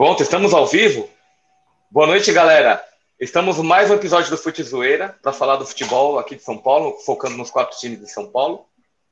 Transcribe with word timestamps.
Pronto, 0.00 0.22
estamos 0.22 0.54
ao 0.54 0.66
vivo? 0.66 1.10
Boa 1.90 2.06
noite, 2.06 2.32
galera. 2.32 2.82
Estamos 3.20 3.58
mais 3.58 3.90
um 3.90 3.94
episódio 3.96 4.30
do 4.30 4.38
Fute 4.38 4.62
Zoeira 4.62 5.14
para 5.20 5.30
falar 5.30 5.56
do 5.56 5.66
futebol 5.66 6.18
aqui 6.18 6.36
de 6.36 6.42
São 6.42 6.56
Paulo, 6.56 6.96
focando 7.04 7.36
nos 7.36 7.50
quatro 7.50 7.78
times 7.78 8.00
de 8.00 8.10
São 8.10 8.26
Paulo. 8.26 8.64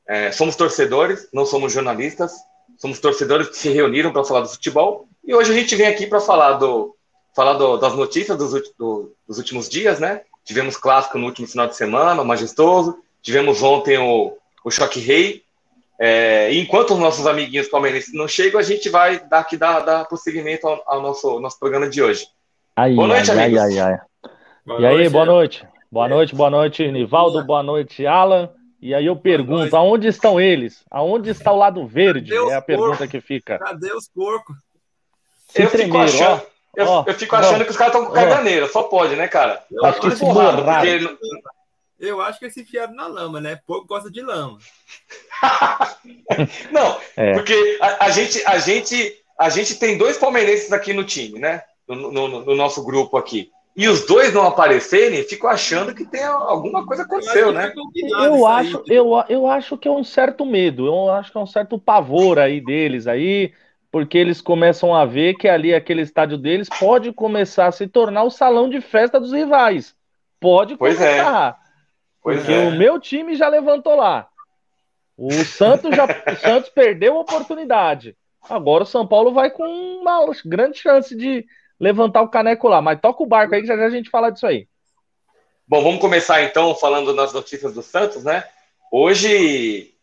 É, 0.07 0.33
somos 0.33 0.57
torcedores, 0.57 1.29
não 1.31 1.45
somos 1.45 1.75
jornalistas, 1.75 2.33
somos 2.79 2.99
torcedores 3.01 3.51
que 3.51 3.59
se 3.59 3.69
reuniram 3.69 4.11
para 4.15 4.25
falar 4.25 4.41
do 4.41 4.49
futebol. 4.49 5.07
E 5.23 5.35
hoje 5.35 5.53
a 5.53 5.55
gente 5.55 5.77
vem 5.77 5.89
aqui 5.89 6.07
para 6.07 6.21
falar, 6.21 6.55
do, 6.55 6.97
falar 7.37 7.53
do, 7.53 7.77
das 7.77 7.93
notícias 7.93 8.39
dos, 8.39 8.53
do, 8.79 9.15
dos 9.29 9.37
últimos 9.37 9.69
dias, 9.69 10.01
né? 10.01 10.23
Tivemos 10.43 10.79
clássico 10.79 11.19
no 11.19 11.27
último 11.27 11.47
final 11.47 11.67
de 11.67 11.77
semana, 11.77 12.23
o 12.23 12.25
majestoso. 12.25 12.99
Tivemos 13.21 13.63
ontem 13.63 13.99
o, 13.99 14.39
o 14.65 14.71
Choque 14.71 15.01
Rei, 15.01 15.45
é, 16.01 16.53
enquanto 16.55 16.95
os 16.95 16.99
nossos 16.99 17.27
amiguinhos 17.27 17.69
palmeirenses 17.69 18.15
não 18.15 18.29
chegam, 18.29 18.61
a 18.61 18.63
gente 18.63 18.89
vai 18.89 19.19
dar 19.29 19.41
aqui 19.41 19.57
dar, 19.57 19.81
dar 19.81 20.05
prosseguimento 20.05 20.67
ao, 20.67 20.83
ao 20.87 21.03
nosso, 21.03 21.41
nosso 21.41 21.59
programa 21.59 21.89
de 21.89 22.03
hoje. 22.03 22.27
Ai, 22.77 22.95
boa 22.95 23.09
noite, 23.09 23.31
ai, 23.31 23.45
amigos. 23.45 23.61
Ai, 23.61 23.79
ai, 23.81 24.01
e 24.79 24.87
aí, 24.87 24.97
noite, 24.97 25.11
boa 25.11 25.27
noite. 25.27 25.69
Boa 25.91 26.09
noite, 26.09 26.35
boa 26.35 26.51
noite, 26.51 26.93
Nivaldo, 26.93 27.45
boa 27.45 27.63
noite, 27.63 28.07
Alan. 28.07 28.51
E 28.81 28.95
aí 28.95 29.07
eu 29.07 29.17
pergunto, 29.17 29.75
aonde 29.75 30.07
estão 30.07 30.41
eles? 30.41 30.85
Aonde 30.91 31.31
está 31.31 31.51
o 31.51 31.57
lado 31.57 31.85
verde? 31.87 32.33
é 32.33 32.55
a 32.55 32.63
pergunta 32.63 33.09
que 33.09 33.21
fica. 33.21 33.59
Cadê 33.59 33.93
os 33.93 34.09
porcos? 34.09 34.57
Eu 35.55 35.69
fico 35.71 35.97
achando, 35.97 36.43
eu, 36.77 36.87
ó, 36.87 37.05
eu 37.07 37.15
fico 37.15 37.35
achando 37.35 37.63
ó, 37.63 37.65
que 37.65 37.71
os 37.71 37.77
caras 37.77 37.95
estão 37.95 38.07
com 38.07 38.13
caganeira, 38.13 38.69
só 38.69 38.83
pode, 38.83 39.17
né, 39.17 39.27
cara? 39.27 39.65
Eu 39.71 39.85
acho 39.85 40.01
que 40.01 40.11
se 40.11 40.25
borrar. 40.25 40.85
Eu 41.99 42.21
acho 42.21 42.39
que 42.39 42.45
eles 42.45 42.55
se 42.55 42.63
enfiaram 42.63 42.95
na 42.95 43.07
lama, 43.07 43.41
né? 43.41 43.59
Pouco 43.67 43.87
gosta 43.87 44.11
de 44.11 44.23
lama. 44.23 44.59
não, 46.71 46.97
é. 47.17 47.33
porque 47.35 47.79
a, 47.81 48.07
a, 48.07 48.11
gente, 48.11 48.43
a, 48.47 48.59
gente, 48.59 49.17
a 49.39 49.49
gente 49.49 49.75
tem 49.79 49.99
dois 49.99 50.17
palmeirenses 50.17 50.73
aqui 50.73 50.93
no 50.93 51.03
time, 51.03 51.41
né? 51.41 51.63
No, 51.89 52.13
no, 52.13 52.29
no, 52.29 52.55
nosso 52.55 52.85
grupo 52.85 53.17
aqui. 53.17 53.51
E 53.77 53.89
os 53.89 54.07
dois 54.07 54.33
não 54.33 54.43
aparecerem, 54.43 55.23
fico 55.25 55.47
achando 55.47 55.95
que 55.95 56.05
tem 56.05 56.23
alguma 56.23 56.85
coisa 56.85 57.05
aconteceu, 57.05 57.53
né? 57.53 57.73
Eu 57.95 58.47
acho, 58.47 58.83
eu, 58.87 59.13
eu 59.29 59.47
acho 59.47 59.77
que 59.77 59.89
é 59.89 59.91
um 59.91 60.05
certo 60.05 60.45
medo, 60.45 60.87
eu 60.87 61.11
acho 61.11 61.33
que 61.33 61.39
é 61.39 61.41
um 61.41 61.47
certo 61.47 61.79
pavor 61.79 62.39
aí 62.39 62.61
deles 62.61 63.07
aí, 63.07 63.53
porque 63.91 64.19
eles 64.19 64.41
começam 64.41 64.95
a 64.95 65.05
ver 65.05 65.35
que 65.35 65.49
ali 65.49 65.73
aquele 65.73 66.03
estádio 66.03 66.37
deles 66.37 66.69
pode 66.69 67.13
começar 67.13 67.67
a 67.67 67.73
se 67.73 67.87
tornar 67.87 68.25
o 68.25 68.31
salão 68.31 68.69
de 68.69 68.81
festa 68.81 69.19
dos 69.19 69.33
rivais. 69.33 69.95
Pode 70.41 70.77
pois 70.77 70.97
começar. 70.97 71.59
É. 71.65 71.68
Pois 72.29 72.41
porque 72.41 72.53
é. 72.53 72.69
o 72.69 72.73
meu 72.73 73.01
time 73.01 73.35
já 73.35 73.49
levantou 73.49 73.97
lá. 73.97 74.29
O 75.17 75.33
Santos 75.33 75.97
já 75.97 76.05
o 76.31 76.37
Santos 76.37 76.69
perdeu 76.69 77.17
a 77.17 77.21
oportunidade. 77.21 78.15
Agora 78.51 78.85
o 78.85 78.87
São 78.87 79.07
Paulo 79.07 79.33
vai 79.33 79.51
com 79.51 79.65
uma 79.65 80.31
grande 80.45 80.79
chance 80.79 81.17
de 81.17 81.47
levantar 81.81 82.21
o 82.21 82.29
caneco 82.29 82.69
lá. 82.69 82.83
Mas 82.83 83.01
toca 83.01 83.23
o 83.23 83.27
barco 83.27 83.55
aí 83.55 83.63
que 83.63 83.67
já, 83.67 83.79
já 83.79 83.87
a 83.87 83.91
gente 83.91 84.11
fala 84.11 84.29
disso 84.29 84.47
aí. 84.47 84.69
Bom, 85.67 85.83
vamos 85.83 86.03
começar 86.03 86.43
então 86.43 86.75
falando 86.75 87.17
das 87.17 87.33
notícias 87.33 87.73
do 87.73 87.81
Santos, 87.81 88.25
né? 88.25 88.45
Hoje, 88.93 89.95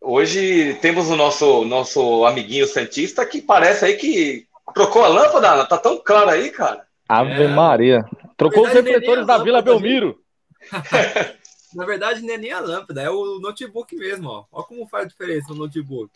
hoje 0.00 0.78
temos 0.80 1.10
o 1.10 1.16
nosso 1.16 1.62
nosso 1.66 2.24
amiguinho 2.24 2.66
Santista 2.66 3.26
que 3.26 3.42
parece 3.42 3.84
aí 3.84 3.96
que 3.98 4.46
trocou 4.72 5.04
a 5.04 5.08
lâmpada, 5.08 5.66
tá 5.66 5.76
tão 5.76 5.98
claro 5.98 6.30
aí, 6.30 6.50
cara. 6.50 6.86
Ave 7.06 7.42
é. 7.42 7.48
Maria. 7.48 8.02
Trocou 8.34 8.64
verdade, 8.64 8.88
os 8.88 8.94
refletores 8.94 9.26
da 9.26 9.36
Vila 9.36 9.60
Belmiro. 9.60 10.18
Na 11.74 11.84
verdade, 11.84 12.22
não 12.22 12.34
é 12.34 12.38
nem 12.38 12.52
a 12.52 12.60
lâmpada, 12.60 13.02
é 13.02 13.10
o 13.10 13.38
notebook 13.40 13.94
mesmo, 13.96 14.28
ó. 14.28 14.44
Olha 14.52 14.64
como 14.64 14.86
faz 14.86 15.08
diferença 15.08 15.52
o 15.52 15.56
notebook. 15.56 16.10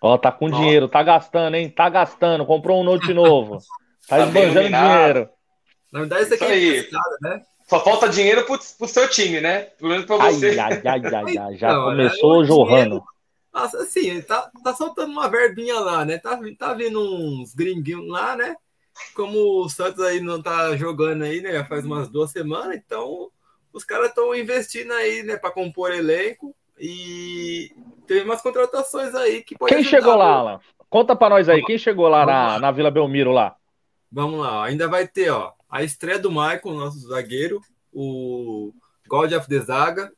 Ó, 0.00 0.16
tá 0.16 0.30
com 0.30 0.46
ó. 0.46 0.50
dinheiro, 0.50 0.88
tá 0.88 1.02
gastando, 1.02 1.56
hein? 1.56 1.70
Tá 1.70 1.88
gastando, 1.88 2.46
comprou 2.46 2.80
um 2.80 2.84
note 2.84 3.12
novo. 3.12 3.58
Tá, 4.08 4.16
tá 4.16 4.24
esbanjando 4.24 4.68
dinheiro. 4.68 5.28
Na 5.92 6.00
verdade, 6.00 6.22
isso 6.22 6.32
aqui 6.32 6.44
isso 6.46 6.78
é 6.78 6.82
pescada, 6.82 7.16
né? 7.20 7.42
Só 7.68 7.84
falta 7.84 8.08
dinheiro 8.08 8.46
pro, 8.46 8.58
pro 8.78 8.88
seu 8.88 9.06
time, 9.06 9.38
né? 9.38 9.64
Pelo 9.78 9.90
menos 9.90 10.06
pra 10.06 10.16
você. 10.16 10.58
Ai, 10.58 10.70
ai, 10.72 10.82
ai, 10.82 11.14
ai, 11.14 11.38
ai. 11.38 11.56
Já 11.58 11.68
então, 11.68 11.84
começou 11.84 12.42
é, 12.42 12.46
jorrando. 12.46 13.04
Nossa, 13.52 13.82
assim, 13.82 14.22
tá, 14.22 14.50
tá 14.64 14.74
soltando 14.74 15.12
uma 15.12 15.28
verbinha 15.28 15.78
lá, 15.78 16.06
né? 16.06 16.16
Tá, 16.16 16.40
tá 16.58 16.72
vindo 16.72 16.98
uns 16.98 17.54
gringuinhos 17.54 18.08
lá, 18.08 18.34
né? 18.34 18.56
Como 19.14 19.62
o 19.62 19.68
Santos 19.68 20.02
aí 20.02 20.20
não 20.20 20.40
tá 20.40 20.74
jogando 20.74 21.24
aí, 21.24 21.42
né? 21.42 21.52
Já 21.52 21.66
faz 21.66 21.84
umas 21.84 22.08
duas 22.08 22.30
semanas, 22.30 22.76
então 22.76 23.30
os 23.72 23.84
caras 23.84 24.08
estão 24.08 24.34
investindo 24.34 24.92
aí, 24.92 25.22
né, 25.22 25.36
para 25.36 25.50
compor 25.50 25.92
elenco 25.92 26.54
e 26.78 27.70
teve 28.06 28.24
umas 28.24 28.40
contratações 28.40 29.14
aí 29.14 29.42
que 29.42 29.56
Quem 29.66 29.82
chegou 29.82 30.14
lá, 30.14 30.32
Alan? 30.32 30.60
Conta 30.88 31.14
para 31.14 31.30
nós 31.30 31.48
aí, 31.48 31.62
quem 31.64 31.76
chegou 31.76 32.08
lá 32.08 32.24
na, 32.24 32.46
lá 32.46 32.60
na, 32.60 32.70
Vila 32.70 32.90
Belmiro 32.90 33.32
lá? 33.32 33.56
Vamos 34.10 34.40
lá, 34.40 34.64
ainda 34.64 34.88
vai 34.88 35.06
ter, 35.06 35.30
ó, 35.30 35.52
a 35.68 35.82
estreia 35.82 36.18
do 36.18 36.30
Michael, 36.30 36.60
nosso 36.64 36.98
zagueiro, 37.00 37.60
o 37.92 38.72
God 39.06 39.32
of 39.32 39.48
the 39.48 39.58
Zaga. 39.58 40.10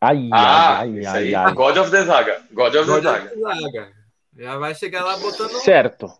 Ai, 0.00 0.28
ah, 0.32 0.80
ai, 0.80 1.06
ai, 1.06 1.34
ai, 1.34 1.54
God 1.54 1.76
of 1.78 1.90
the 1.90 2.04
Zaga. 2.04 2.42
God 2.52 2.74
of 2.74 2.86
the 2.86 3.00
Zaga. 3.00 3.32
Zaga. 3.40 3.92
Já 4.36 4.58
vai 4.58 4.74
chegar 4.74 5.04
lá 5.04 5.16
botando. 5.16 5.52
Certo. 5.62 6.12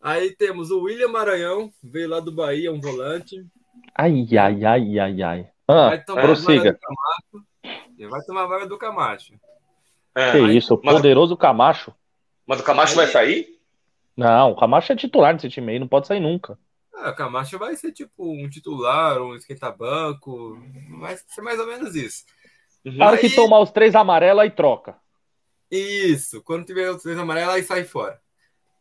Aí 0.00 0.34
temos 0.34 0.70
o 0.70 0.82
William 0.82 1.08
Maranhão, 1.08 1.72
veio 1.82 2.08
lá 2.08 2.20
do 2.20 2.32
Bahia, 2.32 2.72
um 2.72 2.80
volante. 2.80 3.46
Ai, 3.94 4.26
ai, 4.38 4.64
ai, 4.64 4.98
ai, 4.98 5.22
ai. 5.22 5.50
Ah, 5.66 5.88
vai 5.88 6.04
tomar 6.04 6.22
prossiga. 6.22 6.78
Ele 7.98 8.08
vai 8.08 8.20
tomar 8.22 8.42
a 8.42 8.46
vaga 8.46 8.66
do 8.66 8.78
Camacho. 8.78 9.34
É, 10.14 10.32
que 10.32 10.38
aí, 10.38 10.56
isso, 10.56 10.74
o 10.74 10.78
poderoso 10.78 11.36
Camacho. 11.36 11.94
Mas 12.46 12.60
o 12.60 12.62
Camacho 12.62 12.92
aí, 12.92 12.96
vai 12.96 13.06
sair? 13.06 13.60
Não, 14.16 14.52
o 14.52 14.56
Camacho 14.56 14.92
é 14.92 14.96
titular 14.96 15.34
desse 15.34 15.48
time 15.48 15.72
aí, 15.72 15.78
não 15.78 15.88
pode 15.88 16.06
sair 16.06 16.20
nunca. 16.20 16.58
É, 16.94 17.10
o 17.10 17.14
Camacho 17.14 17.58
vai 17.58 17.76
ser 17.76 17.92
tipo 17.92 18.24
um 18.24 18.48
titular, 18.48 19.20
um 19.20 19.34
esquenta-banco, 19.34 20.58
vai 20.98 21.16
ser 21.16 21.42
mais 21.42 21.58
ou 21.58 21.66
menos 21.66 21.94
isso. 21.94 22.24
Uhum. 22.84 23.16
Que 23.18 23.34
tomar 23.34 23.58
os 23.60 23.70
três 23.70 23.94
amarelos, 23.94 24.42
aí 24.42 24.50
troca. 24.50 24.96
Isso, 25.70 26.42
quando 26.42 26.64
tiver 26.64 26.88
os 26.90 27.02
três 27.02 27.18
amarelos, 27.18 27.54
aí 27.54 27.62
sai 27.62 27.84
fora. 27.84 28.20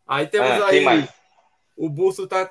Aí 0.07 0.27
temos 0.27 0.50
é, 0.50 0.63
aí. 0.63 1.09
O 1.75 1.89
Busto 1.89 2.27
tá, 2.27 2.50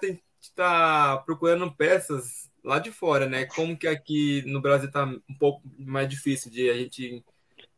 tá 0.53 1.22
procurando 1.25 1.71
peças 1.72 2.50
lá 2.65 2.78
de 2.78 2.91
fora, 2.91 3.27
né? 3.27 3.44
Como 3.44 3.77
que 3.77 3.87
aqui 3.87 4.43
no 4.47 4.60
Brasil 4.60 4.91
tá 4.91 5.05
um 5.05 5.38
pouco 5.38 5.62
mais 5.78 6.09
difícil 6.09 6.50
de 6.50 6.71
a 6.71 6.75
gente 6.75 7.25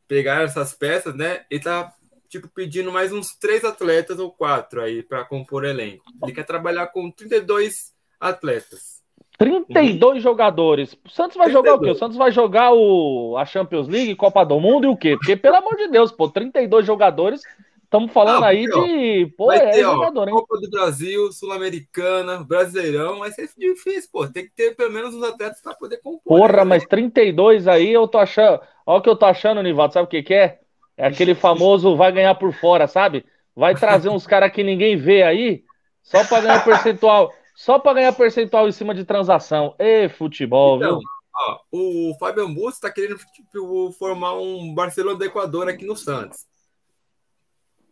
pegar 0.08 0.42
essas 0.42 0.74
peças, 0.74 1.14
né? 1.14 1.44
Ele 1.50 1.62
tá 1.62 1.92
tipo 2.28 2.48
pedindo 2.48 2.90
mais 2.92 3.12
uns 3.12 3.34
três 3.36 3.64
atletas 3.64 4.18
ou 4.18 4.30
quatro 4.30 4.80
aí 4.80 5.02
para 5.02 5.24
compor 5.24 5.64
elenco. 5.64 6.04
Ele 6.22 6.32
quer 6.32 6.44
trabalhar 6.44 6.86
com 6.88 7.10
32 7.10 7.94
atletas. 8.20 8.96
32 9.38 10.14
uhum. 10.14 10.20
jogadores. 10.20 10.96
O 11.04 11.10
Santos 11.10 11.36
vai 11.36 11.50
32. 11.50 11.52
jogar 11.52 11.74
o 11.74 11.80
quê? 11.80 11.90
O 11.90 11.98
Santos 11.98 12.16
vai 12.16 12.32
jogar 12.32 12.72
o, 12.72 13.36
a 13.36 13.44
Champions 13.44 13.86
League, 13.86 14.14
Copa 14.14 14.44
do 14.44 14.58
Mundo 14.58 14.86
e 14.86 14.88
o 14.88 14.96
quê? 14.96 15.14
Porque, 15.16 15.36
pelo 15.36 15.56
amor 15.56 15.76
de 15.76 15.88
Deus, 15.88 16.10
pô, 16.10 16.28
32 16.28 16.86
jogadores 16.86 17.42
Estamos 17.86 18.12
falando 18.12 18.44
ah, 18.44 18.48
aí 18.48 18.66
de. 18.66 19.32
Pô, 19.36 19.52
é 19.52 19.70
ter, 19.70 19.82
jogador, 19.82 20.24
ó, 20.24 20.28
hein? 20.28 20.34
Copa 20.34 20.60
do 20.60 20.68
Brasil, 20.68 21.32
Sul-Americana, 21.32 22.42
Brasileirão, 22.42 23.20
vai 23.20 23.30
ser 23.30 23.48
difícil, 23.56 24.10
pô. 24.12 24.26
Tem 24.26 24.44
que 24.44 24.50
ter 24.50 24.74
pelo 24.74 24.92
menos 24.92 25.14
uns 25.14 25.22
atletas 25.22 25.60
para 25.62 25.72
poder 25.72 25.98
compor. 25.98 26.40
Porra, 26.40 26.58
né? 26.58 26.64
mas 26.64 26.84
32 26.84 27.68
aí 27.68 27.92
eu 27.92 28.08
tô 28.08 28.18
achando. 28.18 28.60
Olha 28.84 28.98
o 28.98 29.00
que 29.00 29.08
eu 29.08 29.14
tô 29.14 29.24
achando, 29.24 29.62
Nivaldo, 29.62 29.94
sabe 29.94 30.06
o 30.06 30.10
que, 30.10 30.20
que 30.20 30.34
é? 30.34 30.58
É 30.96 31.06
aquele 31.06 31.34
famoso 31.36 31.96
vai 31.96 32.10
ganhar 32.10 32.34
por 32.34 32.52
fora, 32.52 32.88
sabe? 32.88 33.24
Vai 33.54 33.74
trazer 33.76 34.08
uns 34.08 34.26
caras 34.26 34.50
que 34.50 34.64
ninguém 34.64 34.96
vê 34.96 35.22
aí, 35.22 35.62
só 36.02 36.24
para 36.26 36.42
ganhar 36.42 36.64
percentual. 36.64 37.32
Só 37.54 37.78
para 37.78 37.94
ganhar 37.94 38.12
percentual 38.12 38.68
em 38.68 38.72
cima 38.72 38.94
de 38.94 39.04
transação. 39.04 39.74
E 39.78 40.08
futebol, 40.08 40.76
então, 40.76 40.98
viu? 40.98 41.08
Ó, 41.38 41.60
o 41.70 42.16
Fabian 42.18 42.52
Busto 42.52 42.80
tá 42.80 42.90
querendo 42.90 43.16
tipo, 43.32 43.92
formar 43.92 44.34
um 44.34 44.74
Barcelona 44.74 45.18
do 45.18 45.24
Equador 45.24 45.68
aqui 45.68 45.86
no 45.86 45.96
Santos. 45.96 46.46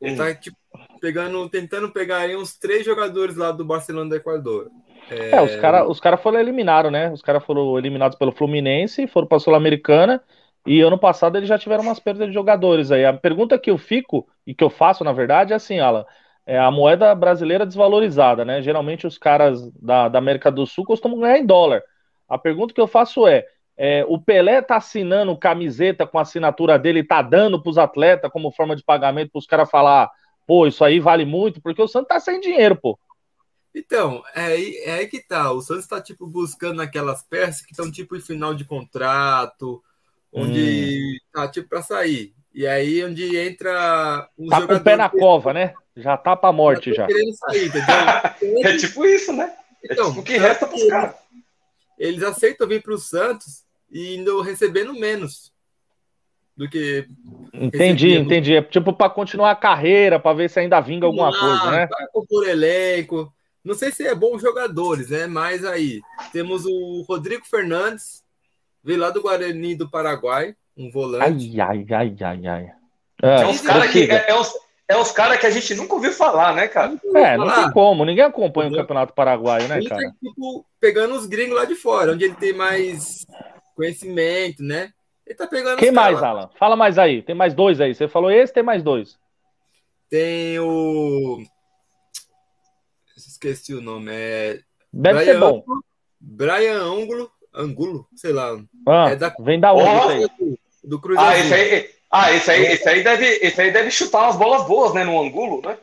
Ele 0.06 0.16
tá 0.16 0.34
tipo, 0.34 0.56
pegando, 1.00 1.48
tentando 1.48 1.90
pegar 1.90 2.18
aí 2.18 2.36
uns 2.36 2.58
três 2.58 2.84
jogadores 2.84 3.36
lá 3.36 3.52
do 3.52 3.64
Barcelona 3.64 4.10
do 4.10 4.16
Equador. 4.16 4.70
É, 5.10 5.36
é 5.36 5.42
os 5.42 5.54
caras 5.56 5.88
os 5.88 6.00
cara 6.00 6.16
foram 6.16 6.40
eliminados, 6.40 6.90
né? 6.90 7.12
Os 7.12 7.22
caras 7.22 7.44
foram 7.44 7.78
eliminados 7.78 8.16
pelo 8.16 8.32
Fluminense, 8.32 9.06
foram 9.06 9.26
para 9.26 9.36
a 9.36 9.40
Sul-Americana. 9.40 10.22
E 10.66 10.80
ano 10.80 10.98
passado 10.98 11.36
eles 11.36 11.48
já 11.48 11.58
tiveram 11.58 11.82
umas 11.82 12.00
perdas 12.00 12.28
de 12.28 12.34
jogadores 12.34 12.90
aí. 12.90 13.04
A 13.04 13.12
pergunta 13.12 13.58
que 13.58 13.70
eu 13.70 13.76
fico, 13.76 14.26
e 14.46 14.54
que 14.54 14.64
eu 14.64 14.70
faço, 14.70 15.04
na 15.04 15.12
verdade, 15.12 15.52
é 15.52 15.56
assim, 15.56 15.78
Alan. 15.78 16.06
É 16.46 16.58
a 16.58 16.70
moeda 16.70 17.14
brasileira 17.14 17.66
desvalorizada, 17.66 18.44
né? 18.44 18.62
Geralmente 18.62 19.06
os 19.06 19.18
caras 19.18 19.70
da, 19.72 20.08
da 20.08 20.18
América 20.18 20.50
do 20.50 20.66
Sul 20.66 20.84
costumam 20.84 21.20
ganhar 21.20 21.38
em 21.38 21.46
dólar. 21.46 21.82
A 22.28 22.38
pergunta 22.38 22.74
que 22.74 22.80
eu 22.80 22.86
faço 22.86 23.26
é: 23.26 23.46
é, 23.76 24.04
o 24.08 24.18
Pelé 24.18 24.62
tá 24.62 24.76
assinando 24.76 25.36
camiseta 25.36 26.06
com 26.06 26.18
a 26.18 26.22
assinatura 26.22 26.78
dele, 26.78 27.02
tá 27.02 27.20
dando 27.20 27.60
para 27.60 27.70
os 27.70 27.78
atletas 27.78 28.30
como 28.30 28.52
forma 28.52 28.76
de 28.76 28.84
pagamento 28.84 29.32
para 29.32 29.38
os 29.38 29.46
caras 29.46 29.70
falar, 29.70 30.10
pô, 30.46 30.66
isso 30.66 30.84
aí 30.84 31.00
vale 31.00 31.24
muito, 31.24 31.60
porque 31.60 31.82
o 31.82 31.88
Santos 31.88 32.08
tá 32.08 32.20
sem 32.20 32.40
dinheiro, 32.40 32.76
pô. 32.76 32.98
Então, 33.74 34.22
é, 34.36 34.88
é 34.88 34.92
aí 34.94 35.06
que 35.08 35.20
tá. 35.20 35.50
O 35.50 35.60
Santos 35.60 35.86
tá, 35.88 36.00
tipo, 36.00 36.28
buscando 36.28 36.80
aquelas 36.80 37.24
peças 37.24 37.60
que 37.60 37.72
estão, 37.72 37.90
tipo, 37.90 38.16
em 38.16 38.20
final 38.20 38.54
de 38.54 38.64
contrato, 38.64 39.82
onde 40.32 41.16
hum. 41.16 41.26
tá, 41.32 41.48
tipo, 41.48 41.68
para 41.68 41.82
sair. 41.82 42.32
E 42.54 42.68
aí 42.68 43.04
onde 43.04 43.36
entra 43.36 44.28
um 44.38 44.48
Tá 44.48 44.64
com 44.64 44.74
o 44.74 44.80
pé 44.80 44.94
na 44.94 45.08
cova, 45.08 45.52
né? 45.52 45.74
Já 45.96 46.16
tá 46.16 46.36
pra 46.36 46.52
morte 46.52 46.94
já. 46.94 47.08
Sair, 47.08 47.72
é 48.64 48.76
tipo 48.76 49.04
isso, 49.04 49.32
né? 49.32 49.52
É 49.82 49.92
então, 49.92 50.10
tipo 50.10 50.20
o 50.20 50.22
que 50.22 50.36
resta 50.36 50.68
pros 50.68 50.86
caras. 50.86 51.16
Eles 51.98 52.22
aceitam 52.22 52.66
vir 52.66 52.82
pro 52.82 52.98
Santos 52.98 53.64
e 53.90 54.16
indo 54.16 54.40
recebendo 54.40 54.94
menos 54.94 55.52
do 56.56 56.68
que. 56.68 57.06
Entendi, 57.52 58.08
recebendo. 58.08 58.26
entendi. 58.26 58.56
É 58.56 58.62
tipo 58.62 58.92
para 58.92 59.10
continuar 59.10 59.50
a 59.50 59.56
carreira, 59.56 60.18
para 60.18 60.36
ver 60.36 60.50
se 60.50 60.60
ainda 60.60 60.80
vinga 60.80 61.06
alguma 61.06 61.28
ah, 61.28 61.38
coisa, 61.38 61.70
né? 61.70 61.86
Para 61.86 62.08
compor 62.08 62.48
elenco. 62.48 63.32
Não 63.64 63.74
sei 63.74 63.90
se 63.90 64.06
é 64.06 64.14
bons 64.14 64.42
jogadores, 64.42 65.08
né? 65.08 65.26
Mas 65.26 65.64
aí 65.64 66.00
temos 66.32 66.66
o 66.66 67.02
Rodrigo 67.08 67.46
Fernandes, 67.46 68.22
veio 68.82 69.00
lá 69.00 69.10
do 69.10 69.22
Guarani 69.22 69.74
do 69.74 69.88
Paraguai, 69.88 70.54
um 70.76 70.90
volante. 70.90 71.60
Ai, 71.60 71.60
ai, 71.60 71.86
ai, 71.90 72.16
ai, 72.20 72.46
ai. 72.46 72.72
É, 73.22 73.42
é 73.42 73.46
uns 73.46 73.60
caras 73.62 73.90
que, 73.90 74.10
é, 74.10 74.30
é, 74.30 74.38
uns, 74.38 74.52
é 74.88 74.96
uns 74.96 75.10
cara 75.10 75.38
que 75.38 75.46
a 75.46 75.50
gente 75.50 75.74
nunca 75.74 75.94
ouviu 75.94 76.12
falar, 76.12 76.54
né, 76.54 76.68
cara? 76.68 76.98
É, 77.14 77.36
não 77.36 77.52
tem 77.52 77.70
como. 77.72 78.04
Ninguém 78.04 78.24
acompanha 78.24 78.70
o 78.70 78.74
Campeonato 78.74 79.14
Paraguaio, 79.14 79.66
né, 79.68 79.78
ele 79.78 79.88
tá, 79.88 79.96
cara? 79.96 80.08
Tá, 80.08 80.16
tipo, 80.22 80.66
pegando 80.78 81.14
os 81.14 81.26
gringos 81.26 81.56
lá 81.56 81.64
de 81.64 81.74
fora, 81.74 82.12
onde 82.12 82.24
ele 82.24 82.34
tem 82.34 82.52
mais 82.52 83.24
conhecimento, 83.74 84.62
né? 84.62 84.90
Ele 85.26 85.36
tá 85.36 85.46
pegando 85.46 85.78
Quem 85.78 85.90
mais, 85.90 86.20
cara. 86.20 86.28
Alan? 86.28 86.50
Fala 86.58 86.76
mais 86.76 86.98
aí. 86.98 87.22
Tem 87.22 87.34
mais 87.34 87.54
dois 87.54 87.80
aí. 87.80 87.94
Você 87.94 88.06
falou 88.06 88.30
esse, 88.30 88.52
tem 88.52 88.62
mais 88.62 88.82
dois. 88.82 89.18
Tem 90.10 90.58
o. 90.58 91.42
Esqueci 93.16 93.74
o 93.74 93.80
nome. 93.80 94.10
É. 94.12 94.60
Deve 94.92 95.20
Brian 95.20 95.32
ser 95.32 95.40
bom. 95.40 95.56
Angulo, 95.56 95.84
Brian 96.20 96.82
Angulo, 96.82 97.30
Angulo, 97.54 98.08
sei 98.14 98.32
lá. 98.32 98.56
Ah, 98.86 99.10
é 99.10 99.16
da... 99.16 99.34
Vem 99.40 99.58
da 99.58 99.72
onde? 99.72 100.30
Oh, 100.40 100.56
do 100.84 101.00
Cruzeiro. 101.00 101.30
Ah, 101.30 101.38
esse 101.38 101.54
aí, 101.54 101.90
ah, 102.16 102.32
esse 102.32 102.48
aí, 102.48 102.66
esse 102.66 102.88
aí, 102.88 103.02
deve, 103.02 103.26
esse 103.26 103.60
aí 103.60 103.72
deve 103.72 103.90
chutar 103.90 104.22
umas 104.22 104.36
bolas 104.36 104.68
boas, 104.68 104.94
né? 104.94 105.02
No 105.02 105.20
Angulo, 105.20 105.60
né? 105.62 105.76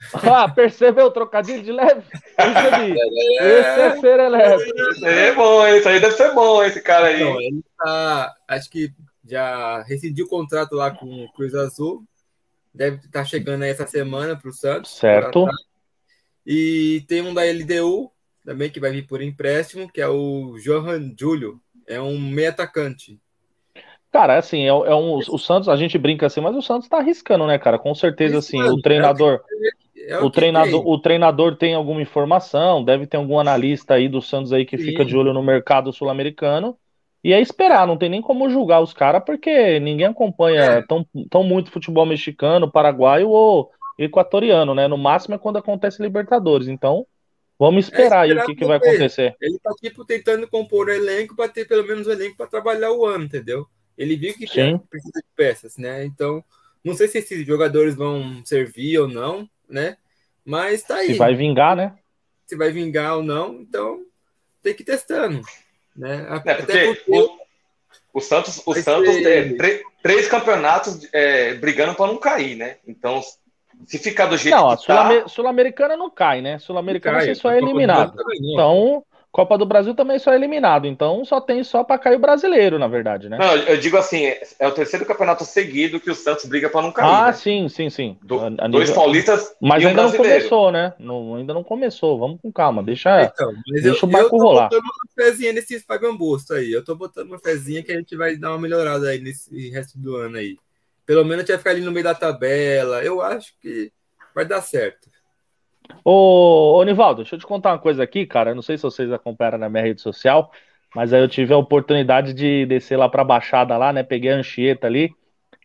Ah, 0.14 0.48
percebeu 0.48 1.06
o 1.06 1.10
trocadilho 1.10 1.62
de 1.62 1.72
leve? 1.72 2.02
Percebi. 2.36 3.00
É, 3.00 3.58
esse 3.58 3.80
é 3.80 4.00
ser 4.00 4.20
aí 4.20 5.18
é 5.28 5.34
bom, 5.34 5.66
esse 5.66 5.88
aí 5.88 6.00
deve 6.00 6.16
ser 6.16 6.32
bom, 6.34 6.62
esse 6.62 6.80
cara 6.80 7.08
aí. 7.08 7.20
Então, 7.22 7.40
ele 7.40 7.64
tá, 7.76 8.32
acho 8.46 8.70
que 8.70 8.92
já 9.24 9.82
rescindiu 9.82 10.26
o 10.26 10.28
contrato 10.28 10.76
lá 10.76 10.92
com 10.92 11.24
o 11.24 11.32
Cruz 11.32 11.52
Azul. 11.52 12.04
Deve 12.72 12.98
estar 12.98 13.10
tá 13.10 13.24
chegando 13.24 13.62
aí 13.62 13.70
essa 13.70 13.86
semana 13.86 14.36
para 14.36 14.50
o 14.50 14.52
Santos. 14.52 14.96
Certo. 14.96 15.48
E 16.46 17.04
tem 17.08 17.22
um 17.22 17.34
da 17.34 17.42
LDU 17.42 18.10
também 18.44 18.70
que 18.70 18.80
vai 18.80 18.92
vir 18.92 19.06
por 19.06 19.20
empréstimo, 19.20 19.90
que 19.90 20.00
é 20.00 20.06
o 20.06 20.56
Johan 20.62 21.12
Júlio. 21.18 21.60
É 21.88 22.00
um 22.00 22.20
meio 22.20 22.50
atacante. 22.50 23.20
Cara, 24.12 24.36
assim, 24.36 24.64
é, 24.64 24.68
é 24.68 24.94
um, 24.94 25.16
o 25.16 25.38
Santos, 25.38 25.70
a 25.70 25.76
gente 25.76 25.96
brinca 25.96 26.26
assim, 26.26 26.42
mas 26.42 26.54
o 26.54 26.60
Santos 26.60 26.86
tá 26.86 26.98
arriscando, 26.98 27.46
né, 27.46 27.58
cara? 27.58 27.78
Com 27.78 27.94
certeza, 27.94 28.38
assim, 28.38 28.60
o 28.62 28.76
treinador. 28.82 29.40
É 29.96 30.18
o, 30.18 30.26
o 30.26 30.30
treinador, 30.30 30.86
o 30.86 30.98
treinador 30.98 31.56
tem 31.56 31.74
alguma 31.74 32.02
informação, 32.02 32.84
deve 32.84 33.06
ter 33.06 33.16
algum 33.16 33.38
analista 33.38 33.94
aí 33.94 34.08
do 34.08 34.20
Santos 34.20 34.52
aí 34.52 34.66
que 34.66 34.76
Sim. 34.76 34.84
fica 34.84 35.04
de 35.04 35.16
olho 35.16 35.32
no 35.32 35.42
mercado 35.42 35.92
sul-americano. 35.92 36.76
E 37.24 37.32
é 37.32 37.40
esperar, 37.40 37.86
não 37.86 37.96
tem 37.96 38.10
nem 38.10 38.20
como 38.20 38.50
julgar 38.50 38.82
os 38.82 38.92
caras, 38.92 39.22
porque 39.24 39.80
ninguém 39.80 40.06
acompanha 40.06 40.62
é. 40.62 40.82
tão, 40.82 41.06
tão 41.30 41.42
muito 41.42 41.70
futebol 41.70 42.04
mexicano, 42.04 42.70
paraguaio 42.70 43.30
ou 43.30 43.70
equatoriano, 43.96 44.74
né? 44.74 44.88
No 44.88 44.98
máximo 44.98 45.36
é 45.36 45.38
quando 45.38 45.56
acontece 45.56 46.02
Libertadores. 46.02 46.68
Então, 46.68 47.06
vamos 47.58 47.84
esperar, 47.84 48.26
é 48.26 48.28
esperar 48.28 48.40
aí 48.40 48.44
o 48.44 48.46
que, 48.46 48.56
que 48.56 48.64
vai 48.66 48.76
acontecer. 48.76 49.36
Ele 49.40 49.58
tá 49.62 49.70
tipo 49.80 50.04
tentando 50.04 50.46
compor 50.48 50.88
o 50.88 50.92
elenco 50.92 51.34
para 51.34 51.48
ter 51.48 51.66
pelo 51.66 51.86
menos 51.86 52.06
o 52.06 52.12
elenco 52.12 52.36
para 52.36 52.46
trabalhar 52.46 52.92
o 52.92 53.06
ano, 53.06 53.24
entendeu? 53.24 53.66
Ele 53.96 54.16
viu 54.16 54.34
que 54.34 54.46
precisa 54.46 55.20
de 55.20 55.28
peças, 55.36 55.76
né? 55.76 56.04
Então, 56.04 56.44
não 56.84 56.94
sei 56.94 57.08
se 57.08 57.18
esses 57.18 57.46
jogadores 57.46 57.94
vão 57.94 58.42
servir 58.44 58.98
ou 58.98 59.08
não, 59.08 59.48
né? 59.68 59.96
Mas 60.44 60.82
tá 60.82 60.96
aí. 60.96 61.08
Se 61.08 61.14
vai 61.14 61.34
vingar, 61.34 61.76
né? 61.76 61.94
Se 62.46 62.56
vai 62.56 62.70
vingar 62.70 63.16
ou 63.16 63.22
não, 63.22 63.60
então 63.60 64.04
tem 64.62 64.74
que 64.74 64.82
ir 64.82 64.86
testando. 64.86 65.40
Né? 65.96 66.26
É, 66.28 66.34
Até 66.34 66.54
porque, 66.54 66.94
porque... 67.04 67.10
O, 67.10 67.38
o, 68.14 68.20
Santos, 68.20 68.62
o 68.64 68.74
Santos 68.74 69.14
tem 69.16 69.56
três 70.02 70.28
campeonatos 70.28 71.08
é, 71.12 71.54
brigando 71.54 71.94
para 71.94 72.06
não 72.06 72.18
cair, 72.18 72.56
né? 72.56 72.76
Então, 72.86 73.20
se 73.86 73.98
ficar 73.98 74.26
do 74.26 74.36
jeito 74.36 74.54
não, 74.54 74.76
que 74.76 74.86
tá... 74.86 75.28
Sul-Americana 75.28 75.96
não 75.96 76.10
cai, 76.10 76.40
né? 76.40 76.58
Sul-Americana 76.58 77.20
você 77.20 77.34
só 77.34 77.50
é 77.50 77.58
eliminado. 77.58 78.14
Então, 78.34 79.04
Copa 79.32 79.56
do 79.56 79.64
Brasil 79.64 79.94
também 79.94 80.18
só 80.18 80.30
é 80.30 80.36
eliminado, 80.36 80.86
então 80.86 81.24
só 81.24 81.40
tem 81.40 81.64
só 81.64 81.82
para 81.82 81.98
cair 81.98 82.16
o 82.16 82.20
brasileiro, 82.20 82.78
na 82.78 82.86
verdade, 82.86 83.30
né? 83.30 83.38
Não, 83.38 83.56
eu 83.56 83.78
digo 83.78 83.96
assim, 83.96 84.26
é 84.58 84.68
o 84.68 84.72
terceiro 84.72 85.06
campeonato 85.06 85.42
seguido 85.46 85.98
que 85.98 86.10
o 86.10 86.14
Santos 86.14 86.44
briga 86.44 86.68
para 86.68 86.82
não 86.82 86.92
cair. 86.92 87.08
Ah, 87.08 87.26
né? 87.28 87.32
sim, 87.32 87.66
sim, 87.66 87.88
sim. 87.88 88.18
Do, 88.22 88.38
a, 88.38 88.48
a 88.48 88.68
dois 88.68 88.90
nível... 88.90 88.94
paulistas 88.94 89.56
Mas 89.58 89.86
ainda 89.86 90.02
não 90.02 90.12
começou, 90.12 90.70
né? 90.70 90.92
Não, 90.98 91.36
ainda 91.36 91.54
não 91.54 91.64
começou. 91.64 92.18
Vamos 92.18 92.42
com 92.42 92.52
calma, 92.52 92.82
deixa, 92.82 93.22
então, 93.22 93.54
deixa 93.68 94.04
eu, 94.04 94.08
o 94.08 94.12
barco 94.12 94.36
eu 94.36 94.38
rolar. 94.38 94.64
Eu 94.66 94.68
tô 94.68 94.76
botando 94.76 94.92
uma 95.02 95.24
fezinha 95.24 95.52
nesse 95.54 95.84
Busto 96.18 96.52
aí. 96.52 96.70
Eu 96.70 96.84
tô 96.84 96.94
botando 96.94 97.28
uma 97.28 97.38
fezinha 97.38 97.82
que 97.82 97.90
a 97.90 97.96
gente 97.96 98.14
vai 98.14 98.36
dar 98.36 98.50
uma 98.50 98.58
melhorada 98.58 99.08
aí 99.08 99.18
nesse 99.18 99.70
resto 99.70 99.98
do 99.98 100.14
ano 100.14 100.36
aí. 100.36 100.58
Pelo 101.06 101.24
menos 101.24 101.38
a 101.38 101.40
gente 101.40 101.48
vai 101.48 101.58
ficar 101.58 101.70
ali 101.70 101.80
no 101.80 101.90
meio 101.90 102.04
da 102.04 102.14
tabela. 102.14 103.02
Eu 103.02 103.22
acho 103.22 103.54
que 103.62 103.90
vai 104.34 104.44
dar 104.44 104.60
certo. 104.60 105.08
Ô, 106.04 106.76
ô, 106.76 106.84
Nivaldo, 106.84 107.22
deixa 107.22 107.36
eu 107.36 107.38
te 107.38 107.46
contar 107.46 107.72
uma 107.72 107.78
coisa 107.78 108.02
aqui, 108.02 108.26
cara. 108.26 108.54
não 108.54 108.62
sei 108.62 108.76
se 108.76 108.82
vocês 108.82 109.10
acompanharam 109.12 109.58
na 109.58 109.68
minha 109.68 109.82
rede 109.82 110.00
social, 110.00 110.50
mas 110.94 111.12
aí 111.12 111.20
eu 111.20 111.28
tive 111.28 111.52
a 111.54 111.58
oportunidade 111.58 112.34
de 112.34 112.66
descer 112.66 112.96
lá 112.96 113.08
pra 113.08 113.24
Baixada 113.24 113.76
lá, 113.76 113.92
né? 113.92 114.02
Peguei 114.02 114.30
a 114.30 114.36
Anchieta 114.36 114.86
ali 114.86 115.14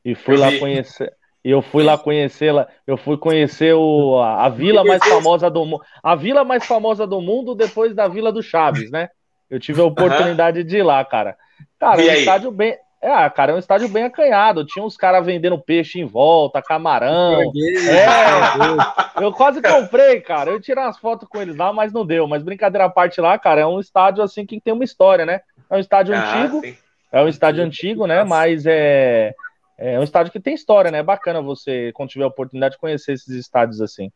e 0.03 0.15
fui 0.15 0.35
eu 0.35 0.39
lá 0.39 0.49
vi. 0.49 0.59
conhecer. 0.59 1.13
E 1.43 1.49
eu 1.49 1.61
fui 1.61 1.81
lá 1.81 1.97
conhecê-la, 1.97 2.67
eu 2.85 2.97
fui 2.97 3.17
conhecer 3.17 3.73
o, 3.73 4.19
a, 4.19 4.45
a, 4.45 4.49
vila 4.49 4.83
mais 4.83 5.01
famosa 5.01 5.49
do 5.49 5.63
mundo, 5.63 5.81
a 6.03 6.13
vila 6.13 6.43
mais 6.43 6.65
famosa 6.65 7.07
do 7.07 7.21
mundo 7.21 7.55
depois 7.55 7.95
da 7.95 8.05
Vila 8.05 8.33
do 8.33 8.43
Chaves, 8.43 8.91
né? 8.91 9.09
Eu 9.49 9.57
tive 9.57 9.79
a 9.79 9.85
oportunidade 9.85 10.59
uhum. 10.59 10.65
de 10.65 10.77
ir 10.77 10.83
lá, 10.83 11.05
cara. 11.05 11.37
Cara, 11.79 12.01
é 12.03 12.11
um 12.11 12.13
estádio 12.15 12.51
bem, 12.51 12.75
é, 12.99 13.29
cara, 13.29 13.51
é 13.51 13.55
um 13.55 13.59
estádio 13.59 13.87
bem 13.87 14.05
acanhado. 14.05 14.65
Tinha 14.65 14.83
uns 14.83 14.97
caras 14.97 15.25
vendendo 15.25 15.59
peixe 15.59 15.99
em 15.99 16.05
volta, 16.05 16.61
camarão. 16.61 17.51
É, 17.89 19.23
eu 19.23 19.31
quase 19.31 19.61
comprei, 19.61 20.19
cara. 20.19 20.49
Eu 20.49 20.59
tirei 20.59 20.83
umas 20.83 20.97
fotos 20.97 21.27
com 21.29 21.39
eles 21.39 21.55
lá, 21.55 21.71
mas 21.71 21.93
não 21.93 22.05
deu. 22.05 22.27
Mas 22.27 22.41
brincadeira 22.41 22.85
à 22.85 22.89
parte 22.89 23.21
lá, 23.21 23.37
cara, 23.37 23.61
é 23.61 23.65
um 23.67 23.79
estádio 23.79 24.23
assim 24.23 24.45
que 24.45 24.59
tem 24.59 24.73
uma 24.73 24.83
história, 24.83 25.25
né? 25.25 25.41
É 25.69 25.75
um 25.75 25.79
estádio 25.79 26.15
ah, 26.15 26.17
antigo. 26.17 26.61
Sim. 26.61 26.75
É 27.11 27.21
um 27.21 27.27
estádio 27.27 27.61
sim. 27.61 27.67
antigo, 27.67 28.07
né? 28.07 28.23
Mas 28.23 28.65
é, 28.65 29.35
é 29.77 29.99
um 29.99 30.03
estádio 30.03 30.31
que 30.31 30.39
tem 30.39 30.55
história, 30.55 30.89
né? 30.89 30.97
É 30.97 31.03
bacana 31.03 31.39
você, 31.39 31.91
quando 31.93 32.09
tiver 32.09 32.25
a 32.25 32.29
oportunidade, 32.29 32.73
de 32.73 32.79
conhecer 32.79 33.13
esses 33.13 33.29
estádios 33.29 33.79
assim. 33.79 34.11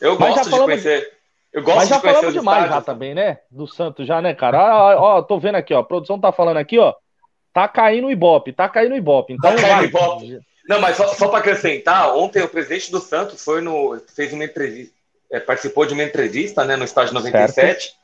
Eu 0.00 0.18
mas 0.18 0.34
gosto 0.34 0.50
de 0.50 0.58
conhecer. 0.60 1.12
Eu 1.52 1.62
gosto 1.62 1.76
mas 1.76 1.88
já 1.88 1.96
de 1.96 2.02
falamos 2.02 2.32
demais 2.32 2.64
estádios. 2.64 2.86
já 2.86 2.92
também, 2.92 3.14
né? 3.14 3.38
Do 3.50 3.66
Santos 3.66 4.06
já, 4.06 4.22
né, 4.22 4.34
cara? 4.34 4.58
Ó, 4.58 5.18
ó, 5.18 5.22
tô 5.22 5.38
vendo 5.38 5.56
aqui, 5.56 5.74
ó. 5.74 5.80
A 5.80 5.84
produção 5.84 6.18
tá 6.18 6.32
falando 6.32 6.56
aqui, 6.56 6.78
ó. 6.78 6.94
Tá 7.54 7.68
caindo 7.68 8.08
o 8.08 8.10
Ibope, 8.10 8.52
tá 8.52 8.68
caindo 8.68 8.92
o 8.92 8.96
Ibope. 8.96 9.32
Então, 9.32 9.54
tá 9.54 9.62
caindo 9.62 9.84
Ibope. 9.84 10.40
Não, 10.68 10.80
mas 10.80 10.96
só, 10.96 11.06
só 11.14 11.28
para 11.28 11.38
acrescentar, 11.38 12.12
ontem 12.16 12.42
o 12.42 12.48
presidente 12.48 12.90
do 12.90 12.98
Santos 12.98 13.44
foi 13.44 13.60
no, 13.60 13.96
fez 14.12 14.32
uma 14.32 14.44
entrevista, 14.44 14.92
é, 15.30 15.38
participou 15.38 15.86
de 15.86 15.94
uma 15.94 16.02
entrevista 16.02 16.64
né, 16.64 16.74
no 16.74 16.84
estádio 16.84 17.14
97, 17.14 17.54
certo. 17.54 17.96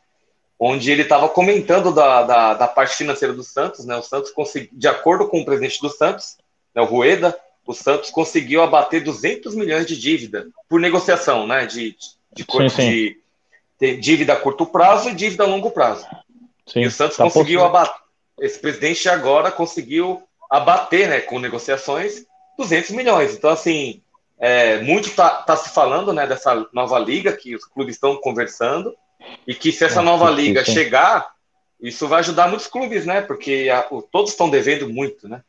onde 0.57 0.92
ele 0.92 1.02
estava 1.02 1.28
comentando 1.28 1.92
da, 1.92 2.23
da, 2.23 2.54
da, 2.54 2.69
parte 2.69 2.95
financeira 2.95 3.35
do 3.35 3.42
Santos. 3.42 3.85
Né, 3.85 3.97
o 3.97 4.02
Santos 4.02 4.30
conseguiu, 4.30 4.71
de 4.73 4.87
acordo 4.87 5.26
com 5.26 5.40
o 5.40 5.45
presidente 5.45 5.80
do 5.80 5.88
Santos, 5.88 6.37
né, 6.73 6.80
o 6.80 6.85
Rueda, 6.85 7.37
o 7.66 7.73
Santos 7.73 8.11
conseguiu 8.11 8.62
abater 8.62 9.02
200 9.02 9.57
milhões 9.57 9.85
de 9.85 9.99
dívida 9.99 10.47
por 10.69 10.78
negociação, 10.78 11.45
né, 11.45 11.66
de, 11.66 11.97
de, 12.33 12.45
de, 12.45 12.47
sim, 12.52 12.69
sim. 12.69 13.16
de, 13.80 13.97
dívida 13.97 14.35
a 14.35 14.37
curto 14.37 14.64
prazo 14.64 15.09
e 15.09 15.14
dívida 15.14 15.42
a 15.42 15.47
longo 15.49 15.73
prazo. 15.73 16.07
Sim, 16.66 16.83
e 16.83 16.87
o 16.87 16.90
Santos 16.90 17.16
tá 17.16 17.25
conseguiu 17.25 17.64
abater 17.64 18.10
esse 18.40 18.59
presidente 18.59 19.09
agora 19.09 19.52
conseguiu 19.52 20.23
abater, 20.50 21.09
né, 21.09 21.20
com 21.20 21.38
negociações, 21.38 22.26
200 22.59 22.90
milhões. 22.90 23.35
Então, 23.35 23.50
assim, 23.50 24.02
é, 24.38 24.80
muito 24.80 25.09
está 25.09 25.30
tá 25.30 25.54
se 25.56 25.70
falando 25.70 26.12
né, 26.12 26.26
dessa 26.26 26.66
nova 26.73 26.99
liga 26.99 27.37
que 27.37 27.54
os 27.54 27.64
clubes 27.64 27.94
estão 27.94 28.16
conversando 28.16 28.94
e 29.47 29.54
que 29.54 29.70
se 29.70 29.85
essa 29.85 30.02
nova 30.02 30.30
liga 30.30 30.64
chegar, 30.64 31.30
isso 31.80 32.09
vai 32.09 32.20
ajudar 32.20 32.49
muitos 32.49 32.66
clubes, 32.66 33.06
né? 33.06 33.20
Porque 33.20 33.70
a, 33.73 33.87
o, 33.90 34.02
todos 34.02 34.30
estão 34.30 34.50
devendo 34.50 34.88
muito, 34.88 35.28
né? 35.28 35.42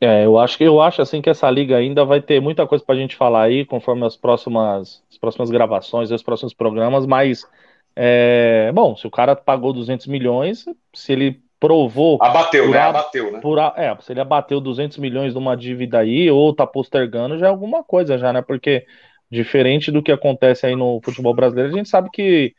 É, 0.00 0.24
eu 0.24 0.36
acho 0.36 0.58
que 0.58 0.64
eu 0.64 0.80
acho 0.80 1.00
assim 1.00 1.22
que 1.22 1.30
essa 1.30 1.48
liga 1.48 1.76
ainda 1.76 2.04
vai 2.04 2.20
ter 2.20 2.40
muita 2.40 2.66
coisa 2.66 2.84
para 2.84 2.96
a 2.96 2.98
gente 2.98 3.14
falar 3.14 3.44
aí, 3.44 3.64
conforme 3.64 4.04
as 4.04 4.16
próximas, 4.16 5.02
as 5.08 5.16
próximas 5.16 5.48
gravações, 5.48 6.10
os 6.10 6.22
próximos 6.22 6.52
programas. 6.52 7.06
Mas 7.06 7.46
é, 7.94 8.72
bom, 8.74 8.96
se 8.96 9.06
o 9.06 9.10
cara 9.10 9.36
pagou 9.36 9.72
200 9.72 10.06
milhões, 10.08 10.64
se 10.92 11.12
ele 11.12 11.41
provou. 11.62 12.18
Abateu, 12.20 12.68
né? 12.68 12.78
Abateu, 12.80 13.30
né? 13.30 13.38
Por, 13.38 13.56
é, 13.56 13.96
se 14.00 14.12
ele 14.12 14.18
abateu 14.18 14.60
200 14.60 14.98
milhões 14.98 15.32
de 15.32 15.38
uma 15.38 15.56
dívida 15.56 16.00
aí, 16.00 16.28
ou 16.28 16.52
tá 16.52 16.66
postergando, 16.66 17.38
já 17.38 17.46
é 17.46 17.50
alguma 17.50 17.84
coisa, 17.84 18.18
já, 18.18 18.32
né? 18.32 18.42
Porque, 18.42 18.84
diferente 19.30 19.92
do 19.92 20.02
que 20.02 20.10
acontece 20.10 20.66
aí 20.66 20.74
no 20.74 21.00
futebol 21.04 21.32
brasileiro, 21.32 21.72
a 21.72 21.76
gente 21.76 21.88
sabe 21.88 22.10
que 22.12 22.52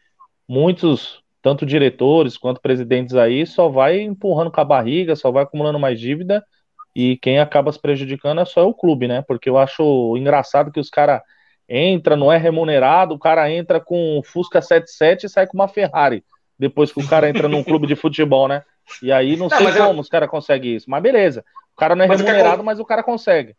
muitos, 0.48 1.22
tanto 1.42 1.66
diretores 1.66 2.38
quanto 2.38 2.62
presidentes 2.62 3.14
aí, 3.14 3.46
só 3.46 3.68
vai 3.68 4.00
empurrando 4.00 4.50
com 4.50 4.62
a 4.62 4.66
barriga, 4.66 5.18
só 5.18 5.30
vai 5.32 5.44
acumulando 5.44 5.78
mais 5.78 6.00
dívida 6.00 6.42
E 6.96 7.18
quem 7.18 7.40
acaba 7.40 7.74
se 7.74 7.82
prejudicando 7.82 8.40
é 8.40 8.46
só 8.46 8.68
o 8.70 8.74
clube, 8.74 9.08
né? 9.08 9.22
Porque 9.28 9.50
eu 9.50 9.58
acho 9.58 10.16
engraçado 10.18 10.72
que 10.72 10.80
os 10.80 10.90
caras 10.90 11.22
entra, 11.68 12.16
não 12.16 12.32
é 12.32 12.38
remunerado, 12.38 13.16
o 13.16 13.20
cara 13.20 13.52
entra 13.52 13.82
com 13.82 14.20
um 14.20 14.24
Fusca 14.24 14.62
77 14.62 15.26
e 15.26 15.30
sai 15.30 15.48
com 15.48 15.58
uma 15.58 15.68
Ferrari. 15.68 16.24
Depois 16.58 16.94
que 16.94 17.02
o 17.02 17.08
cara 17.08 17.30
entra 17.30 17.50
num 17.50 17.64
clube 17.64 17.88
de 17.88 17.96
futebol, 17.96 18.48
né? 18.48 18.64
E 19.02 19.12
aí 19.12 19.36
não, 19.36 19.48
não 19.48 19.58
sei 19.58 19.72
como 19.72 19.94
eu... 19.94 20.00
os 20.00 20.10
caras 20.10 20.30
conseguem 20.30 20.76
isso. 20.76 20.90
Mas 20.90 21.02
beleza. 21.02 21.44
O 21.74 21.76
cara 21.76 21.96
não 21.96 22.06
é 22.06 22.08
mas 22.08 22.22
remunerado, 22.22 22.64
mas 22.64 22.80
o 22.80 22.86
cara 22.86 23.04
consegue. 23.04 23.56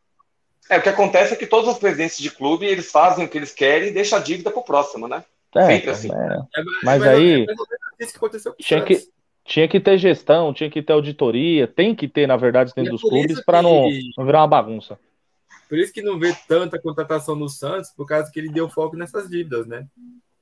É, 0.68 0.78
o 0.78 0.82
que 0.82 0.88
acontece 0.88 1.34
é 1.34 1.36
que 1.36 1.46
todos 1.46 1.68
os 1.68 1.78
presidentes 1.78 2.18
de 2.18 2.30
clube, 2.30 2.64
eles 2.64 2.90
fazem 2.90 3.24
o 3.24 3.28
que 3.28 3.36
eles 3.36 3.52
querem 3.52 3.88
e 3.88 3.92
deixam 3.92 4.18
a 4.18 4.22
dívida 4.22 4.50
pro 4.50 4.62
próximo, 4.62 5.06
né? 5.06 5.24
É, 5.54 5.66
Sempre 5.66 5.90
assim. 5.90 6.10
É. 6.12 6.42
Mas 6.82 7.02
aí. 7.02 7.46
tinha 8.58 8.82
que, 8.82 8.98
tinha 9.44 9.68
que 9.68 9.78
ter 9.78 9.98
gestão, 9.98 10.54
tinha 10.54 10.70
que 10.70 10.82
ter 10.82 10.92
auditoria, 10.92 11.68
tem 11.68 11.94
que 11.94 12.08
ter, 12.08 12.26
na 12.26 12.36
verdade, 12.36 12.72
dentro 12.74 12.90
é 12.90 12.92
dos 12.92 13.02
clubes, 13.02 13.44
para 13.44 13.60
não, 13.60 13.88
não 14.16 14.24
virar 14.24 14.40
uma 14.40 14.48
bagunça. 14.48 14.98
Por 15.68 15.78
isso 15.78 15.92
que 15.92 16.02
não 16.02 16.18
vê 16.18 16.34
tanta 16.48 16.78
contratação 16.80 17.36
no 17.36 17.48
Santos, 17.48 17.90
por 17.90 18.06
causa 18.06 18.30
que 18.30 18.38
ele 18.38 18.48
deu 18.48 18.68
foco 18.68 18.96
nessas 18.96 19.28
dívidas, 19.28 19.66
né? 19.66 19.86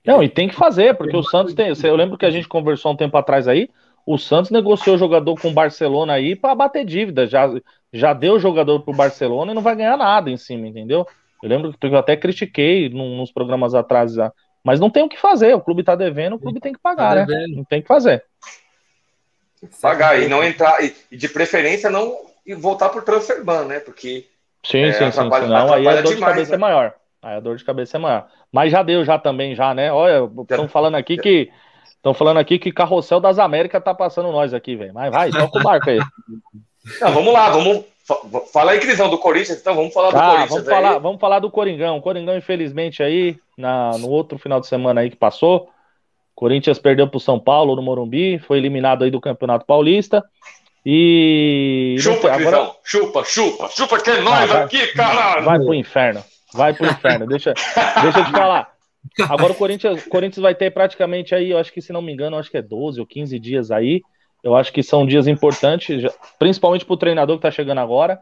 Não, 0.05 0.23
e 0.23 0.29
tem 0.29 0.49
que 0.49 0.55
fazer, 0.55 0.97
porque 0.97 1.17
o 1.17 1.23
Santos 1.23 1.55
tem. 1.55 1.73
Eu 1.85 1.97
lembro 1.97 2.19
que 2.19 2.27
a 2.27 2.31
gente 2.31 2.49
conversou 2.49 2.93
um 2.93 2.97
tempo 2.97 3.17
atrás 3.17 3.47
aí. 3.47 3.71
O 4.05 4.19
Santos 4.19 4.51
negociou 4.51 4.99
jogador 4.99 5.41
com 5.41 5.49
o 5.49 5.53
Barcelona 5.53 6.15
aí 6.15 6.35
para 6.35 6.55
bater 6.55 6.85
dívida. 6.85 7.27
Já, 7.27 7.49
já 7.93 8.13
deu 8.13 8.39
jogador 8.39 8.81
pro 8.81 8.95
Barcelona 8.95 9.53
e 9.53 9.55
não 9.55 9.63
vai 9.63 9.77
ganhar 9.77 9.97
nada 9.97 10.31
em 10.31 10.37
cima, 10.37 10.67
entendeu? 10.67 11.07
Eu 11.43 11.49
lembro 11.49 11.73
que 11.73 11.87
eu 11.87 11.97
até 11.97 12.17
critiquei 12.17 12.89
nos 12.89 13.33
programas 13.33 13.75
atrás 13.75 14.15
já. 14.15 14.33
Mas 14.65 14.79
não 14.79 14.91
tem 14.91 15.03
o 15.03 15.09
que 15.09 15.19
fazer. 15.19 15.55
O 15.55 15.61
clube 15.61 15.83
tá 15.83 15.95
devendo, 15.95 16.37
o 16.37 16.39
clube 16.39 16.61
tem 16.61 16.73
que 16.73 16.79
pagar, 16.79 17.27
tá 17.27 17.27
né? 17.27 17.47
Não 17.49 17.65
tem 17.65 17.83
que 17.83 17.89
fazer. 17.89 18.25
Pagar 19.81 20.21
e 20.21 20.29
não 20.29 20.43
entrar. 20.43 20.79
E 20.83 21.17
de 21.17 21.29
preferência 21.29 21.91
não 21.91 22.17
voltar 22.59 22.89
pro 22.89 23.03
transfer 23.03 23.45
ban, 23.45 23.65
né? 23.65 23.81
Porque. 23.81 24.27
Sim, 24.65 24.83
é, 24.83 24.93
sim, 24.93 25.11
sim. 25.11 25.31
Senão 25.31 25.73
aí 25.73 25.87
a 25.87 26.01
dor 26.01 26.15
demais, 26.15 26.17
de 26.17 26.21
cabeça 26.21 26.51
né? 26.51 26.57
é 26.57 26.59
maior. 26.59 26.95
Aí 27.21 27.37
a 27.37 27.41
dor 27.41 27.57
de 27.57 27.65
cabeça 27.65 27.97
é 27.97 28.01
maior. 28.01 28.29
Mas 28.53 28.71
já 28.71 28.83
deu 28.83 29.05
já 29.05 29.19
também, 29.19 29.55
já, 29.55 29.75
né? 29.75 29.93
Olha, 29.93 30.31
estão 30.43 30.69
falando 30.69 30.97
aqui 30.97 31.17
que. 31.17 31.51
Estão 32.03 32.13
falando 32.13 32.39
aqui 32.39 32.59
que 32.59 32.73
Carrossel 32.73 33.21
das 33.21 33.39
Américas 33.39 33.81
tá 33.81 33.95
passando 33.95 34.33
nós 34.33 34.53
aqui, 34.53 34.75
velho. 34.75 34.93
Mas 34.93 35.13
vai, 35.13 35.31
toca 35.31 35.57
o 35.57 35.63
barco 35.63 35.89
aí. 35.89 36.01
Não, 37.01 37.13
vamos 37.13 37.33
lá, 37.33 37.49
vamos. 37.49 37.85
Fala 38.53 38.73
aí, 38.73 38.81
Crisão, 38.81 39.09
do 39.09 39.19
Corinthians, 39.19 39.61
então 39.61 39.77
vamos 39.77 39.95
falar 39.95 40.11
do 40.11 40.17
ah, 40.17 40.21
Corinthians. 40.21 40.51
Vamos 40.51 40.69
falar, 40.69 40.99
vamos 40.99 41.21
falar 41.21 41.39
do 41.39 41.49
Coringão. 41.49 41.97
O 41.97 42.03
Coringão, 42.03 42.37
infelizmente, 42.37 43.05
aí, 43.05 43.37
na, 43.57 43.97
no 43.99 44.09
outro 44.09 44.37
final 44.37 44.61
de 44.61 44.67
semana 44.67 45.01
aí 45.01 45.11
que 45.11 45.17
passou, 45.17 45.71
Corinthians 46.35 46.81
perdeu 46.81 47.07
para 47.07 47.19
o 47.19 47.21
São 47.21 47.39
Paulo 47.39 47.77
no 47.77 47.83
Morumbi, 47.83 48.41
foi 48.41 48.59
eliminado 48.59 49.05
aí 49.05 49.11
do 49.11 49.21
Campeonato 49.21 49.65
Paulista. 49.65 50.25
E. 50.85 51.95
Chupa, 52.01 52.35
Crisão, 52.35 52.75
chupa, 52.83 53.25
chupa, 53.25 53.69
chupa 53.69 54.01
que 54.01 54.11
é 54.11 54.21
nós 54.23 54.51
ah, 54.51 54.65
aqui, 54.65 54.85
caralho! 54.89 55.45
Vai 55.45 55.61
pro 55.61 55.73
inferno. 55.73 56.25
Vai 56.53 56.75
pro 56.75 56.87
inferno, 56.87 57.29
deixa, 57.29 57.55
deixa 58.03 58.19
eu 58.19 58.25
te 58.25 58.33
falar. 58.33 58.73
Agora 59.29 59.53
o 59.53 59.57
Corinthians, 59.57 60.07
Corinthians 60.07 60.43
vai 60.43 60.55
ter 60.55 60.71
praticamente 60.71 61.35
aí, 61.35 61.51
eu 61.51 61.59
acho 61.59 61.73
que 61.73 61.83
se 61.83 61.93
não 61.93 62.03
me 62.03 62.13
engano, 62.13 62.37
acho 62.37 62.51
que 62.51 62.57
é 62.57 62.63
12 62.63 63.01
ou 63.01 63.07
15 63.07 63.39
dias 63.39 63.71
aí. 63.71 64.03
Eu 64.43 64.57
acho 64.57 64.73
que 64.73 64.83
são 64.83 65.07
dias 65.07 65.29
importantes, 65.29 66.03
principalmente 66.39 66.85
para 66.85 66.95
o 66.95 66.99
treinador 66.99 67.37
que 67.37 67.47
está 67.47 67.51
chegando 67.51 67.79
agora. 67.79 68.19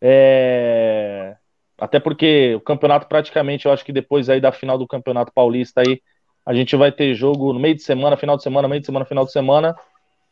É... 0.00 1.36
Até 1.78 1.98
porque 2.00 2.54
o 2.54 2.60
campeonato 2.60 3.06
praticamente, 3.06 3.66
eu 3.66 3.72
acho 3.72 3.84
que 3.84 3.92
depois 3.92 4.28
aí 4.28 4.40
da 4.40 4.52
final 4.52 4.78
do 4.78 4.86
Campeonato 4.86 5.32
Paulista 5.32 5.82
aí, 5.82 6.00
a 6.44 6.54
gente 6.54 6.76
vai 6.76 6.92
ter 6.92 7.14
jogo 7.14 7.52
no 7.52 7.58
meio 7.58 7.74
de 7.74 7.82
semana, 7.82 8.16
final 8.16 8.36
de 8.36 8.42
semana, 8.42 8.68
meio 8.68 8.80
de 8.80 8.86
semana, 8.86 9.04
final 9.04 9.24
de 9.24 9.32
semana. 9.32 9.74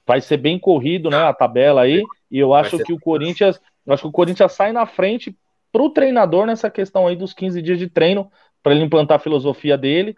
Vai 0.06 0.20
ser 0.20 0.36
bem 0.36 0.58
corrido, 0.58 1.10
né, 1.10 1.16
a 1.16 1.32
tabela 1.32 1.82
aí. 1.82 2.02
E 2.30 2.38
eu 2.38 2.54
acho 2.54 2.78
que 2.78 2.92
o 2.92 3.00
Corinthians, 3.00 3.60
eu 3.86 3.92
acho 3.92 4.02
que 4.02 4.08
o 4.08 4.12
Corinthians 4.12 4.52
sai 4.52 4.72
na 4.72 4.86
frente 4.86 5.36
para 5.72 5.82
o 5.82 5.90
treinador 5.90 6.46
nessa 6.46 6.70
questão 6.70 7.06
aí 7.06 7.16
dos 7.16 7.34
15 7.34 7.60
dias 7.60 7.78
de 7.78 7.88
treino, 7.88 8.30
para 8.64 8.74
ele 8.74 8.82
implantar 8.82 9.16
a 9.16 9.20
filosofia 9.20 9.76
dele. 9.76 10.16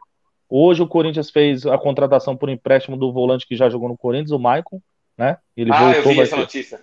Hoje 0.48 0.80
o 0.80 0.86
Corinthians 0.86 1.28
fez 1.28 1.66
a 1.66 1.76
contratação 1.76 2.36
por 2.36 2.48
empréstimo 2.48 2.96
do 2.96 3.12
volante 3.12 3.46
que 3.46 3.56
já 3.56 3.68
jogou 3.68 3.88
no 3.88 3.98
Corinthians, 3.98 4.30
o 4.30 4.38
Maicon, 4.38 4.80
né? 5.18 5.36
Ele 5.56 5.72
ah, 5.72 5.92
voltou, 5.92 6.12
eu 6.12 6.14
vi 6.14 6.20
essa 6.20 6.36
notícia. 6.36 6.80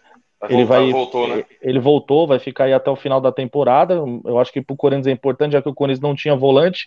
ele 0.49 0.65
vai, 0.65 0.91
voltou, 0.91 1.27
né? 1.29 1.45
Ele 1.61 1.79
voltou, 1.79 2.27
vai 2.27 2.37
ficar 2.37 2.65
aí 2.65 2.73
até 2.73 2.91
o 2.91 2.97
final 2.97 3.21
da 3.21 3.31
temporada. 3.31 3.93
Eu 4.25 4.37
acho 4.37 4.51
que 4.51 4.61
para 4.61 4.73
o 4.73 4.77
Corinthians 4.77 5.07
é 5.07 5.11
importante, 5.11 5.53
já 5.53 5.61
que 5.61 5.69
o 5.69 5.73
Corinthians 5.73 6.01
não 6.01 6.13
tinha 6.13 6.35
volante. 6.35 6.85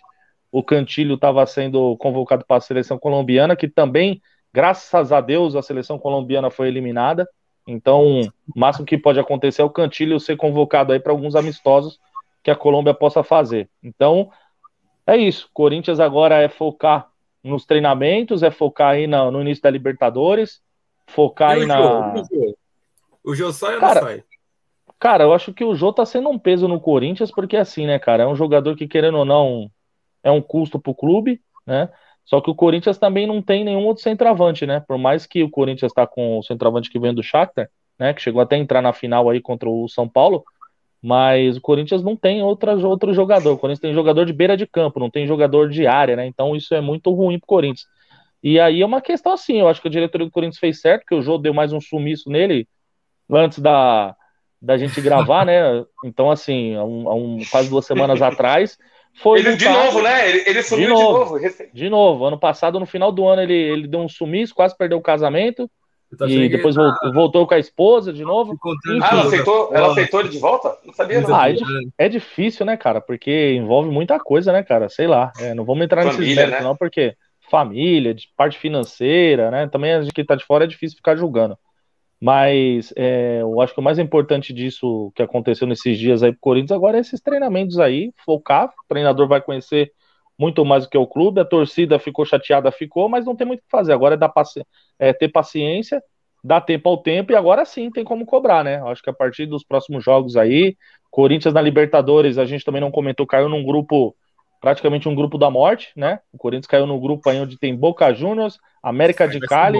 O 0.51 0.61
Cantilho 0.61 1.15
estava 1.15 1.43
sendo 1.47 1.97
convocado 1.97 2.45
para 2.47 2.57
a 2.57 2.61
seleção 2.61 2.99
colombiana, 2.99 3.55
que 3.55 3.67
também, 3.67 4.21
graças 4.53 5.11
a 5.11 5.19
Deus, 5.19 5.55
a 5.55 5.63
seleção 5.63 5.97
colombiana 5.97 6.51
foi 6.51 6.67
eliminada. 6.67 7.27
Então, 7.67 8.21
o 8.21 8.59
máximo 8.59 8.85
que 8.85 8.97
pode 8.97 9.19
acontecer 9.19 9.63
é 9.63 9.65
o 9.65 9.71
Cantilho 9.71 10.19
ser 10.19 10.37
convocado 10.37 10.93
aí 10.93 10.99
para 10.99 11.11
alguns 11.11 11.35
amistosos 11.35 11.99
que 12.43 12.51
a 12.51 12.55
Colômbia 12.55 12.93
possa 12.93 13.23
fazer. 13.23 13.67
Então, 13.83 14.29
é 15.07 15.17
isso. 15.17 15.49
Corinthians 15.53 15.99
agora 15.99 16.35
é 16.35 16.49
focar 16.49 17.09
nos 17.43 17.65
treinamentos, 17.65 18.43
é 18.43 18.51
focar 18.51 18.89
aí 18.89 19.07
no, 19.07 19.31
no 19.31 19.41
início 19.41 19.63
da 19.63 19.69
Libertadores, 19.69 20.61
focar 21.07 21.51
aí 21.51 21.65
na. 21.65 22.13
O 23.23 23.33
Jô 23.33 23.51
sai 23.51 23.75
ou 23.75 23.81
não 23.81 23.93
sai? 23.93 24.23
Cara, 24.99 25.23
eu 25.23 25.33
acho 25.33 25.53
que 25.53 25.63
o 25.63 25.75
Jô 25.75 25.93
tá 25.93 26.05
sendo 26.05 26.29
um 26.29 26.37
peso 26.37 26.67
no 26.67 26.79
Corinthians, 26.79 27.31
porque 27.31 27.55
assim, 27.55 27.85
né, 27.85 27.99
cara, 27.99 28.23
é 28.23 28.27
um 28.27 28.35
jogador 28.35 28.75
que, 28.75 28.87
querendo 28.87 29.19
ou 29.19 29.25
não, 29.25 29.69
é 30.23 30.31
um 30.31 30.41
custo 30.41 30.79
pro 30.79 30.93
clube, 30.93 31.41
né? 31.65 31.89
Só 32.25 32.41
que 32.41 32.49
o 32.49 32.55
Corinthians 32.55 32.97
também 32.97 33.25
não 33.25 33.41
tem 33.41 33.63
nenhum 33.63 33.85
outro 33.85 34.03
centroavante, 34.03 34.65
né? 34.65 34.81
Por 34.85 34.97
mais 34.97 35.25
que 35.25 35.43
o 35.43 35.49
Corinthians 35.49 35.91
está 35.91 36.05
com 36.05 36.39
o 36.39 36.43
centroavante 36.43 36.89
que 36.89 36.99
vem 36.99 37.13
do 37.13 37.23
Shakhtar, 37.23 37.69
né? 37.97 38.13
Que 38.13 38.21
chegou 38.21 38.41
até 38.41 38.55
a 38.55 38.59
entrar 38.59 38.81
na 38.81 38.91
final 38.91 39.29
aí 39.29 39.39
contra 39.39 39.69
o 39.69 39.87
São 39.87 40.09
Paulo, 40.09 40.43
mas 41.01 41.57
o 41.57 41.61
Corinthians 41.61 42.03
não 42.03 42.15
tem 42.15 42.41
outra, 42.41 42.75
outro 42.75 43.13
jogador. 43.13 43.53
O 43.53 43.57
Corinthians 43.57 43.81
tem 43.81 43.93
jogador 43.93 44.25
de 44.25 44.33
beira 44.33 44.57
de 44.57 44.65
campo, 44.65 44.99
não 44.99 45.09
tem 45.09 45.27
jogador 45.27 45.69
de 45.69 45.85
área, 45.85 46.15
né? 46.15 46.25
Então 46.25 46.55
isso 46.55 46.73
é 46.73 46.81
muito 46.81 47.11
ruim 47.11 47.39
pro 47.39 47.47
Corinthians. 47.47 47.87
E 48.43 48.59
aí 48.59 48.81
é 48.81 48.85
uma 48.85 49.01
questão 49.01 49.33
assim, 49.33 49.59
eu 49.59 49.67
acho 49.67 49.81
que 49.81 49.87
a 49.87 49.91
diretoria 49.91 50.25
do 50.25 50.31
Corinthians 50.31 50.59
fez 50.59 50.79
certo, 50.79 51.05
que 51.05 51.15
o 51.15 51.21
Jô 51.21 51.37
deu 51.37 51.53
mais 51.53 51.73
um 51.73 51.81
sumiço 51.81 52.29
nele 52.29 52.67
antes 53.29 53.59
da, 53.59 54.15
da 54.61 54.77
gente 54.77 55.01
gravar, 55.01 55.45
né? 55.45 55.83
Então, 56.05 56.31
assim, 56.31 56.75
há 56.75 56.83
um, 56.83 57.09
há 57.09 57.15
um, 57.15 57.39
quase 57.49 57.69
duas 57.69 57.85
semanas 57.85 58.21
atrás, 58.21 58.77
foi 59.21 59.39
ele, 59.39 59.55
de 59.55 59.67
novo, 59.67 60.01
né? 60.01 60.29
Ele, 60.29 60.43
ele 60.45 60.63
sumiu 60.63 60.87
de 60.87 60.93
novo. 60.93 61.39
de 61.39 61.45
novo. 61.45 61.69
De 61.73 61.89
novo. 61.89 62.25
Ano 62.25 62.39
passado, 62.39 62.79
no 62.79 62.85
final 62.85 63.11
do 63.11 63.27
ano, 63.27 63.41
ele, 63.41 63.53
ele 63.53 63.87
deu 63.87 63.99
um 63.99 64.09
sumiço, 64.09 64.53
quase 64.53 64.77
perdeu 64.77 64.97
o 64.97 65.01
casamento. 65.01 65.69
E 66.27 66.47
depois 66.47 66.75
voltou, 66.75 67.13
voltou, 67.13 67.47
com 67.47 67.53
a 67.53 67.59
esposa 67.59 68.13
de 68.13 68.23
novo. 68.23 68.57
Ah, 69.01 69.09
ela 69.11 69.23
aceitou, 69.23 69.69
ela 69.73 69.91
aceitou 69.91 70.19
ele 70.21 70.29
de 70.29 70.39
volta? 70.39 70.77
Não 70.85 70.93
sabia, 70.93 71.19
não. 71.19 71.35
Ah, 71.35 71.51
é, 71.51 71.55
é, 71.97 72.09
difícil, 72.09 72.65
né, 72.65 72.77
cara? 72.77 73.01
Porque 73.01 73.53
envolve 73.53 73.89
muita 73.89 74.17
coisa, 74.17 74.53
né, 74.53 74.63
cara? 74.63 74.87
Sei 74.87 75.05
lá. 75.05 75.33
É, 75.37 75.53
não 75.53 75.65
vamos 75.65 75.83
entrar 75.83 76.03
família, 76.03 76.19
nesses 76.19 76.35
méritos, 76.35 76.59
né? 76.59 76.65
não, 76.65 76.77
porque 76.77 77.15
família, 77.49 78.13
de 78.13 78.29
parte 78.37 78.57
financeira, 78.57 79.51
né? 79.51 79.67
Também 79.67 79.93
a 79.93 80.01
gente 80.01 80.13
que 80.13 80.23
tá 80.23 80.35
de 80.35 80.45
fora 80.45 80.63
é 80.63 80.67
difícil 80.67 80.95
ficar 80.95 81.17
julgando. 81.17 81.57
Mas 82.19 82.93
é, 82.95 83.39
eu 83.41 83.59
acho 83.61 83.73
que 83.73 83.79
o 83.79 83.83
mais 83.83 83.99
importante 83.99 84.53
disso 84.53 85.11
que 85.13 85.21
aconteceu 85.21 85.67
nesses 85.67 85.99
dias 85.99 86.23
aí 86.23 86.31
pro 86.31 86.39
Corinthians 86.41 86.71
agora 86.71 86.97
é 86.97 87.01
esses 87.01 87.21
treinamentos 87.21 87.79
aí, 87.79 88.11
focar, 88.25 88.69
o 88.69 88.87
treinador 88.87 89.27
vai 89.27 89.41
conhecer 89.41 89.91
muito 90.37 90.63
mais 90.63 90.83
do 90.83 90.89
que 90.89 90.97
o 90.97 91.07
clube, 91.07 91.41
a 91.41 91.45
torcida 91.45 91.97
ficou 91.97 92.25
chateada, 92.25 92.71
ficou, 92.71 93.09
mas 93.09 93.25
não 93.25 93.35
tem 93.35 93.47
muito 93.47 93.61
o 93.61 93.63
que 93.63 93.71
fazer. 93.71 93.93
Agora 93.93 94.13
é, 94.13 94.17
dar 94.17 94.29
paci 94.29 94.63
é 94.99 95.11
ter 95.11 95.29
paciência, 95.29 96.01
dar 96.43 96.61
tempo 96.61 96.87
ao 96.87 96.97
tempo 96.97 97.31
e 97.31 97.35
agora 97.35 97.65
sim 97.65 97.89
tem 97.89 98.03
como 98.03 98.25
cobrar, 98.25 98.63
né? 98.63 98.81
Acho 98.83 99.01
que 99.01 99.09
a 99.09 99.13
partir 99.13 99.47
dos 99.47 99.63
próximos 99.63 100.03
jogos 100.03 100.37
aí, 100.37 100.77
Corinthians 101.09 101.53
na 101.53 101.61
Libertadores, 101.61 102.37
a 102.37 102.45
gente 102.45 102.63
também 102.63 102.81
não 102.81 102.91
comentou, 102.91 103.25
caiu 103.25 103.49
num 103.49 103.63
grupo, 103.63 104.15
praticamente 104.61 105.09
um 105.09 105.15
grupo 105.15 105.37
da 105.37 105.49
morte, 105.49 105.91
né? 105.95 106.19
O 106.31 106.37
Corinthians 106.37 106.67
caiu 106.67 106.85
no 106.85 106.99
grupo 106.99 107.27
aí 107.29 107.39
onde 107.39 107.57
tem 107.57 107.75
Boca 107.75 108.13
Juniors, 108.13 108.59
América 108.83 109.27
de 109.27 109.39
Cali. 109.39 109.79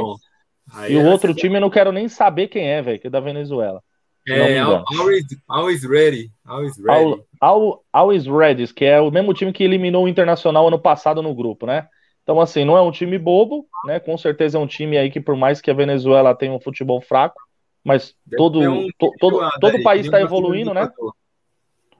E 0.89 0.97
o 0.97 1.05
outro 1.05 1.33
time 1.33 1.57
eu 1.57 1.61
não 1.61 1.69
quero 1.69 1.91
nem 1.91 2.09
saber 2.09 2.47
quem 2.47 2.67
é, 2.67 2.81
velho, 2.81 2.99
que 2.99 3.07
é 3.07 3.09
da 3.09 3.19
Venezuela. 3.19 3.81
É, 4.27 4.59
always, 4.59 5.25
always 5.47 5.83
ready. 5.85 6.29
Always 6.45 6.77
ready. 6.77 7.23
All, 7.39 7.83
always 7.93 8.27
ready, 8.27 8.67
que 8.73 8.83
é 8.83 8.99
o 8.99 9.09
mesmo 9.09 9.33
time 9.33 9.53
que 9.53 9.63
eliminou 9.63 10.03
o 10.03 10.07
Internacional 10.07 10.67
ano 10.67 10.77
passado 10.77 11.21
no 11.21 11.33
grupo, 11.33 11.65
né? 11.65 11.87
Então, 12.23 12.41
assim, 12.41 12.65
não 12.65 12.75
é 12.75 12.81
um 12.81 12.91
time 12.91 13.17
bobo, 13.17 13.65
né? 13.85 14.01
Com 14.01 14.17
certeza 14.17 14.57
é 14.57 14.61
um 14.61 14.67
time 14.67 14.97
aí 14.97 15.09
que, 15.09 15.21
por 15.21 15.37
mais 15.37 15.61
que 15.61 15.71
a 15.71 15.73
Venezuela 15.73 16.35
tenha 16.35 16.51
um 16.51 16.59
futebol 16.59 16.99
fraco, 16.99 17.41
mas 17.81 18.13
todo, 18.35 18.59
um 18.59 18.89
to, 18.99 19.13
todo, 19.17 19.49
todo 19.61 19.77
o 19.77 19.83
país 19.83 20.05
está 20.05 20.19
evoluindo, 20.19 20.73
né? 20.73 20.91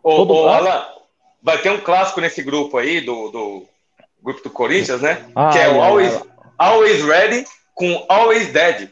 Ô, 0.04 0.16
todo... 0.18 0.34
ô, 0.34 0.50
Alan, 0.50 0.86
vai 1.42 1.58
ter 1.60 1.72
um 1.72 1.80
clássico 1.80 2.20
nesse 2.20 2.44
grupo 2.44 2.78
aí, 2.78 3.00
do, 3.00 3.30
do 3.30 3.66
grupo 4.22 4.44
do 4.44 4.50
Corinthians, 4.50 5.02
né? 5.02 5.26
Ah, 5.34 5.50
que 5.50 5.60
é, 5.60 5.64
é 5.64 5.70
o 5.70 5.82
Always, 5.82 6.22
Always 6.58 7.06
Ready 7.06 7.46
com 7.74 8.06
Always 8.10 8.52
Dead. 8.52 8.92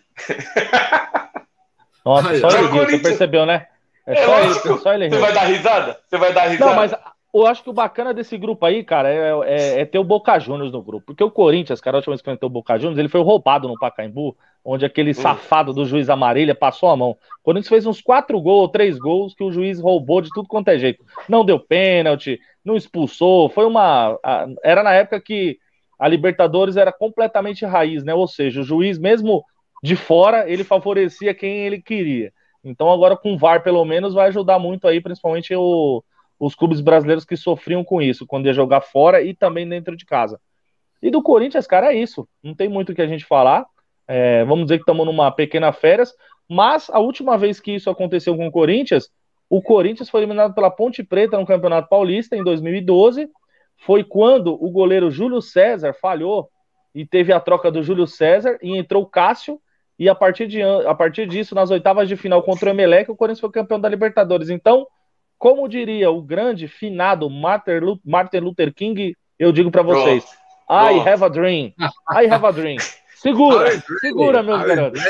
Nossa, 2.06 2.40
só 2.40 2.50
ele 2.50 2.68
você 2.68 3.00
percebeu, 3.00 3.46
né? 3.46 3.66
É, 4.06 4.24
só, 4.24 4.40
ele, 4.40 4.54
só 4.80 4.94
ele 4.94 5.10
Você 5.10 5.18
vai 5.18 5.34
dar 5.34 5.46
risada? 5.46 6.00
Você 6.08 6.18
vai 6.18 6.32
dar 6.32 6.44
risada? 6.44 6.70
Não, 6.70 6.76
mas 6.76 6.94
eu 7.34 7.46
acho 7.48 7.64
que 7.64 7.70
o 7.70 7.74
bacana 7.74 8.14
desse 8.14 8.38
grupo 8.38 8.66
aí, 8.66 8.84
cara, 8.84 9.12
é, 9.12 9.32
é, 9.46 9.82
é 9.82 9.86
ter 9.86 9.98
o 9.98 10.04
Boca 10.04 10.40
Juniors 10.40 10.72
no 10.72 10.82
grupo. 10.82 11.08
Porque 11.08 11.24
o 11.24 11.32
Corinthians, 11.32 11.82
cara, 11.82 11.98
a 11.98 12.00
última 12.00 12.14
vez 12.14 12.22
que 12.22 12.30
enfrentou 12.30 12.48
o 12.48 12.54
Boca 12.54 12.78
Juniors, 12.78 13.00
ele 13.00 13.10
foi 13.10 13.22
roubado 13.22 13.68
no 13.68 13.78
Pacaembu, 13.78 14.38
onde 14.64 14.86
aquele 14.86 15.12
hum. 15.12 15.16
safado 15.16 15.74
do 15.74 15.86
juiz 15.86 16.10
Amarilha 16.10 16.54
passou 16.54 16.90
a 16.90 16.96
mão. 16.96 17.12
O 17.12 17.44
Corinthians 17.44 17.68
fez 17.68 17.86
uns 17.86 18.00
quatro 18.00 18.40
gols, 18.40 18.72
três 18.72 18.98
gols, 19.00 19.34
que 19.34 19.44
o 19.44 19.52
juiz 19.52 19.80
roubou 19.80 20.22
de 20.22 20.30
tudo 20.30 20.48
quanto 20.48 20.70
é 20.70 20.78
jeito. 20.78 21.04
Não 21.28 21.44
deu 21.44 21.60
pênalti, 21.60 22.40
não 22.64 22.78
expulsou. 22.78 23.50
Foi 23.50 23.66
uma. 23.66 24.18
Era 24.64 24.84
na 24.84 24.94
época 24.94 25.20
que 25.20 25.58
a 26.00 26.08
Libertadores 26.08 26.78
era 26.78 26.92
completamente 26.94 27.66
raiz, 27.66 28.04
né? 28.04 28.14
Ou 28.14 28.28
seja, 28.28 28.62
o 28.62 28.64
juiz, 28.64 28.98
mesmo 29.00 29.44
de 29.86 29.96
fora, 29.96 30.50
ele 30.50 30.64
favorecia 30.64 31.34
quem 31.34 31.66
ele 31.66 31.82
queria. 31.82 32.34
Então, 32.64 32.92
agora 32.92 33.16
com 33.16 33.34
o 33.34 33.38
VAR, 33.38 33.62
pelo 33.64 33.86
menos, 33.86 34.14
vai 34.14 34.28
ajudar 34.28 34.58
muito 34.58 34.88
aí, 34.88 35.00
principalmente 35.00 35.54
o 35.56 36.04
os 36.40 36.54
clubes 36.54 36.82
brasileiros 36.82 37.26
que 37.26 37.38
sofriam 37.38 37.84
com 37.84 38.02
isso, 38.02 38.26
quando 38.28 38.46
ia 38.46 38.54
jogar 38.54 38.82
fora 38.82 39.22
e 39.22 39.34
também 39.34 39.68
dentro 39.68 39.96
de 39.96 40.06
casa. 40.06 40.40
E 41.02 41.10
do 41.10 41.22
Corinthians, 41.22 41.68
cara, 41.68 41.94
é 41.94 41.98
isso. 41.98 42.28
Não 42.44 42.54
tem 42.54 42.68
muito 42.68 42.92
o 42.92 42.96
que 42.96 43.02
a 43.02 43.08
gente 43.08 43.26
falar. 43.26 43.66
É, 44.08 44.44
vamos 44.46 44.66
dizer 44.66 44.78
que 44.78 44.82
estamos 44.84 45.06
numa 45.06 45.32
pequena 45.32 45.72
férias, 45.72 46.14
mas 46.50 46.90
a 46.90 47.00
última 47.00 47.38
vez 47.38 47.60
que 47.60 47.74
isso 47.74 47.90
aconteceu 47.90 48.36
com 48.36 48.48
o 48.48 48.52
Corinthians, 48.52 49.10
o 49.50 49.62
Corinthians 49.62 50.10
foi 50.10 50.22
eliminado 50.22 50.54
pela 50.54 50.70
Ponte 50.70 51.04
Preta 51.04 51.38
no 51.38 51.46
Campeonato 51.46 51.90
Paulista 51.90 52.36
em 52.36 52.44
2012. 52.44 53.28
Foi 53.78 54.04
quando 54.04 54.54
o 54.54 54.70
goleiro 54.70 55.10
Júlio 55.10 55.42
César 55.42 55.94
falhou 55.94 56.50
e 56.94 57.06
teve 57.06 57.34
a 57.34 57.40
troca 57.40 57.72
do 57.72 57.84
Júlio 57.84 58.08
César 58.08 58.58
e 58.62 58.78
entrou 58.78 59.06
Cássio. 59.06 59.60
E 59.98 60.10
a 60.10 60.16
partir, 60.16 60.48
de, 60.48 60.62
a 60.62 60.94
partir 60.94 61.28
disso, 61.28 61.56
nas 61.56 61.72
oitavas 61.72 62.08
de 62.08 62.18
final 62.18 62.44
contra 62.44 62.70
o 62.70 62.74
Emelec, 62.74 63.10
o 63.10 63.16
Corinthians 63.16 63.40
foi 63.40 63.52
campeão 63.52 63.80
da 63.80 63.88
Libertadores. 63.88 64.50
Então, 64.50 64.86
como 65.38 65.68
diria 65.68 66.12
o 66.12 66.22
grande 66.22 66.68
finado 66.68 67.30
Martin 67.30 68.40
Luther 68.40 68.74
King, 68.74 69.16
eu 69.40 69.52
digo 69.52 69.72
para 69.72 69.82
vocês: 69.82 70.26
I 70.70 71.00
have 71.08 71.24
a 71.24 71.30
dream. 71.30 71.74
I 72.12 72.28
have 72.30 72.46
a 72.46 72.52
dream. 72.52 72.78
Segura, 73.16 73.84
segura, 74.02 74.44
meus 74.44 74.62
garotos. 74.64 75.02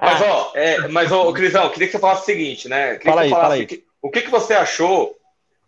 mas, 0.00 0.22
ó, 0.22 0.52
é, 0.54 0.88
mas, 0.88 1.12
ó, 1.12 1.30
Crisão, 1.32 1.68
queria 1.68 1.86
que 1.86 1.92
você 1.92 1.98
falasse 1.98 2.22
o 2.22 2.24
seguinte, 2.24 2.66
né? 2.66 2.96
Queria 2.96 3.12
fala 3.12 3.22
aí, 3.22 3.30
fala 3.30 3.54
aí. 3.54 3.66
Que, 3.66 3.84
o 4.00 4.10
que, 4.10 4.22
que 4.22 4.30
você 4.30 4.54
achou? 4.54 5.14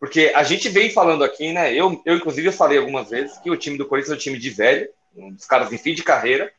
Porque 0.01 0.33
a 0.35 0.43
gente 0.45 0.71
vem 0.71 0.89
falando 0.89 1.25
aqui, 1.25 1.53
né? 1.53 1.75
Eu, 1.75 2.01
eu, 2.07 2.17
inclusive, 2.17 2.49
eu 2.49 2.53
falei 2.53 2.79
algumas 2.79 3.11
vezes 3.11 3.37
que 3.37 3.51
o 3.51 3.57
time 3.57 3.77
do 3.77 3.85
Corinthians 3.85 4.13
é 4.13 4.15
um 4.15 4.19
time 4.19 4.39
de 4.39 4.49
velho, 4.49 4.89
um 5.15 5.33
dos 5.33 5.45
caras 5.45 5.71
em 5.73 5.79
fim 5.79 5.93
de 5.93 6.03
carreira, 6.03 6.51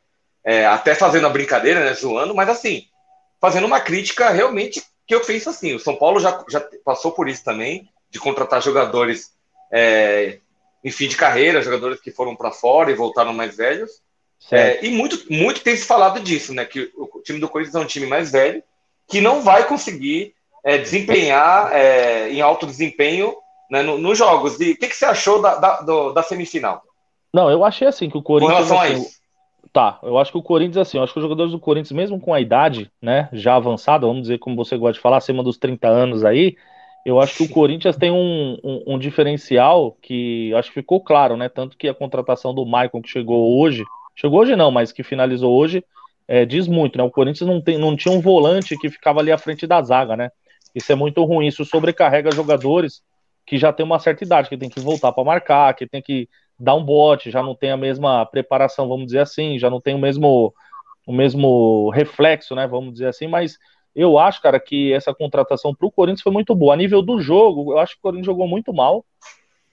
é, 0.47 0.65
até 0.65 0.95
fazendo 0.95 1.27
a 1.27 1.29
brincadeira, 1.29 1.83
né? 1.83 1.93
Zoando, 1.93 2.33
mas 2.33 2.47
assim, 2.47 2.85
fazendo 3.41 3.67
uma 3.67 3.81
crítica 3.81 4.29
realmente 4.29 4.81
que 5.05 5.13
eu 5.13 5.19
penso 5.19 5.49
assim, 5.49 5.75
o 5.75 5.79
São 5.79 5.97
Paulo 5.97 6.21
já, 6.21 6.41
já 6.49 6.65
passou 6.85 7.11
por 7.11 7.27
isso 7.27 7.43
também, 7.43 7.89
de 8.09 8.17
contratar 8.17 8.61
jogadores 8.61 9.33
é, 9.71 10.39
em 10.81 10.89
fim 10.89 11.09
de 11.09 11.17
carreira, 11.17 11.61
jogadores 11.61 11.99
que 11.99 12.11
foram 12.11 12.33
para 12.33 12.51
fora 12.51 12.89
e 12.89 12.95
voltaram 12.95 13.33
mais 13.33 13.57
velhos. 13.57 13.91
É, 14.49 14.85
e 14.85 14.89
muito, 14.89 15.21
muito 15.29 15.61
tem 15.61 15.75
se 15.75 15.85
falado 15.85 16.21
disso, 16.21 16.53
né? 16.53 16.63
Que 16.63 16.91
o 16.95 17.21
time 17.21 17.39
do 17.39 17.49
Corinthians 17.49 17.75
é 17.75 17.79
um 17.79 17.85
time 17.85 18.05
mais 18.05 18.31
velho, 18.31 18.63
que 19.05 19.19
não 19.19 19.41
vai 19.41 19.67
conseguir 19.67 20.33
é, 20.63 20.77
desempenhar 20.77 21.73
é, 21.73 22.29
em 22.29 22.39
alto 22.39 22.65
desempenho 22.65 23.35
né, 23.69 23.81
nos 23.81 23.99
no 23.99 24.15
jogos. 24.15 24.57
E 24.61 24.71
o 24.71 24.77
que, 24.77 24.87
que, 24.87 24.95
você 24.95 25.05
achou 25.05 25.41
da, 25.41 25.55
da, 25.55 25.81
do, 25.81 26.13
da, 26.13 26.23
semifinal? 26.23 26.83
Não, 27.33 27.51
eu 27.51 27.65
achei 27.65 27.87
assim 27.87 28.09
que 28.09 28.17
o 28.17 28.23
Corinthians. 28.23 28.67
Com 28.67 28.75
relação 28.75 28.81
assim, 28.81 28.93
a 28.93 28.97
isso. 28.97 29.16
Tá, 29.73 29.99
eu 30.03 30.17
acho 30.17 30.31
que 30.31 30.37
o 30.37 30.43
Corinthians, 30.43 30.77
assim, 30.77 30.97
eu 30.97 31.03
acho 31.03 31.13
que 31.13 31.19
os 31.19 31.23
jogadores 31.23 31.51
do 31.51 31.59
Corinthians, 31.59 31.91
mesmo 31.91 32.19
com 32.19 32.33
a 32.33 32.39
idade, 32.39 32.91
né, 33.01 33.27
já 33.33 33.55
avançada, 33.55 34.05
vamos 34.05 34.23
dizer, 34.23 34.37
como 34.37 34.55
você 34.55 34.77
gosta 34.77 34.93
de 34.93 34.99
falar, 34.99 35.17
acima 35.17 35.43
dos 35.43 35.57
30 35.57 35.87
anos 35.87 36.23
aí, 36.23 36.55
eu 37.05 37.19
acho 37.19 37.37
que 37.37 37.43
o 37.43 37.49
Corinthians 37.49 37.95
tem 37.95 38.11
um, 38.11 38.57
um, 38.63 38.83
um 38.95 38.99
diferencial 38.99 39.97
que 40.01 40.53
acho 40.53 40.69
que 40.69 40.75
ficou 40.75 41.01
claro, 41.01 41.35
né, 41.35 41.49
tanto 41.49 41.77
que 41.77 41.87
a 41.87 41.93
contratação 41.93 42.53
do 42.53 42.65
Maicon 42.65 43.01
que 43.01 43.09
chegou 43.09 43.59
hoje, 43.59 43.83
chegou 44.15 44.39
hoje 44.39 44.55
não, 44.55 44.71
mas 44.71 44.91
que 44.91 45.03
finalizou 45.03 45.55
hoje, 45.55 45.83
é, 46.27 46.45
diz 46.45 46.67
muito, 46.67 46.97
né, 46.97 47.03
o 47.03 47.11
Corinthians 47.11 47.47
não, 47.49 47.61
tem, 47.61 47.77
não 47.77 47.95
tinha 47.95 48.13
um 48.13 48.21
volante 48.21 48.77
que 48.77 48.89
ficava 48.89 49.19
ali 49.19 49.31
à 49.31 49.37
frente 49.37 49.65
da 49.65 49.81
zaga, 49.81 50.15
né, 50.15 50.29
isso 50.75 50.91
é 50.91 50.95
muito 50.95 51.23
ruim, 51.23 51.47
isso 51.47 51.65
sobrecarrega 51.65 52.31
jogadores 52.31 53.01
que 53.45 53.57
já 53.57 53.71
tem 53.71 53.85
uma 53.85 53.99
certa 53.99 54.23
idade, 54.23 54.49
que 54.49 54.57
tem 54.57 54.69
que 54.69 54.79
voltar 54.79 55.11
para 55.13 55.23
marcar, 55.23 55.73
que 55.73 55.87
tem 55.87 56.01
que 56.01 56.27
dá 56.59 56.73
um 56.73 56.83
bote, 56.83 57.31
já 57.31 57.41
não 57.43 57.55
tem 57.55 57.71
a 57.71 57.77
mesma 57.77 58.25
preparação, 58.25 58.87
vamos 58.87 59.07
dizer 59.07 59.19
assim, 59.19 59.59
já 59.59 59.69
não 59.69 59.79
tem 59.79 59.93
o 59.93 59.99
mesmo, 59.99 60.53
o 61.05 61.13
mesmo 61.13 61.89
reflexo, 61.91 62.55
né? 62.55 62.67
Vamos 62.67 62.93
dizer 62.93 63.07
assim, 63.07 63.27
mas 63.27 63.57
eu 63.95 64.17
acho, 64.17 64.41
cara, 64.41 64.59
que 64.59 64.93
essa 64.93 65.13
contratação 65.13 65.73
para 65.73 65.87
o 65.87 65.91
Corinthians 65.91 66.21
foi 66.21 66.31
muito 66.31 66.53
boa. 66.53 66.73
A 66.73 66.77
nível 66.77 67.01
do 67.01 67.19
jogo, 67.19 67.73
eu 67.73 67.79
acho 67.79 67.93
que 67.93 67.99
o 67.99 68.01
Corinthians 68.03 68.27
jogou 68.27 68.47
muito 68.47 68.73
mal. 68.73 69.05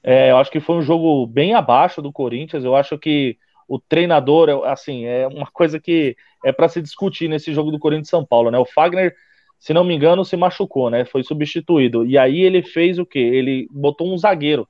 É, 0.02 0.30
eu 0.30 0.36
acho 0.36 0.50
que 0.50 0.60
foi 0.60 0.76
um 0.76 0.82
jogo 0.82 1.26
bem 1.26 1.54
abaixo 1.54 2.00
do 2.00 2.12
Corinthians. 2.12 2.64
Eu 2.64 2.74
acho 2.74 2.98
que 2.98 3.36
o 3.68 3.78
treinador, 3.78 4.66
assim, 4.66 5.04
é 5.04 5.26
uma 5.26 5.46
coisa 5.46 5.80
que 5.80 6.16
é 6.44 6.52
para 6.52 6.68
se 6.68 6.80
discutir 6.80 7.28
nesse 7.28 7.52
jogo 7.52 7.70
do 7.70 7.78
Corinthians 7.78 8.08
São 8.08 8.24
Paulo, 8.24 8.50
né? 8.50 8.58
O 8.58 8.64
Fagner, 8.66 9.14
se 9.58 9.72
não 9.72 9.84
me 9.84 9.94
engano, 9.94 10.24
se 10.24 10.36
machucou, 10.36 10.90
né? 10.90 11.04
Foi 11.04 11.22
substituído. 11.22 12.06
E 12.06 12.18
aí 12.18 12.40
ele 12.40 12.62
fez 12.62 12.98
o 12.98 13.06
quê? 13.06 13.18
Ele 13.18 13.66
botou 13.70 14.12
um 14.12 14.16
zagueiro 14.16 14.68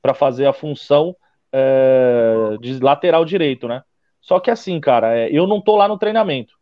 para 0.00 0.12
fazer 0.12 0.46
a 0.46 0.52
função 0.52 1.16
é, 1.56 2.56
de 2.60 2.80
lateral 2.80 3.24
direito, 3.24 3.68
né? 3.68 3.84
Só 4.20 4.40
que 4.40 4.50
assim, 4.50 4.80
cara, 4.80 5.16
é, 5.16 5.28
eu 5.30 5.46
não 5.46 5.60
tô 5.60 5.76
lá 5.76 5.86
no 5.86 5.96
treinamento. 5.96 6.54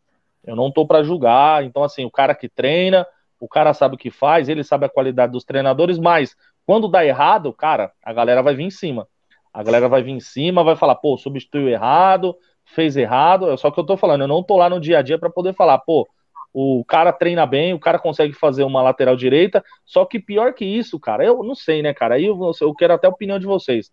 Eu 0.45 0.55
não 0.55 0.71
tô 0.71 0.87
para 0.87 1.03
julgar. 1.03 1.65
Então, 1.65 1.83
assim, 1.83 2.05
o 2.05 2.11
cara 2.11 2.35
que 2.35 2.49
treina, 2.49 3.07
o 3.41 3.49
cara 3.49 3.73
sabe 3.73 3.95
o 3.95 3.99
que 3.99 4.11
faz, 4.11 4.51
ele 4.51 4.63
sabe 4.63 4.85
a 4.85 4.91
qualidade 4.91 5.33
dos 5.33 5.45
treinadores, 5.45 5.99
mas 5.99 6.37
quando 6.67 6.89
dá 6.89 7.05
errado, 7.05 7.53
cara, 7.55 7.91
a 8.05 8.13
galera 8.13 8.43
vai 8.43 8.55
vir 8.55 8.65
em 8.65 8.71
cima. 8.71 9.09
A 9.53 9.63
galera 9.63 9.89
vai 9.89 10.03
vir 10.03 10.11
em 10.11 10.21
cima, 10.21 10.63
vai 10.63 10.77
falar, 10.77 10.97
pô, 10.97 11.17
substituiu 11.17 11.69
errado, 11.69 12.37
fez 12.65 12.97
errado. 12.97 13.57
Só 13.57 13.71
que 13.71 13.81
eu 13.81 13.85
tô 13.85 13.97
falando, 13.97 14.23
eu 14.23 14.29
não 14.29 14.43
tô 14.43 14.57
lá 14.59 14.69
no 14.69 14.81
dia 14.81 14.99
a 14.99 15.03
dia 15.03 15.19
para 15.19 15.31
poder 15.31 15.55
falar, 15.55 15.79
pô, 15.79 16.07
o 16.53 16.85
cara 16.85 17.13
treina 17.13 17.47
bem, 17.47 17.73
o 17.73 17.81
cara 17.81 17.99
consegue 17.99 18.35
fazer 18.35 18.65
uma 18.65 18.83
lateral 18.83 19.17
direita. 19.17 19.65
Só 19.87 20.05
que 20.05 20.19
pior 20.19 20.53
que 20.53 20.65
isso, 20.67 21.01
cara, 21.01 21.25
eu 21.25 21.43
não 21.43 21.55
sei, 21.55 21.83
né, 21.83 21.95
cara? 21.95 22.17
Aí 22.17 22.27
eu, 22.27 22.39
eu 22.61 22.75
quero 22.75 22.93
até 22.93 23.07
a 23.07 23.11
opinião 23.11 23.39
de 23.39 23.47
vocês. 23.47 23.91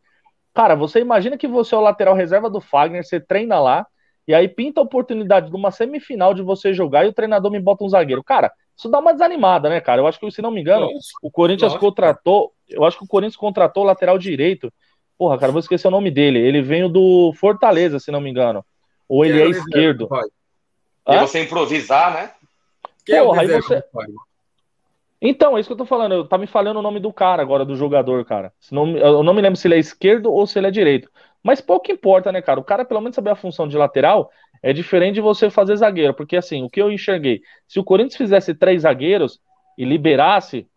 Cara, 0.53 0.75
você 0.75 0.99
imagina 0.99 1.37
que 1.37 1.47
você 1.47 1.75
é 1.75 1.77
o 1.77 1.81
lateral 1.81 2.15
reserva 2.15 2.49
do 2.49 2.59
Fagner, 2.59 3.03
você 3.03 3.19
treina 3.19 3.59
lá, 3.59 3.85
e 4.27 4.33
aí 4.33 4.47
pinta 4.47 4.79
a 4.79 4.83
oportunidade 4.83 5.49
de 5.49 5.55
uma 5.55 5.71
semifinal 5.71 6.33
de 6.33 6.41
você 6.41 6.73
jogar 6.73 7.05
e 7.05 7.09
o 7.09 7.13
treinador 7.13 7.51
me 7.51 7.59
bota 7.59 7.83
um 7.83 7.89
zagueiro. 7.89 8.23
Cara, 8.23 8.51
isso 8.77 8.87
dá 8.87 8.99
uma 8.99 9.11
desanimada, 9.11 9.69
né, 9.69 9.81
cara? 9.81 10.01
Eu 10.01 10.07
acho 10.07 10.19
que, 10.19 10.31
se 10.31 10.41
não 10.41 10.51
me 10.51 10.61
engano, 10.61 10.87
o 11.21 11.31
Corinthians 11.31 11.73
Nossa, 11.73 11.83
contratou. 11.83 12.53
Eu 12.69 12.85
acho 12.85 12.97
que 12.97 13.03
o 13.03 13.07
Corinthians 13.07 13.35
contratou 13.35 13.83
o 13.83 13.85
lateral 13.85 14.17
direito. 14.17 14.71
Porra, 15.17 15.37
cara, 15.37 15.51
vou 15.51 15.59
esquecer 15.59 15.87
o 15.87 15.91
nome 15.91 16.11
dele. 16.11 16.39
Ele 16.39 16.61
veio 16.61 16.87
do 16.87 17.33
Fortaleza, 17.33 17.99
se 17.99 18.11
não 18.11 18.21
me 18.21 18.29
engano. 18.29 18.63
Ou 19.07 19.25
ele 19.25 19.41
é, 19.41 19.45
é 19.45 19.49
esquerdo. 19.49 20.07
E 21.07 21.17
você 21.17 21.41
improvisar, 21.41 22.13
né? 22.13 22.31
Porra, 23.21 23.41
aí 23.41 23.47
você. 23.47 23.83
Então, 25.21 25.57
é 25.57 25.59
isso 25.59 25.67
que 25.67 25.73
eu 25.73 25.77
tô 25.77 25.85
falando. 25.85 26.25
Tá 26.25 26.37
me 26.37 26.47
falando 26.47 26.77
o 26.77 26.81
nome 26.81 26.99
do 26.99 27.11
cara 27.11 27.41
agora, 27.41 27.65
do 27.65 27.75
jogador, 27.75 28.23
cara. 28.23 28.53
Não, 28.71 28.95
eu 28.97 29.23
não 29.23 29.33
me 29.33 29.41
lembro 29.41 29.57
se 29.57 29.67
ele 29.67 29.75
é 29.75 29.79
esquerdo 29.79 30.31
ou 30.31 30.47
se 30.47 30.57
ele 30.57 30.67
é 30.67 30.71
direito. 30.71 31.09
Mas 31.43 31.61
pouco 31.61 31.91
importa, 31.91 32.31
né, 32.31 32.41
cara? 32.41 32.59
O 32.59 32.63
cara, 32.63 32.85
pelo 32.85 33.01
menos, 33.01 33.15
saber 33.15 33.31
a 33.31 33.35
função 33.35 33.67
de 33.67 33.77
lateral 33.77 34.29
é 34.63 34.71
diferente 34.73 35.15
de 35.15 35.21
você 35.21 35.49
fazer 35.49 35.75
zagueiro. 35.75 36.13
Porque, 36.13 36.37
assim, 36.37 36.63
o 36.63 36.69
que 36.69 36.81
eu 36.81 36.91
enxerguei, 36.91 37.41
se 37.67 37.79
o 37.79 37.83
Corinthians 37.83 38.15
fizesse 38.15 38.53
três 38.53 38.83
zagueiros 38.83 39.39
e 39.77 39.83
liberasse 39.83 40.67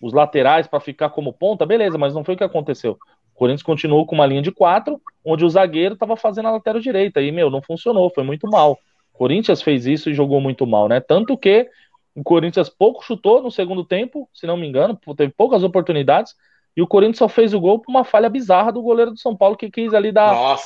os 0.00 0.14
laterais 0.14 0.66
para 0.66 0.80
ficar 0.80 1.10
como 1.10 1.32
ponta, 1.32 1.66
beleza, 1.66 1.98
mas 1.98 2.14
não 2.14 2.24
foi 2.24 2.34
o 2.34 2.38
que 2.38 2.44
aconteceu. 2.44 2.92
O 3.34 3.38
Corinthians 3.38 3.62
continuou 3.62 4.06
com 4.06 4.14
uma 4.14 4.26
linha 4.26 4.42
de 4.42 4.50
quatro, 4.50 5.00
onde 5.24 5.44
o 5.44 5.50
zagueiro 5.50 5.96
tava 5.96 6.16
fazendo 6.16 6.48
a 6.48 6.52
lateral 6.52 6.80
direita. 6.80 7.20
E, 7.20 7.30
meu, 7.30 7.50
não 7.50 7.60
funcionou, 7.60 8.10
foi 8.10 8.24
muito 8.24 8.48
mal. 8.48 8.78
O 9.12 9.18
Corinthians 9.18 9.60
fez 9.60 9.86
isso 9.86 10.08
e 10.08 10.14
jogou 10.14 10.40
muito 10.40 10.66
mal, 10.66 10.88
né? 10.88 11.00
Tanto 11.00 11.36
que 11.36 11.68
o 12.14 12.22
Corinthians 12.22 12.68
pouco 12.68 13.04
chutou 13.04 13.42
no 13.42 13.50
segundo 13.50 13.84
tempo, 13.84 14.28
se 14.32 14.46
não 14.46 14.56
me 14.56 14.66
engano, 14.66 14.98
teve 15.16 15.32
poucas 15.36 15.62
oportunidades. 15.62 16.34
E 16.76 16.82
o 16.82 16.86
Corinthians 16.86 17.18
só 17.18 17.28
fez 17.28 17.54
o 17.54 17.60
gol 17.60 17.78
por 17.78 17.90
uma 17.90 18.04
falha 18.04 18.28
bizarra 18.28 18.72
do 18.72 18.82
goleiro 18.82 19.10
do 19.10 19.18
São 19.18 19.36
Paulo 19.36 19.56
que 19.56 19.70
quis 19.70 19.92
ali 19.92 20.12
dar 20.12 20.56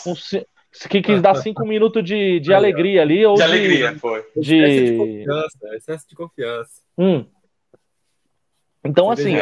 que 0.90 1.00
quis 1.00 1.22
dar 1.22 1.34
cinco 1.36 1.64
minutos 1.66 2.04
de, 2.04 2.40
de 2.40 2.52
alegria 2.52 3.02
ali. 3.02 3.24
Ou 3.24 3.34
de, 3.34 3.38
de 3.38 3.44
alegria, 3.44 3.98
foi. 3.98 4.24
De... 4.36 4.56
Excesso 4.56 4.84
de 4.84 4.96
confiança. 4.96 5.58
Excesso 5.74 6.08
de 6.08 6.14
confiança. 6.14 6.72
Hum. 6.98 7.24
Então, 8.84 9.10
assim, 9.10 9.36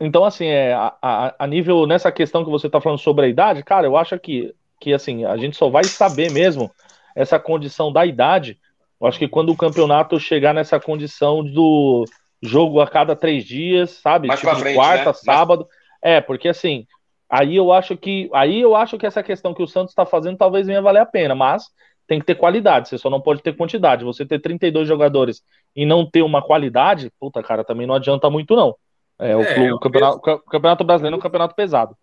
então, 0.00 0.24
assim, 0.24 0.46
é, 0.46 0.72
a, 0.72 0.96
a, 1.02 1.34
a, 1.40 1.46
nível 1.46 1.86
nessa 1.86 2.10
questão 2.10 2.44
que 2.44 2.50
você 2.50 2.66
está 2.66 2.80
falando 2.80 2.98
sobre 2.98 3.26
a 3.26 3.28
idade, 3.28 3.62
cara, 3.62 3.86
eu 3.86 3.96
acho 3.96 4.18
que, 4.18 4.54
que 4.80 4.94
assim, 4.94 5.24
a 5.24 5.36
gente 5.36 5.56
só 5.56 5.68
vai 5.68 5.84
saber 5.84 6.32
mesmo 6.32 6.70
essa 7.14 7.38
condição 7.38 7.92
da 7.92 8.06
idade 8.06 8.58
eu 9.02 9.08
acho 9.08 9.18
que 9.18 9.26
quando 9.26 9.50
o 9.50 9.56
campeonato 9.56 10.20
chegar 10.20 10.54
nessa 10.54 10.78
condição 10.78 11.42
do 11.42 12.04
jogo 12.40 12.80
a 12.80 12.86
cada 12.86 13.16
três 13.16 13.44
dias, 13.44 13.90
sabe? 13.90 14.28
Mais 14.28 14.38
tipo, 14.38 14.54
frente, 14.54 14.76
quarta, 14.76 15.06
né? 15.06 15.12
sábado. 15.12 15.66
É, 16.00 16.20
porque 16.20 16.48
assim, 16.48 16.86
aí 17.28 17.56
eu 17.56 17.72
acho 17.72 17.96
que 17.96 18.30
aí 18.32 18.60
eu 18.60 18.76
acho 18.76 18.96
que 18.96 19.04
essa 19.04 19.20
questão 19.20 19.52
que 19.52 19.62
o 19.62 19.66
Santos 19.66 19.90
está 19.90 20.06
fazendo 20.06 20.38
talvez 20.38 20.68
venha 20.68 20.80
valer 20.80 21.00
a 21.00 21.06
pena, 21.06 21.34
mas 21.34 21.64
tem 22.06 22.20
que 22.20 22.26
ter 22.26 22.36
qualidade, 22.36 22.88
você 22.88 22.98
só 22.98 23.10
não 23.10 23.20
pode 23.20 23.42
ter 23.42 23.56
quantidade. 23.56 24.04
Você 24.04 24.24
ter 24.24 24.38
32 24.38 24.86
jogadores 24.86 25.42
e 25.74 25.84
não 25.84 26.08
ter 26.08 26.22
uma 26.22 26.40
qualidade, 26.40 27.10
puta, 27.18 27.42
cara, 27.42 27.64
também 27.64 27.88
não 27.88 27.96
adianta 27.96 28.30
muito, 28.30 28.54
não. 28.54 28.76
É, 29.18 29.36
o, 29.36 29.42
é, 29.42 29.72
o 29.72 29.80
campeonato, 29.80 30.16
o 30.16 30.38
campeonato 30.38 30.84
brasileiro 30.84 31.16
é 31.16 31.18
um 31.18 31.22
campeonato 31.22 31.56
pesado. 31.56 31.96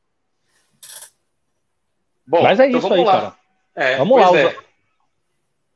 Bom, 2.28 2.44
Mas 2.44 2.60
é 2.60 2.68
então 2.68 2.80
isso 2.80 2.94
aí, 2.94 3.04
lá. 3.06 3.12
cara. 3.12 3.34
É, 3.76 3.98
vamos 3.98 4.20
lá. 4.20 4.38
É. 4.38 4.69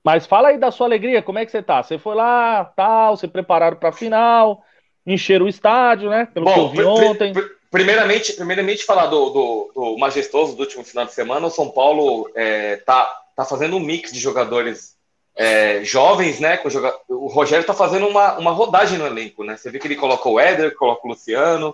Mas 0.04 0.26
fala 0.26 0.50
aí 0.50 0.58
da 0.58 0.70
sua 0.70 0.86
alegria, 0.86 1.22
como 1.22 1.40
é 1.40 1.46
que 1.46 1.52
você 1.52 1.64
tá? 1.64 1.82
Você 1.82 1.98
foi 1.98 2.14
lá, 2.14 2.66
tal, 2.76 3.16
se 3.16 3.28
prepararam 3.28 3.78
para 3.78 3.90
a 3.90 3.94
final, 3.94 4.62
encheram 5.08 5.46
o 5.46 5.50
estádio, 5.50 6.10
né? 6.10 6.28
Pelo 6.34 6.46
Bom, 6.46 6.54
que 6.54 6.60
eu 6.60 6.70
vi 6.70 6.84
ontem. 6.84 7.34
Primeiramente, 7.72 8.34
primeiramente 8.34 8.84
falar 8.84 9.08
do, 9.08 9.30
do, 9.30 9.72
do, 9.74 9.98
majestoso 9.98 10.56
do 10.56 10.60
último 10.60 10.84
final 10.84 11.06
de 11.06 11.14
semana, 11.14 11.48
o 11.48 11.52
São 11.52 11.70
Paulo 11.70 12.30
é, 12.36 12.76
tá, 12.78 13.10
tá 13.36 13.46
fazendo 13.46 13.78
um 13.78 13.80
mix 13.80 14.12
de 14.12 14.20
jogadores 14.20 14.96
é, 15.36 15.84
jovens, 15.84 16.40
né? 16.40 16.58
Com 16.58 16.70
joga... 16.70 16.94
O 17.08 17.28
Rogério 17.28 17.66
tá 17.66 17.74
fazendo 17.74 18.08
uma, 18.08 18.38
uma 18.38 18.52
rodagem 18.52 19.00
no 19.00 19.08
elenco, 19.08 19.44
né? 19.44 19.56
Você 19.56 19.72
vê 19.72 19.80
que 19.80 19.88
ele 19.88 19.96
coloca 19.96 20.28
o 20.30 20.40
Éder, 20.40 20.76
coloca 20.76 21.08
o 21.08 21.10
Luciano, 21.10 21.74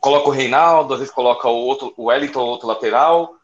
coloca 0.00 0.28
o 0.28 0.32
Reinaldo, 0.32 0.94
às 0.94 1.00
vezes 1.00 1.14
coloca 1.14 1.48
o 1.48 1.56
outro, 1.56 1.92
o 1.96 2.04
Wellington, 2.04 2.40
outro 2.40 2.68
lateral. 2.68 3.34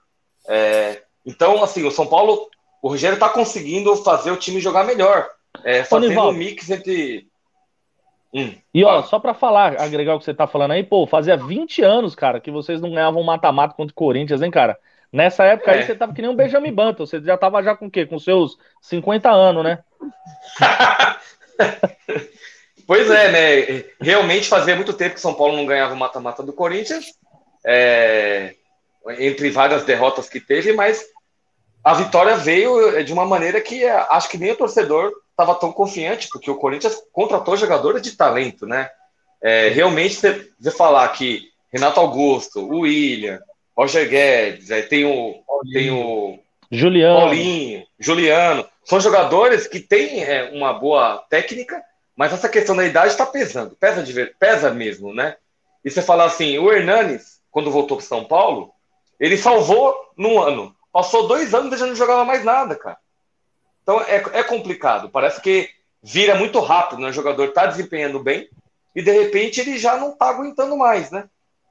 É, 0.49 1.03
então, 1.27 1.63
assim, 1.63 1.85
o 1.85 1.91
São 1.91 2.07
Paulo 2.07 2.49
o 2.83 2.89
Rogério 2.89 3.15
está 3.15 3.29
conseguindo 3.29 3.95
fazer 3.97 4.31
o 4.31 4.37
time 4.37 4.61
jogar 4.61 4.85
melhor. 4.85 5.29
É, 5.65 5.85
fazendo 5.85 6.21
um 6.21 6.33
mix 6.33 6.71
entre. 6.71 7.29
Hum, 8.33 8.55
e 8.73 8.85
ó, 8.85 9.03
só 9.03 9.19
para 9.19 9.35
falar, 9.35 9.81
agregar 9.81 10.15
o 10.15 10.19
que 10.19 10.25
você 10.25 10.33
tá 10.33 10.47
falando 10.47 10.71
aí, 10.71 10.85
pô, 10.85 11.07
fazia 11.07 11.37
20 11.37 11.83
anos, 11.83 12.15
cara, 12.15 12.41
que 12.41 12.51
vocês 12.51 12.81
não 12.81 12.91
ganhavam 12.91 13.23
mata-mata 13.25 13.75
contra 13.75 13.91
o 13.91 13.95
Corinthians, 13.95 14.41
hein, 14.41 14.51
cara? 14.51 14.79
Nessa 15.13 15.45
época 15.45 15.73
é. 15.73 15.79
aí 15.79 15.83
você 15.83 15.97
tava 15.97 16.15
que 16.15 16.23
nem 16.23 16.31
um 16.31 16.37
Benjamin 16.37 16.73
Button, 16.73 17.05
você 17.05 17.21
já 17.21 17.37
tava 17.37 17.61
já 17.63 17.75
com 17.75 17.87
o 17.87 17.91
quê? 17.91 18.07
Com 18.07 18.21
seus 18.21 18.57
50 18.81 19.29
anos, 19.29 19.65
né? 19.65 19.81
pois 22.87 23.11
é, 23.11 23.33
né? 23.33 23.85
Realmente 24.01 24.49
fazia 24.49 24.77
muito 24.77 24.93
tempo 24.93 25.17
que 25.17 25.21
São 25.21 25.35
Paulo 25.35 25.57
não 25.57 25.67
ganhava 25.67 25.95
o 25.95 25.99
mata-mata 25.99 26.45
do 26.45 26.53
Corinthians, 26.53 27.07
é... 27.67 28.55
entre 29.19 29.51
várias 29.51 29.85
derrotas 29.85 30.29
que 30.29 30.39
teve, 30.39 30.73
mas 30.73 31.05
a 31.83 31.95
vitória 31.95 32.37
veio 32.37 32.97
eh, 32.97 33.03
de 33.03 33.13
uma 33.13 33.25
maneira 33.25 33.61
que 33.61 33.85
eh, 33.85 34.07
acho 34.11 34.29
que 34.29 34.39
nem 34.39 34.53
o 34.53 34.57
torcedor 34.57 35.13
estava 35.31 35.55
tão 35.55 35.73
confiante, 35.73 36.29
porque 36.31 36.51
o 36.51 36.57
Corinthians 36.57 37.03
contratou 37.13 37.57
jogadores 37.57 38.03
de 38.03 38.17
talento, 38.17 38.67
né? 38.67 38.91
É, 39.43 39.69
realmente, 39.69 40.17
você 40.59 40.71
falar 40.71 41.09
que 41.09 41.49
Renato 41.73 41.99
Augusto, 41.99 42.61
o 42.61 42.81
William, 42.81 43.41
Roger 43.75 44.07
Guedes, 44.09 44.71
aí 44.71 44.83
tem 44.83 45.07
o, 45.07 45.43
tem 45.73 45.91
o 45.91 46.39
Juliano. 46.71 47.21
Paulinho, 47.21 47.87
Juliano, 47.99 48.67
são 48.85 49.01
jogadores 49.01 49.67
que 49.67 49.81
têm 49.81 50.23
é, 50.23 50.51
uma 50.53 50.75
boa 50.75 51.25
técnica, 51.31 51.83
mas 52.15 52.33
essa 52.33 52.49
questão 52.49 52.77
da 52.77 52.85
idade 52.85 53.13
está 53.13 53.25
pesando, 53.25 53.75
pesa, 53.77 54.03
de, 54.03 54.27
pesa 54.39 54.71
mesmo, 54.71 55.15
né? 55.15 55.37
E 55.83 55.91
você 55.91 56.03
falar 56.03 56.25
assim, 56.25 56.59
o 56.59 56.71
Hernanes, 56.71 57.41
quando 57.51 57.71
voltou 57.71 57.97
para 57.97 58.07
São 58.07 58.25
Paulo, 58.25 58.71
ele 59.19 59.39
salvou 59.39 59.95
num 60.17 60.39
ano 60.39 60.75
Passou 60.93 61.29
dois 61.29 61.55
anos 61.55 61.73
e 61.73 61.77
já 61.79 61.87
não 61.87 61.95
jogava 61.95 62.25
mais 62.25 62.45
nada, 62.45 62.75
cara. 62.75 62.99
Então 63.83 64.01
é, 64.03 64.23
é 64.33 64.43
complicado. 64.43 65.09
Parece 65.09 65.41
que 65.41 65.69
vira 66.03 66.35
muito 66.35 66.59
rápido, 66.61 67.01
né? 67.01 67.09
O 67.09 67.13
jogador 67.13 67.49
está 67.49 67.67
desempenhando 67.67 68.19
bem 68.19 68.49
e 68.95 69.03
de 69.03 69.11
repente 69.11 69.61
ele 69.61 69.79
já 69.79 69.97
não 69.97 70.11
está 70.11 70.29
aguentando 70.29 70.77
mais, 70.77 71.11
né? 71.11 71.25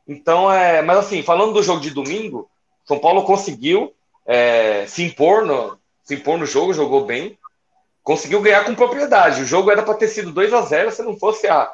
Então 0.07 0.51
é. 0.51 0.81
Mas 0.81 0.97
assim, 0.99 1.21
falando 1.21 1.53
do 1.53 1.63
jogo 1.63 1.81
de 1.81 1.91
domingo, 1.91 2.49
São 2.85 2.99
Paulo 2.99 3.23
conseguiu 3.23 3.93
é, 4.25 4.85
se 4.87 5.03
impor 5.03 5.45
no, 5.45 5.77
se 6.03 6.15
impor 6.15 6.37
no 6.37 6.45
jogo, 6.45 6.73
jogou 6.73 7.05
bem, 7.05 7.37
conseguiu 8.03 8.41
ganhar 8.41 8.63
com 8.65 8.75
propriedade. 8.75 9.41
O 9.41 9.45
jogo 9.45 9.69
era 9.69 9.83
para 9.83 9.93
ter 9.95 10.07
sido 10.07 10.31
2 10.31 10.53
a 10.53 10.61
0 10.61 10.91
se 10.91 11.03
não 11.03 11.17
fosse 11.17 11.47
a 11.47 11.71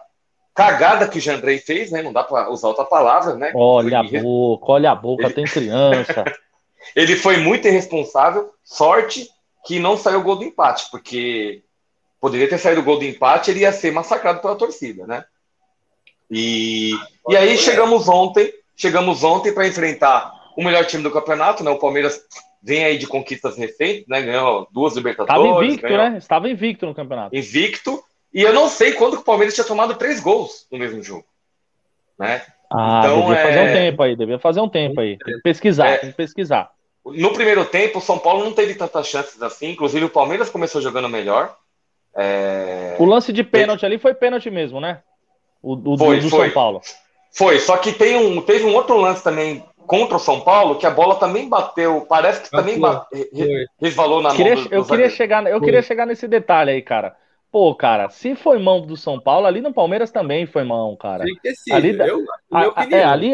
cagada 0.53 1.07
que 1.07 1.17
o 1.17 1.21
Jandrei 1.21 1.59
fez, 1.59 1.91
né? 1.91 2.01
Não 2.01 2.13
dá 2.13 2.23
para 2.23 2.49
usar 2.49 2.69
outra 2.69 2.85
palavra, 2.85 3.35
né? 3.35 3.51
Olha 3.53 4.03
Foi... 4.03 4.17
a 4.17 4.21
boca, 4.21 4.71
olha 4.71 4.91
a 4.91 4.95
boca, 4.95 5.25
ele... 5.25 5.33
tem 5.33 5.45
criança. 5.45 6.23
Ele 6.95 7.15
foi 7.15 7.37
muito 7.37 7.67
irresponsável. 7.67 8.51
Sorte 8.63 9.29
que 9.65 9.79
não 9.79 9.97
saiu 9.97 10.19
o 10.19 10.23
gol 10.23 10.35
do 10.35 10.43
empate, 10.43 10.89
porque 10.91 11.63
poderia 12.19 12.47
ter 12.47 12.57
saído 12.57 12.81
o 12.81 12.83
gol 12.83 12.97
do 12.97 13.05
empate, 13.05 13.51
ele 13.51 13.61
ia 13.61 13.71
ser 13.71 13.91
massacrado 13.91 14.41
pela 14.41 14.55
torcida, 14.55 15.05
né? 15.07 15.23
E, 16.29 16.91
e 17.29 17.37
aí 17.37 17.57
chegamos 17.57 18.07
ontem, 18.07 18.51
chegamos 18.75 19.23
ontem 19.23 19.53
para 19.53 19.67
enfrentar 19.67 20.33
o 20.57 20.63
melhor 20.63 20.85
time 20.85 21.03
do 21.03 21.11
campeonato, 21.11 21.63
né? 21.63 21.71
O 21.71 21.79
Palmeiras 21.79 22.19
vem 22.61 22.83
aí 22.83 22.97
de 22.97 23.05
conquistas 23.05 23.57
recentes, 23.57 24.07
né? 24.07 24.21
Ganhou 24.21 24.67
duas 24.71 24.95
Libertadores. 24.95 25.43
Estava 25.43 25.65
invicto, 25.65 25.87
ganhou... 25.87 26.09
né? 26.09 26.17
Estava 26.17 26.49
invicto 26.49 26.85
no 26.85 26.95
campeonato. 26.95 27.35
Invicto. 27.35 28.03
E 28.33 28.41
eu 28.41 28.53
não 28.53 28.69
sei 28.69 28.93
quando 28.93 29.17
que 29.17 29.21
o 29.21 29.25
Palmeiras 29.25 29.53
tinha 29.53 29.65
tomado 29.65 29.95
três 29.95 30.19
gols 30.19 30.65
no 30.71 30.77
mesmo 30.77 31.01
jogo. 31.03 31.25
Né? 32.17 32.41
Ah, 32.71 33.01
então, 33.03 33.21
devia 33.21 33.35
é... 33.35 33.43
fazer 33.43 33.59
um 33.59 33.73
tempo 33.73 34.03
aí, 34.03 34.15
devia 34.15 34.39
fazer 34.39 34.61
um 34.61 34.69
tempo 34.69 35.01
aí. 35.01 35.17
Tem 35.17 35.35
que 35.35 35.41
pesquisar, 35.41 35.87
é... 35.87 35.97
tem 35.97 36.09
que 36.11 36.17
pesquisar. 36.17 36.71
No 37.05 37.33
primeiro 37.33 37.63
tempo, 37.65 37.99
o 37.99 38.01
São 38.01 38.17
Paulo 38.17 38.43
não 38.43 38.51
teve 38.51 38.73
tantas 38.73 39.07
chances 39.07 39.41
assim. 39.41 39.69
Inclusive, 39.69 40.05
o 40.05 40.09
Palmeiras 40.09 40.49
começou 40.49 40.81
jogando 40.81 41.07
melhor. 41.07 41.55
É... 42.15 42.95
O 42.97 43.05
lance 43.05 43.31
de 43.31 43.43
pênalti 43.43 43.85
ali 43.85 43.99
foi 43.99 44.13
pênalti 44.13 44.49
mesmo, 44.49 44.79
né? 44.79 45.01
O, 45.61 45.93
o 45.93 45.97
foi, 45.97 46.19
do, 46.19 46.29
foi. 46.29 46.45
São 46.45 46.53
Paulo. 46.53 46.81
Foi, 47.31 47.59
só 47.59 47.77
que 47.77 47.91
tem 47.91 48.15
um, 48.15 48.41
teve 48.41 48.65
um 48.65 48.73
outro 48.73 48.97
lance 48.97 49.23
também 49.23 49.63
contra 49.85 50.15
o 50.15 50.19
São 50.19 50.41
Paulo 50.41 50.77
que 50.77 50.87
a 50.87 50.91
bola 50.91 51.15
também 51.15 51.49
bateu. 51.49 52.05
Parece 52.07 52.43
que 52.43 52.49
também 52.49 52.79
bate, 52.79 53.05
resvalou 53.79 54.21
na 54.21 54.33
queria, 54.33 54.55
mão 54.55 54.63
do, 54.63 54.69
do 54.69 54.75
eu 54.75 54.85
queria 54.85 55.09
chegar 55.09 55.45
Eu 55.45 55.59
foi. 55.59 55.65
queria 55.65 55.81
chegar 55.81 56.05
nesse 56.05 56.27
detalhe 56.27 56.71
aí, 56.71 56.81
cara. 56.81 57.15
Pô, 57.55 57.73
cara, 57.73 58.09
se 58.09 58.35
foi 58.35 58.59
mão 58.59 58.81
do 58.81 58.97
São 58.97 59.17
Paulo, 59.17 59.47
ali 59.47 59.61
no 59.61 59.73
Palmeiras 59.73 60.11
também 60.11 60.45
foi 60.45 60.65
mão, 60.65 60.93
cara. 60.97 61.23
Tem 61.23 61.35
que 61.41 61.55
ser, 61.55 61.71
ali, 61.71 61.97
eu, 61.97 62.25
a, 62.51 62.81
a, 62.81 62.89
é, 62.91 63.01
ali, 63.01 63.31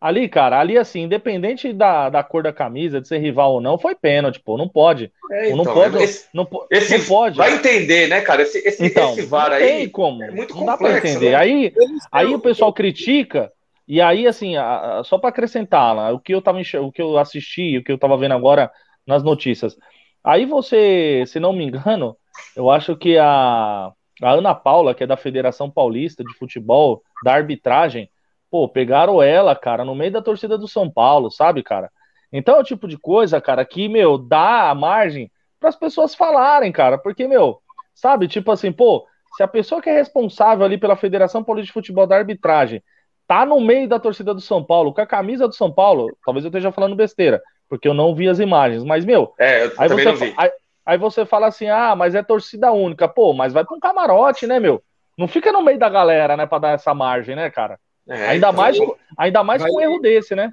Ali, 0.00 0.30
cara, 0.30 0.58
ali 0.58 0.78
assim, 0.78 1.02
independente 1.02 1.70
da, 1.70 2.08
da 2.08 2.24
cor 2.24 2.42
da 2.42 2.54
camisa, 2.54 3.02
de 3.02 3.06
ser 3.06 3.18
rival 3.18 3.52
ou 3.52 3.60
não, 3.60 3.76
foi 3.76 3.94
pênalti, 3.94 4.40
pô. 4.40 4.56
Não 4.56 4.66
pode. 4.66 5.12
É, 5.30 5.50
então, 5.50 5.58
não 5.58 5.74
pode. 5.74 6.02
Esse, 6.02 6.28
não, 6.32 6.48
esse 6.70 6.96
não 6.96 7.04
pode. 7.04 7.36
Vai 7.36 7.52
entender, 7.52 8.08
né, 8.08 8.22
cara? 8.22 8.40
Esse, 8.40 8.66
esse, 8.66 8.82
então, 8.82 9.12
esse 9.12 9.26
VAR 9.26 9.52
aí. 9.52 9.62
Tem 9.62 9.88
como. 9.90 10.22
É 10.22 10.30
muito 10.30 10.54
não 10.54 10.64
complexo, 10.64 10.66
dá 10.66 10.76
pra 10.78 11.10
entender. 11.10 11.32
Né? 11.32 11.36
Aí, 11.36 11.74
aí 12.10 12.34
o 12.34 12.40
pessoal 12.40 12.72
critica. 12.72 13.52
E 13.86 14.00
aí, 14.00 14.26
assim, 14.26 14.56
a, 14.56 15.00
a, 15.00 15.04
só 15.04 15.18
para 15.18 15.28
acrescentar, 15.28 15.94
lá, 15.94 16.10
o 16.14 16.18
que 16.18 16.34
eu 16.34 16.40
tava 16.40 16.62
o 16.80 16.90
que 16.90 17.02
eu 17.02 17.18
assisti, 17.18 17.76
o 17.76 17.84
que 17.84 17.92
eu 17.92 17.98
tava 17.98 18.16
vendo 18.16 18.32
agora 18.32 18.70
nas 19.06 19.22
notícias. 19.22 19.76
Aí 20.24 20.46
você, 20.46 21.24
se 21.26 21.38
não 21.38 21.52
me 21.52 21.64
engano, 21.64 22.16
eu 22.56 22.70
acho 22.70 22.96
que 22.96 23.16
a, 23.18 23.92
a 24.22 24.30
Ana 24.30 24.54
Paula, 24.54 24.94
que 24.94 25.04
é 25.04 25.06
da 25.06 25.16
Federação 25.16 25.70
Paulista 25.70 26.22
de 26.24 26.32
Futebol, 26.34 27.02
da 27.24 27.34
arbitragem, 27.34 28.10
Pô, 28.50 28.68
pegaram 28.68 29.22
ela, 29.22 29.54
cara, 29.54 29.84
no 29.84 29.94
meio 29.94 30.10
da 30.10 30.20
torcida 30.20 30.58
do 30.58 30.66
São 30.66 30.90
Paulo, 30.90 31.30
sabe, 31.30 31.62
cara? 31.62 31.88
Então 32.32 32.56
é 32.56 32.60
o 32.60 32.64
tipo 32.64 32.88
de 32.88 32.98
coisa, 32.98 33.40
cara, 33.40 33.64
que, 33.64 33.88
meu, 33.88 34.18
dá 34.18 34.70
a 34.70 34.74
margem 34.74 35.30
para 35.58 35.68
as 35.68 35.76
pessoas 35.76 36.14
falarem, 36.14 36.72
cara, 36.72 36.98
porque, 36.98 37.28
meu, 37.28 37.60
sabe, 37.94 38.26
tipo 38.26 38.50
assim, 38.50 38.72
pô, 38.72 39.06
se 39.36 39.42
a 39.42 39.48
pessoa 39.48 39.80
que 39.80 39.88
é 39.88 39.92
responsável 39.92 40.64
ali 40.64 40.76
pela 40.76 40.96
Federação 40.96 41.44
Política 41.44 41.68
de 41.68 41.74
Futebol 41.74 42.06
da 42.06 42.16
arbitragem 42.16 42.82
tá 43.26 43.46
no 43.46 43.60
meio 43.60 43.88
da 43.88 44.00
torcida 44.00 44.34
do 44.34 44.40
São 44.40 44.64
Paulo, 44.64 44.92
com 44.92 45.00
a 45.00 45.06
camisa 45.06 45.46
do 45.46 45.54
São 45.54 45.70
Paulo, 45.70 46.08
talvez 46.24 46.44
eu 46.44 46.48
esteja 46.48 46.72
falando 46.72 46.96
besteira, 46.96 47.40
porque 47.68 47.86
eu 47.86 47.94
não 47.94 48.12
vi 48.12 48.28
as 48.28 48.40
imagens, 48.40 48.82
mas, 48.82 49.04
meu, 49.04 49.32
é, 49.38 49.70
aí, 49.78 49.88
você, 49.88 50.34
aí, 50.36 50.50
aí, 50.84 50.98
você 50.98 51.24
fala 51.24 51.46
assim, 51.46 51.68
ah, 51.68 51.94
mas 51.94 52.14
é 52.14 52.22
torcida 52.22 52.72
única, 52.72 53.08
pô, 53.08 53.32
mas 53.32 53.52
vai 53.52 53.64
pra 53.64 53.76
um 53.76 53.80
camarote, 53.80 54.46
né, 54.46 54.58
meu? 54.58 54.82
Não 55.16 55.28
fica 55.28 55.52
no 55.52 55.62
meio 55.62 55.78
da 55.78 55.88
galera, 55.88 56.36
né, 56.36 56.46
pra 56.46 56.58
dar 56.58 56.70
essa 56.70 56.94
margem, 56.94 57.36
né, 57.36 57.50
cara? 57.50 57.78
É, 58.08 58.28
ainda, 58.28 58.48
então, 58.48 58.52
mais, 58.52 58.78
ainda 59.16 59.44
mais 59.44 59.62
com 59.64 59.76
um 59.76 59.80
erro 59.80 59.98
desse, 60.00 60.34
né? 60.34 60.50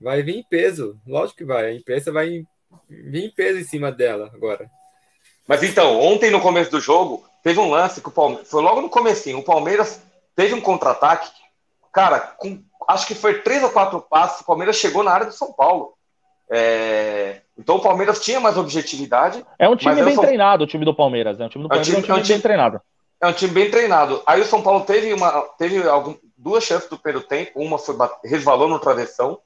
Vai 0.00 0.22
vir 0.22 0.36
em 0.36 0.42
peso, 0.42 0.98
lógico 1.06 1.38
que 1.38 1.44
vai. 1.44 1.66
A 1.66 1.74
imprensa 1.74 2.12
vai 2.12 2.44
vir 2.88 3.24
em 3.24 3.30
peso 3.30 3.58
em 3.58 3.64
cima 3.64 3.90
dela 3.90 4.30
agora. 4.34 4.70
Mas 5.46 5.62
então, 5.62 6.00
ontem 6.00 6.30
no 6.30 6.40
começo 6.40 6.70
do 6.70 6.80
jogo, 6.80 7.24
teve 7.42 7.58
um 7.60 7.70
lance 7.70 8.00
que 8.00 8.08
o 8.08 8.12
Palmeiras. 8.12 8.50
Foi 8.50 8.62
logo 8.62 8.80
no 8.80 8.90
comecinho. 8.90 9.38
O 9.38 9.44
Palmeiras 9.44 10.02
teve 10.34 10.54
um 10.54 10.60
contra-ataque. 10.60 11.30
Cara, 11.92 12.20
com, 12.20 12.62
acho 12.88 13.06
que 13.06 13.14
foi 13.14 13.40
três 13.40 13.62
ou 13.62 13.70
quatro 13.70 14.00
passos, 14.00 14.40
o 14.40 14.46
Palmeiras 14.46 14.76
chegou 14.76 15.02
na 15.02 15.12
área 15.12 15.26
do 15.26 15.32
São 15.32 15.52
Paulo. 15.52 15.95
É, 16.50 17.40
então 17.58 17.76
o 17.76 17.80
Palmeiras 17.80 18.20
tinha 18.20 18.38
mais 18.38 18.56
objetividade. 18.56 19.44
É 19.58 19.68
um 19.68 19.76
time 19.76 20.02
bem 20.02 20.14
São... 20.14 20.24
treinado, 20.24 20.64
o 20.64 20.66
time 20.66 20.84
do 20.84 20.94
Palmeiras. 20.94 21.38
Né? 21.38 21.46
O 21.46 21.48
time 21.48 21.64
do 21.64 21.68
Palmeiras 21.68 21.94
é 21.94 21.98
um 21.98 22.02
time, 22.02 22.10
é 22.10 22.20
um 22.20 22.22
time 22.22 22.34
bem 22.34 22.42
treinado. 22.42 22.80
É 23.20 23.26
um 23.26 23.32
time 23.32 23.52
bem 23.52 23.70
treinado. 23.70 24.22
Aí 24.26 24.40
o 24.40 24.44
São 24.44 24.62
Paulo 24.62 24.84
teve, 24.84 25.12
uma, 25.12 25.42
teve 25.58 25.88
algum, 25.88 26.14
duas 26.36 26.64
chances 26.64 26.88
do 26.88 26.98
primeiro 26.98 27.26
tempo, 27.26 27.60
uma 27.60 27.78
foi 27.78 27.96
resvalou 28.24 28.68
no 28.68 28.78
travessão. 28.78 29.38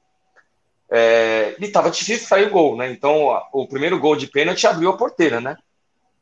É, 0.93 1.55
e 1.57 1.65
estava 1.65 1.89
difícil 1.89 2.27
sair 2.27 2.47
o 2.47 2.51
gol, 2.51 2.75
né? 2.75 2.91
Então 2.91 3.41
o 3.53 3.65
primeiro 3.65 3.97
gol 3.97 4.15
de 4.15 4.27
pênalti 4.27 4.67
abriu 4.67 4.89
a 4.89 4.97
porteira, 4.97 5.39
né? 5.39 5.55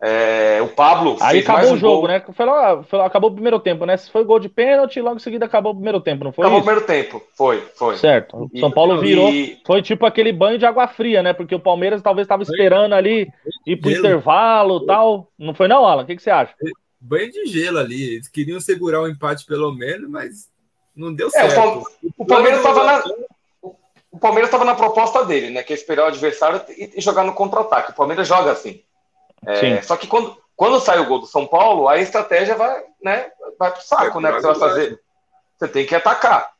É, 0.01 0.61
o 0.61 0.69
Pablo. 0.69 1.17
Aí 1.19 1.39
acabou 1.39 1.71
um 1.71 1.73
o 1.73 1.77
jogo, 1.77 2.01
gol. 2.01 2.07
né? 2.07 2.23
Foi 2.31 2.45
lá, 2.45 2.83
foi 2.83 2.99
lá, 2.99 3.05
acabou 3.05 3.29
o 3.29 3.33
primeiro 3.33 3.59
tempo, 3.59 3.85
né? 3.85 3.97
Foi 3.97 4.23
gol 4.23 4.39
de 4.39 4.47
pênalti, 4.47 5.01
logo 5.01 5.17
em 5.17 5.19
seguida 5.19 5.45
acabou 5.45 5.73
o 5.73 5.75
primeiro 5.75 5.99
tempo, 5.99 6.23
não 6.23 6.31
foi? 6.31 6.45
Acabou 6.45 6.59
isso? 6.59 6.69
o 6.69 6.73
primeiro 6.73 6.87
tempo, 6.87 7.25
foi, 7.35 7.61
foi. 7.75 7.97
Certo. 7.97 8.49
O 8.53 8.59
São 8.59 8.71
Paulo 8.71 8.99
virou. 9.01 9.29
E... 9.29 9.59
Foi 9.65 9.81
tipo 9.81 10.05
aquele 10.05 10.31
banho 10.31 10.57
de 10.57 10.65
água 10.65 10.87
fria, 10.87 11.21
né? 11.21 11.33
Porque 11.33 11.53
o 11.53 11.59
Palmeiras 11.59 12.01
talvez 12.01 12.25
estava 12.25 12.43
esperando 12.43 12.93
ali 12.93 13.27
ir 13.67 13.75
pro 13.75 13.91
intervalo 13.91 14.83
e 14.83 14.85
tal. 14.85 15.27
Não 15.37 15.53
foi, 15.53 15.67
não, 15.67 15.85
Alan? 15.85 16.03
O 16.03 16.05
que, 16.05 16.15
que 16.15 16.23
você 16.23 16.29
acha? 16.29 16.53
banho 16.99 17.31
de 17.31 17.45
gelo 17.45 17.79
ali. 17.79 18.15
Eles 18.15 18.27
queriam 18.27 18.59
segurar 18.59 19.01
o 19.01 19.07
empate 19.07 19.45
pelo 19.45 19.71
menos, 19.71 20.09
mas 20.09 20.49
Não 20.95 21.13
deu 21.13 21.29
certo. 21.29 21.53
É, 21.53 21.65
o, 21.65 21.83
o 22.17 22.25
Palmeiras 22.25 22.59
estava 22.59 22.83
na. 22.83 23.03
O 24.11 24.17
Palmeiras 24.17 24.47
estava 24.49 24.65
na 24.65 24.75
proposta 24.75 25.23
dele, 25.23 25.51
né? 25.51 25.63
Que 25.63 25.71
é 25.71 25.75
esperar 25.75 26.05
o 26.05 26.07
adversário 26.07 26.61
e, 26.69 26.99
jogar 26.99 27.23
no 27.23 27.33
contra-ataque. 27.33 27.91
O 27.91 27.95
Palmeiras 27.95 28.27
joga 28.27 28.51
assim. 28.51 28.81
É, 29.45 29.81
só 29.81 29.95
que 29.95 30.07
quando, 30.07 30.37
quando 30.55 30.79
sai 30.79 30.99
o 30.99 31.05
gol 31.05 31.19
do 31.19 31.25
São 31.25 31.45
Paulo, 31.45 31.87
a 31.87 31.97
estratégia 31.97 32.55
vai, 32.55 32.81
né, 33.03 33.27
vai 33.57 33.71
pro 33.71 33.81
saco, 33.81 34.19
né? 34.19 34.31
Que 34.31 34.41
você 34.41 34.47
vai 34.47 34.55
fazer. 34.55 34.99
Você 35.57 35.67
tem 35.67 35.85
que 35.85 35.95
atacar. 35.95 36.51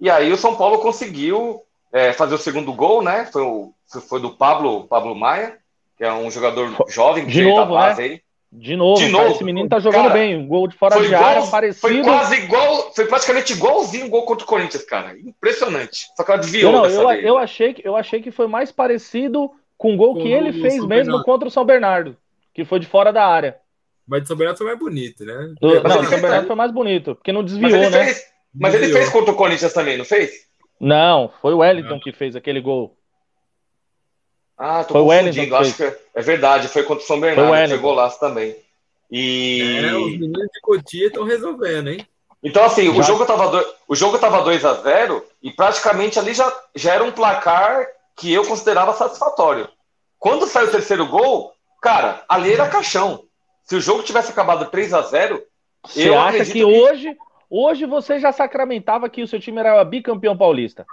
E 0.00 0.10
aí 0.10 0.32
o 0.32 0.36
São 0.36 0.56
Paulo 0.56 0.78
conseguiu 0.78 1.62
é, 1.92 2.12
fazer 2.12 2.34
o 2.34 2.38
segundo 2.38 2.72
gol, 2.72 3.02
né? 3.02 3.26
Foi, 3.32 3.42
o, 3.42 3.72
foi 4.08 4.20
do 4.20 4.30
Pablo, 4.30 4.84
Pablo 4.84 5.14
Maia, 5.14 5.58
que 5.96 6.04
é 6.04 6.12
um 6.12 6.30
jogador 6.30 6.74
jovem, 6.88 7.26
de 7.26 7.44
novo, 7.44 7.56
da 7.56 7.64
base 7.66 8.00
né? 8.00 8.08
aí. 8.08 8.22
De 8.54 8.76
novo, 8.76 9.00
de 9.00 9.08
novo. 9.08 9.24
Cara, 9.24 9.34
esse 9.34 9.44
menino 9.44 9.68
tá 9.68 9.80
jogando 9.80 10.08
cara, 10.08 10.14
bem. 10.14 10.36
Um 10.36 10.46
gol 10.46 10.68
de 10.68 10.76
fora 10.76 11.00
de 11.00 11.06
igual, 11.06 11.24
área, 11.24 11.46
parecido. 11.46 11.80
Foi 11.80 12.02
quase 12.02 12.36
igual, 12.36 12.92
foi 12.94 13.06
praticamente 13.06 13.54
igualzinho 13.54 14.06
o 14.06 14.10
gol 14.10 14.26
contra 14.26 14.44
o 14.44 14.48
Corinthians, 14.48 14.84
cara. 14.84 15.18
Impressionante. 15.18 16.08
Só 16.14 16.22
que 16.22 16.30
ela 16.30 16.40
desviou 16.40 16.72
não, 16.72 16.84
eu, 16.84 17.10
eu, 17.12 17.38
achei 17.38 17.72
que, 17.72 17.86
eu 17.86 17.96
achei 17.96 18.20
que 18.20 18.30
foi 18.30 18.46
mais 18.46 18.70
parecido 18.70 19.50
com 19.78 19.94
o 19.94 19.96
gol 19.96 20.14
com 20.14 20.22
que 20.22 20.28
ele 20.28 20.52
fez 20.52 20.74
São 20.74 20.86
mesmo 20.86 21.04
Bernardo. 21.12 21.24
contra 21.24 21.48
o 21.48 21.50
São 21.50 21.64
Bernardo, 21.64 22.16
que 22.54 22.64
foi 22.64 22.78
de 22.78 22.86
fora 22.86 23.12
da 23.12 23.26
área. 23.26 23.58
Mas 24.06 24.24
o 24.24 24.26
São 24.26 24.36
Bernardo 24.36 24.58
foi 24.58 24.66
mais 24.66 24.78
bonito, 24.78 25.24
né? 25.24 25.54
Do, 25.60 25.82
não, 25.82 26.00
o 26.00 26.04
São 26.04 26.20
Bernardo 26.20 26.46
foi 26.46 26.56
mais 26.56 26.72
bonito, 26.72 27.14
porque 27.14 27.32
não 27.32 27.44
desviou, 27.44 27.70
mas 27.70 27.90
né? 27.90 28.04
Fez, 28.04 28.24
mas 28.54 28.72
desviou. 28.72 28.90
ele 28.90 28.98
fez 28.98 29.12
contra 29.12 29.32
o 29.32 29.36
Corinthians 29.36 29.72
também, 29.72 29.96
não 29.96 30.04
fez? 30.04 30.32
Não, 30.80 31.32
foi 31.40 31.54
o 31.54 31.58
Wellington 31.58 32.00
que 32.00 32.12
fez 32.12 32.34
aquele 32.34 32.60
gol. 32.60 32.96
Ah, 34.58 34.84
tô 34.84 34.94
foi 34.94 35.02
confundindo. 35.02 35.56
Acho 35.56 35.76
que 35.76 35.96
é 36.14 36.22
verdade, 36.22 36.68
foi 36.68 36.82
contra 36.82 37.04
o 37.04 37.06
São 37.06 37.20
Bernardo, 37.20 37.48
foi, 37.48 37.68
foi 37.68 37.78
golaço 37.78 38.18
também. 38.18 38.56
E... 39.10 39.78
É, 39.84 39.94
os 39.94 40.12
meninos 40.12 40.48
de 40.52 40.60
Cotia 40.60 41.06
estão 41.06 41.24
resolvendo, 41.24 41.88
hein? 41.88 42.06
Então, 42.42 42.64
assim, 42.64 42.92
já... 42.92 42.98
o 42.98 43.02
jogo 43.02 43.24
tava, 43.24 43.48
do... 43.48 43.74
o 43.86 43.94
jogo 43.94 44.18
tava 44.18 44.42
2 44.42 44.64
a 44.64 44.74
0 44.74 45.24
e 45.42 45.50
praticamente 45.50 46.18
ali 46.18 46.34
já, 46.34 46.52
já 46.74 46.94
era 46.94 47.04
um 47.04 47.12
placar 47.12 47.86
que 48.16 48.32
eu 48.32 48.44
considerava 48.44 48.92
satisfatório. 48.94 49.68
Quando 50.18 50.46
saiu 50.46 50.68
o 50.68 50.70
terceiro 50.70 51.06
gol, 51.06 51.52
cara, 51.82 52.24
ali 52.28 52.52
era 52.52 52.68
caixão. 52.68 53.24
Se 53.64 53.76
o 53.76 53.80
jogo 53.80 54.02
tivesse 54.02 54.30
acabado 54.30 54.70
3 54.70 54.94
a 54.94 55.02
0 55.02 55.42
Você 55.84 56.08
eu 56.08 56.18
acha 56.18 56.44
que, 56.44 56.52
que 56.52 56.64
hoje, 56.64 57.16
hoje 57.50 57.84
você 57.84 58.18
já 58.18 58.32
sacramentava 58.32 59.10
que 59.10 59.22
o 59.22 59.28
seu 59.28 59.38
time 59.38 59.58
era 59.58 59.84
bicampeão 59.84 60.36
paulista? 60.36 60.86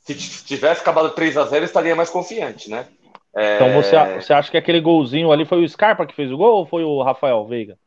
Se 0.00 0.14
tivesse 0.14 0.82
acabado 0.82 1.10
3 1.10 1.36
a 1.36 1.44
0 1.44 1.64
estaria 1.64 1.96
mais 1.96 2.10
confiante, 2.10 2.70
né? 2.70 2.86
É... 3.34 3.56
Então 3.56 3.72
você, 3.72 3.96
você 4.20 4.32
acha 4.32 4.50
que 4.50 4.56
aquele 4.56 4.80
golzinho 4.80 5.32
ali 5.32 5.44
foi 5.44 5.64
o 5.64 5.68
Scarpa 5.68 6.06
que 6.06 6.14
fez 6.14 6.30
o 6.30 6.36
gol 6.36 6.58
ou 6.58 6.66
foi 6.66 6.84
o 6.84 7.02
Rafael 7.02 7.46
Veiga? 7.46 7.78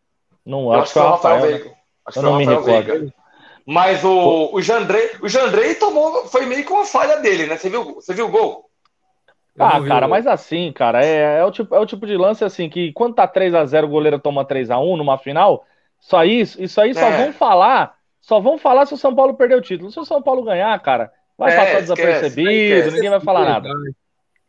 Não, 0.45 0.71
acho, 0.71 0.81
acho 0.81 0.93
que 0.93 0.99
foi 0.99 1.07
o 1.07 1.11
Rafael, 1.11 1.35
Rafael 1.35 1.51
Veiga. 1.51 1.69
Né? 1.69 1.75
Acho 2.05 2.19
eu 2.19 2.23
não 2.23 2.37
me 2.37 2.45
recordo. 2.45 2.65
Veiga. 2.65 3.13
Mas 3.65 4.03
o, 4.03 4.49
o 4.53 4.61
Jandrei, 4.61 5.11
o 5.21 5.29
Jandrei 5.29 5.75
tomou, 5.75 6.25
foi 6.27 6.45
meio 6.45 6.65
que 6.65 6.73
uma 6.73 6.85
falha 6.85 7.17
dele, 7.17 7.45
né? 7.45 7.57
Você 7.57 7.69
viu, 7.69 7.95
você 7.95 8.13
viu 8.13 8.25
o 8.25 8.31
gol? 8.31 8.70
Ah, 9.59 9.81
cara, 9.85 10.07
mas 10.07 10.25
assim, 10.25 10.71
cara, 10.71 11.05
é, 11.05 11.39
é, 11.39 11.45
o 11.45 11.51
tipo, 11.51 11.75
é 11.75 11.79
o 11.79 11.85
tipo 11.85 12.07
de 12.07 12.15
lance 12.15 12.43
assim 12.43 12.69
que 12.69 12.93
quando 12.93 13.15
tá 13.15 13.27
3 13.27 13.53
a 13.53 13.65
0 13.65 13.85
o 13.85 13.89
goleiro 13.89 14.17
toma 14.17 14.45
3 14.45 14.71
a 14.71 14.79
1 14.79 14.97
numa 14.97 15.17
final, 15.17 15.65
só 15.99 16.23
isso, 16.23 16.61
isso 16.61 16.79
aí 16.79 16.93
só 16.93 17.07
é. 17.07 17.17
vão 17.17 17.33
falar, 17.33 17.95
só 18.21 18.39
vão 18.39 18.57
falar 18.57 18.85
se 18.85 18.93
o 18.93 18.97
São 18.97 19.13
Paulo 19.13 19.33
perder 19.33 19.55
o 19.55 19.61
título. 19.61 19.91
Se 19.91 19.99
o 19.99 20.05
São 20.05 20.21
Paulo 20.21 20.43
ganhar, 20.43 20.79
cara, 20.79 21.11
vai 21.37 21.53
é, 21.53 21.57
passar 21.57 21.81
desapercebido, 21.81 22.49
esquece, 22.49 22.95
ninguém 22.95 23.09
vai 23.09 23.19
falar 23.19 23.45
nada. 23.45 23.69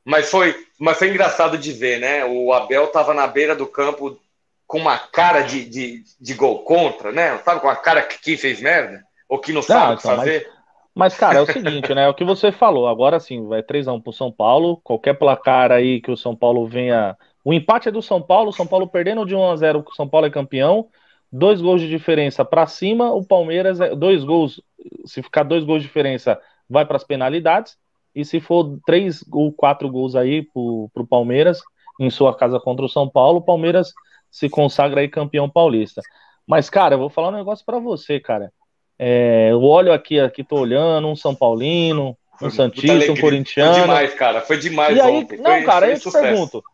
Mas 0.04 0.30
foi, 0.30 0.54
mas 0.78 0.98
foi 0.98 1.10
engraçado 1.10 1.58
de 1.58 1.72
ver, 1.72 2.00
né? 2.00 2.24
O 2.24 2.52
Abel 2.52 2.86
tava 2.88 3.12
na 3.14 3.26
beira 3.26 3.54
do 3.54 3.66
campo 3.66 4.18
com 4.66 4.78
uma 4.78 4.98
cara 4.98 5.42
de, 5.42 5.64
de, 5.64 6.02
de 6.20 6.34
gol 6.34 6.60
contra, 6.64 7.12
né? 7.12 7.38
Sabe, 7.44 7.60
com 7.60 7.68
a 7.68 7.76
cara 7.76 8.02
que, 8.02 8.18
que 8.18 8.36
fez 8.36 8.60
merda? 8.60 9.04
Ou 9.28 9.38
que 9.38 9.52
não 9.52 9.62
sabe 9.62 9.94
o 9.94 9.96
que 9.96 10.06
então, 10.06 10.16
fazer. 10.16 10.48
Mas, 10.48 10.61
mas, 10.94 11.16
cara, 11.16 11.38
é 11.38 11.40
o 11.40 11.46
seguinte, 11.46 11.94
né? 11.94 12.04
É 12.04 12.08
o 12.08 12.14
que 12.14 12.24
você 12.24 12.52
falou. 12.52 12.86
Agora 12.86 13.18
sim, 13.18 13.46
vai 13.46 13.62
3x1 13.62 14.02
pro 14.02 14.12
São 14.12 14.30
Paulo. 14.30 14.78
Qualquer 14.84 15.14
placar 15.14 15.72
aí 15.72 16.00
que 16.00 16.10
o 16.10 16.16
São 16.16 16.36
Paulo 16.36 16.66
venha. 16.66 17.16
O 17.44 17.52
empate 17.52 17.88
é 17.88 17.92
do 17.92 18.02
São 18.02 18.20
Paulo, 18.20 18.50
o 18.50 18.52
São 18.52 18.66
Paulo 18.66 18.86
perdendo 18.86 19.24
de 19.24 19.34
1x0, 19.34 19.84
o 19.86 19.94
São 19.94 20.08
Paulo 20.08 20.26
é 20.26 20.30
campeão. 20.30 20.88
Dois 21.30 21.62
gols 21.62 21.80
de 21.80 21.88
diferença 21.88 22.44
para 22.44 22.66
cima, 22.66 23.10
o 23.10 23.24
Palmeiras, 23.24 23.80
é, 23.80 23.96
dois 23.96 24.22
gols, 24.22 24.60
se 25.06 25.22
ficar 25.22 25.44
dois 25.44 25.64
gols 25.64 25.80
de 25.80 25.88
diferença, 25.88 26.38
vai 26.68 26.84
para 26.84 26.96
as 26.96 27.04
penalidades. 27.04 27.78
E 28.14 28.22
se 28.24 28.38
for 28.38 28.78
três 28.84 29.24
ou 29.32 29.50
quatro 29.50 29.90
gols 29.90 30.14
aí 30.14 30.42
pro, 30.42 30.90
pro 30.92 31.06
Palmeiras, 31.06 31.62
em 31.98 32.10
sua 32.10 32.36
casa 32.36 32.60
contra 32.60 32.84
o 32.84 32.88
São 32.88 33.08
Paulo, 33.08 33.38
o 33.38 33.42
Palmeiras 33.42 33.94
se 34.30 34.48
consagra 34.48 35.00
aí 35.00 35.08
campeão 35.08 35.48
paulista. 35.48 36.02
Mas, 36.46 36.68
cara, 36.68 36.96
eu 36.96 36.98
vou 36.98 37.08
falar 37.08 37.28
um 37.28 37.38
negócio 37.38 37.64
para 37.64 37.78
você, 37.78 38.20
cara. 38.20 38.52
É, 38.98 39.48
eu 39.50 39.62
olho 39.62 39.92
aqui, 39.92 40.20
aqui 40.20 40.44
tô 40.44 40.60
olhando, 40.60 41.08
um 41.08 41.16
São 41.16 41.34
Paulino, 41.34 42.16
um 42.40 42.50
Santista, 42.50 43.12
um 43.12 43.16
corintiano. 43.16 43.74
Foi 43.74 43.82
demais, 43.82 44.14
cara. 44.14 44.40
Foi 44.40 44.58
demais 44.58 44.96
e 44.96 45.00
aí, 45.00 45.16
ontem. 45.16 45.38
Não, 45.38 45.50
foi, 45.50 45.62
cara, 45.64 45.86
foi 45.86 45.94
eu 45.94 46.00
te 46.00 46.12
pergunto. 46.12 46.64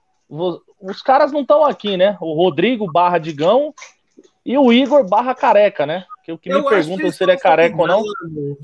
Os 0.80 1.02
caras 1.02 1.32
não 1.32 1.40
estão 1.40 1.64
aqui, 1.64 1.96
né? 1.96 2.16
O 2.20 2.34
Rodrigo 2.34 2.90
barra 2.90 3.18
Digão 3.18 3.74
e 4.44 4.56
o 4.58 4.72
Igor 4.72 5.08
barra 5.08 5.34
Careca, 5.34 5.86
né? 5.86 6.04
que 6.28 6.32
o 6.32 6.38
que 6.38 6.52
eu 6.52 6.62
me 6.62 6.68
perguntam 6.68 7.10
se 7.10 7.24
ele 7.24 7.32
é 7.32 7.36
careca 7.38 7.76
ou 7.76 7.86
não. 7.86 8.04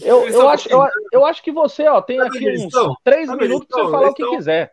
Eu, 0.02 0.28
eu, 0.28 0.48
acho, 0.48 0.68
eu, 0.68 0.86
eu, 1.10 1.24
acho 1.24 1.42
que 1.42 1.50
você, 1.50 1.88
ó, 1.88 2.02
tem 2.02 2.20
aqui 2.20 2.46
uns 2.58 2.72
três 3.02 3.28
minutos 3.30 3.66
para 3.66 3.84
você 3.84 3.90
falar 3.90 4.08
o 4.10 4.14
que 4.14 4.28
quiser. 4.28 4.72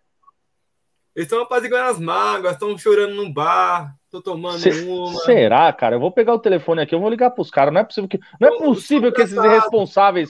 Eles 1.16 1.28
estão 1.28 1.42
apaziguando 1.42 1.90
as 1.90 2.00
mágoas, 2.00 2.54
estão 2.54 2.78
chorando 2.78 3.16
no 3.16 3.32
bar, 3.32 3.96
tô 4.12 4.22
tomando 4.22 4.60
Se, 4.60 4.70
uma. 4.70 5.20
Será, 5.22 5.72
cara? 5.72 5.96
Eu 5.96 6.00
vou 6.00 6.12
pegar 6.12 6.34
o 6.34 6.40
telefone 6.40 6.82
aqui, 6.82 6.94
eu 6.94 7.00
vou 7.00 7.10
ligar 7.10 7.32
pros 7.32 7.50
caras. 7.50 7.74
Não 7.74 7.82
é 7.82 7.84
possível 7.84 8.10
que, 8.10 8.20
não 8.40 8.50
é 8.50 8.58
possível 8.58 9.12
que 9.12 9.22
esses 9.22 9.38
irresponsáveis 9.38 10.30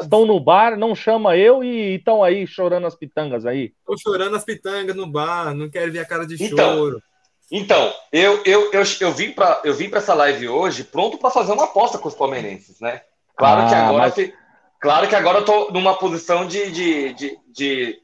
estão 0.00 0.26
no 0.26 0.40
bar, 0.40 0.76
não 0.76 0.94
chama 0.94 1.36
eu 1.36 1.62
e 1.62 1.94
estão 1.94 2.22
aí 2.22 2.46
chorando 2.46 2.86
as 2.86 2.96
pitangas 2.96 3.46
aí. 3.46 3.72
Estão 3.78 3.96
chorando 3.96 4.36
as 4.36 4.44
pitangas 4.44 4.96
no 4.96 5.06
bar, 5.06 5.54
não 5.54 5.70
querem 5.70 5.90
ver 5.90 6.00
a 6.00 6.04
cara 6.04 6.26
de 6.26 6.42
então, 6.42 6.76
choro. 6.76 7.02
Então, 7.52 7.92
eu, 8.12 8.42
eu, 8.44 8.72
eu, 8.72 8.82
eu 9.00 9.12
vim 9.12 9.32
para 9.32 9.60
eu 9.64 9.74
vim 9.74 9.88
para 9.88 9.98
essa 9.98 10.14
live 10.14 10.48
hoje 10.48 10.84
pronto 10.84 11.18
para 11.18 11.30
fazer 11.30 11.52
uma 11.52 11.64
aposta 11.64 11.98
com 11.98 12.08
os 12.08 12.14
palmeirenses, 12.14 12.80
né? 12.80 13.02
Claro 13.36 13.62
ah, 13.62 13.68
que 13.68 13.74
agora 13.74 14.14
mas... 14.16 14.32
claro 14.80 15.08
que 15.08 15.16
agora 15.16 15.38
eu 15.38 15.44
tô 15.44 15.70
numa 15.72 15.96
posição 15.96 16.46
de, 16.46 16.70
de, 16.70 17.14
de, 17.14 17.38
de 17.48 17.98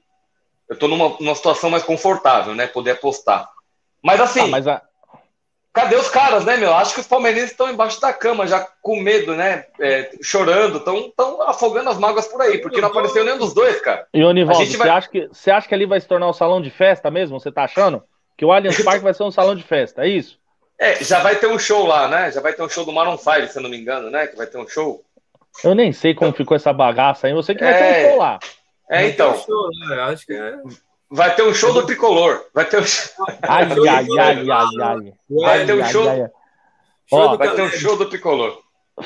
eu 0.69 0.77
tô 0.77 0.89
numa, 0.89 1.17
numa 1.21 1.35
situação 1.35 1.71
mais 1.71 1.85
confortável, 1.85 2.55
né? 2.55 2.67
Poder 2.67 2.93
apostar. 2.93 3.49
Mas 4.03 4.21
assim, 4.21 4.41
ah, 4.41 4.49
mas 4.49 4.67
a... 4.67 4.83
cadê 5.77 5.95
os 5.95 6.09
caras, 6.09 6.47
né, 6.47 6.57
meu? 6.57 6.73
Acho 6.73 6.95
que 6.95 7.01
os 7.01 7.07
palmeirenses 7.07 7.51
estão 7.51 7.71
embaixo 7.71 8.01
da 8.01 8.11
cama, 8.11 8.47
já 8.47 8.67
com 8.81 8.99
medo, 8.99 9.35
né? 9.35 9.67
É, 9.79 10.11
chorando, 10.23 10.79
estão 10.79 11.43
afogando 11.43 11.91
as 11.91 11.99
mágoas 11.99 12.27
por 12.27 12.41
aí, 12.41 12.57
porque 12.59 12.81
não 12.81 12.89
apareceu 12.89 13.23
nenhum 13.23 13.37
dos 13.37 13.53
dois, 13.53 13.79
cara. 13.83 14.07
E, 14.15 14.25
Onivaldo, 14.25 14.65
você, 14.65 14.77
vai... 14.79 14.89
acha 14.89 15.11
que, 15.11 15.29
você 15.29 15.51
acha 15.51 15.69
que 15.69 15.75
ali 15.75 15.85
vai 15.85 16.01
se 16.01 16.09
tornar 16.09 16.31
um 16.31 16.33
salão 16.33 16.62
de 16.62 16.71
festa 16.71 17.11
mesmo? 17.11 17.39
Você 17.39 17.53
tá 17.53 17.65
achando? 17.65 18.03
Que 18.39 18.45
o 18.45 18.53
Allianz 18.53 18.83
Parque 18.83 19.05
vai 19.05 19.12
ser 19.12 19.25
um 19.25 19.31
salão 19.31 19.55
de 19.55 19.62
festa, 19.62 20.03
é 20.03 20.09
isso? 20.09 20.39
É, 20.79 21.05
já 21.05 21.21
vai 21.21 21.37
ter 21.37 21.47
um 21.47 21.59
show 21.59 21.87
lá, 21.87 22.09
né? 22.09 22.33
Já 22.33 22.41
vai 22.41 22.55
ter 22.55 22.62
um 22.62 22.69
show 22.71 22.87
do 22.87 22.93
Maroon 22.93 23.19
5, 23.19 23.49
se 23.49 23.59
eu 23.59 23.62
não 23.62 23.69
me 23.69 23.79
engano, 23.79 24.11
né? 24.11 24.27
Que 24.27 24.37
vai 24.37 24.47
ter 24.47 24.59
um 24.59 24.67
show. 24.67 25.05
Eu 25.62 25.75
nem 25.75 25.93
sei 25.93 26.15
como 26.15 26.33
ficou 26.33 26.57
essa 26.57 26.73
bagaça 26.73 27.27
aí. 27.27 27.35
Eu 27.35 27.43
sei 27.43 27.55
que 27.55 27.65
vai 27.65 27.73
é... 27.75 27.79
ter 27.79 27.85
um 27.85 27.89
é. 27.89 28.09
show 28.11 28.19
lá. 28.19 28.39
É, 28.91 29.07
então. 29.09 29.33
Um 29.33 29.39
show, 29.39 29.69
né? 29.89 30.01
Acho 30.03 30.27
que 30.27 30.33
é... 30.35 30.55
Vai 31.11 31.35
ter 31.35 31.42
um 31.42 31.55
show 31.55 31.73
do 31.73 31.87
tricolor. 31.87 32.42
Vai 32.55 32.64
ter 32.64 32.81
um 32.81 32.85
show. 32.85 33.27
Ai, 33.42 33.64
ai, 33.88 34.07
ai, 34.19 34.51
ai, 34.51 34.83
ai. 34.83 35.12
Vai 35.31 35.66
ter 35.66 35.75
um 35.75 35.85
show. 35.85 36.31
Ó, 37.12 37.37
vai 37.37 37.55
ter 37.55 37.62
um 37.62 37.69
show 37.69 37.97
do 37.97 38.09
tricolor. 38.09 38.59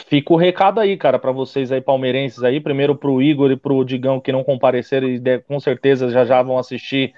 Fica 0.06 0.32
o 0.32 0.36
recado 0.36 0.80
aí, 0.80 0.96
cara, 0.96 1.18
para 1.18 1.32
vocês 1.32 1.72
aí, 1.72 1.80
palmeirenses 1.80 2.42
aí. 2.42 2.60
Primeiro 2.60 2.94
pro 2.94 3.20
Igor 3.20 3.50
e 3.50 3.56
pro 3.56 3.84
Digão 3.84 4.20
que 4.20 4.32
não 4.32 4.44
compareceram 4.44 5.08
e 5.08 5.20
com 5.40 5.58
certeza 5.58 6.08
já 6.10 6.24
já 6.24 6.42
vão 6.42 6.58
assistir 6.58 7.12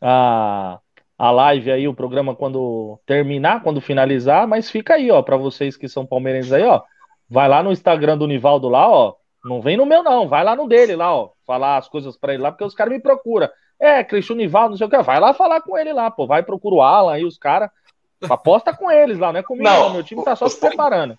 a 0.00 0.78
a 1.20 1.30
live 1.30 1.70
aí, 1.70 1.86
o 1.86 1.92
programa 1.92 2.34
quando 2.34 2.98
terminar, 3.04 3.62
quando 3.62 3.78
finalizar, 3.78 4.48
mas 4.48 4.70
fica 4.70 4.94
aí, 4.94 5.10
ó, 5.10 5.20
para 5.20 5.36
vocês 5.36 5.76
que 5.76 5.86
são 5.86 6.06
palmeirenses 6.06 6.50
aí, 6.50 6.62
ó. 6.62 6.80
Vai 7.28 7.46
lá 7.46 7.62
no 7.62 7.70
Instagram 7.70 8.16
do 8.16 8.26
Nivaldo 8.26 8.70
lá, 8.70 8.88
ó. 8.88 9.16
Não 9.44 9.60
vem 9.60 9.76
no 9.76 9.84
meu 9.84 10.02
não, 10.02 10.26
vai 10.26 10.42
lá 10.42 10.56
no 10.56 10.66
dele 10.66 10.96
lá, 10.96 11.14
ó. 11.14 11.32
Falar 11.46 11.76
as 11.76 11.90
coisas 11.90 12.16
para 12.16 12.32
ele 12.32 12.42
lá, 12.42 12.50
porque 12.50 12.64
os 12.64 12.74
caras 12.74 12.94
me 12.94 12.98
procuram. 12.98 13.50
É, 13.80 14.04
Cristiano 14.04 14.40
Nivaldo, 14.40 14.70
não 14.70 14.76
sei 14.76 14.86
o 14.86 14.90
que. 14.90 15.02
Vai 15.02 15.18
lá 15.18 15.32
falar 15.32 15.62
com 15.62 15.76
ele 15.78 15.92
lá, 15.92 16.10
pô. 16.10 16.26
Vai 16.26 16.42
procura 16.42 16.76
o 16.76 16.82
Alan 16.82 17.14
aí, 17.14 17.24
os 17.24 17.38
caras. 17.38 17.70
Aposta 18.28 18.74
com 18.74 18.90
eles 18.90 19.18
lá, 19.18 19.32
não 19.32 19.40
é 19.40 19.42
comigo, 19.42 19.64
não. 19.64 19.84
não. 19.84 19.94
Meu 19.94 20.02
time 20.02 20.22
tá 20.22 20.36
só 20.36 20.46
se 20.46 20.60
preparando. 20.60 21.18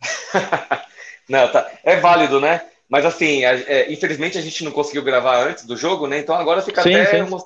não, 1.26 1.50
tá. 1.50 1.66
É 1.82 1.96
válido, 1.96 2.38
né? 2.38 2.60
Mas 2.86 3.06
assim, 3.06 3.42
é, 3.42 3.90
infelizmente 3.90 4.36
a 4.36 4.42
gente 4.42 4.62
não 4.62 4.70
conseguiu 4.70 5.02
gravar 5.02 5.42
antes 5.42 5.64
do 5.64 5.74
jogo, 5.74 6.06
né? 6.06 6.18
Então 6.18 6.34
agora 6.34 6.60
fica 6.60 6.82
sim, 6.82 6.94
até 6.94 7.24
sim 7.24 7.36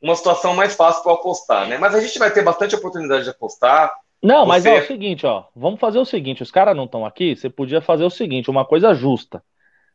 uma 0.00 0.14
situação 0.14 0.54
mais 0.54 0.74
fácil 0.74 1.02
para 1.02 1.12
apostar, 1.12 1.68
né? 1.68 1.78
Mas 1.78 1.94
a 1.94 2.00
gente 2.00 2.18
vai 2.18 2.30
ter 2.30 2.42
bastante 2.42 2.74
oportunidade 2.74 3.24
de 3.24 3.30
apostar. 3.30 3.92
Não, 4.22 4.40
você... 4.40 4.48
mas 4.48 4.66
é 4.66 4.74
o 4.80 4.86
seguinte, 4.86 5.26
ó, 5.26 5.44
vamos 5.54 5.80
fazer 5.80 5.98
o 5.98 6.04
seguinte, 6.04 6.42
os 6.42 6.50
caras 6.50 6.76
não 6.76 6.84
estão 6.84 7.06
aqui, 7.06 7.36
você 7.36 7.48
podia 7.48 7.80
fazer 7.80 8.04
o 8.04 8.10
seguinte, 8.10 8.50
uma 8.50 8.64
coisa 8.64 8.94
justa. 8.94 9.42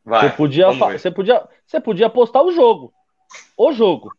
Vai, 0.04 0.30
você 0.30 0.36
podia, 0.36 0.66
você 0.72 1.10
podia, 1.10 1.48
você 1.66 1.80
podia 1.80 2.06
apostar 2.06 2.42
o 2.42 2.50
jogo. 2.50 2.92
O 3.56 3.72
jogo. 3.72 4.12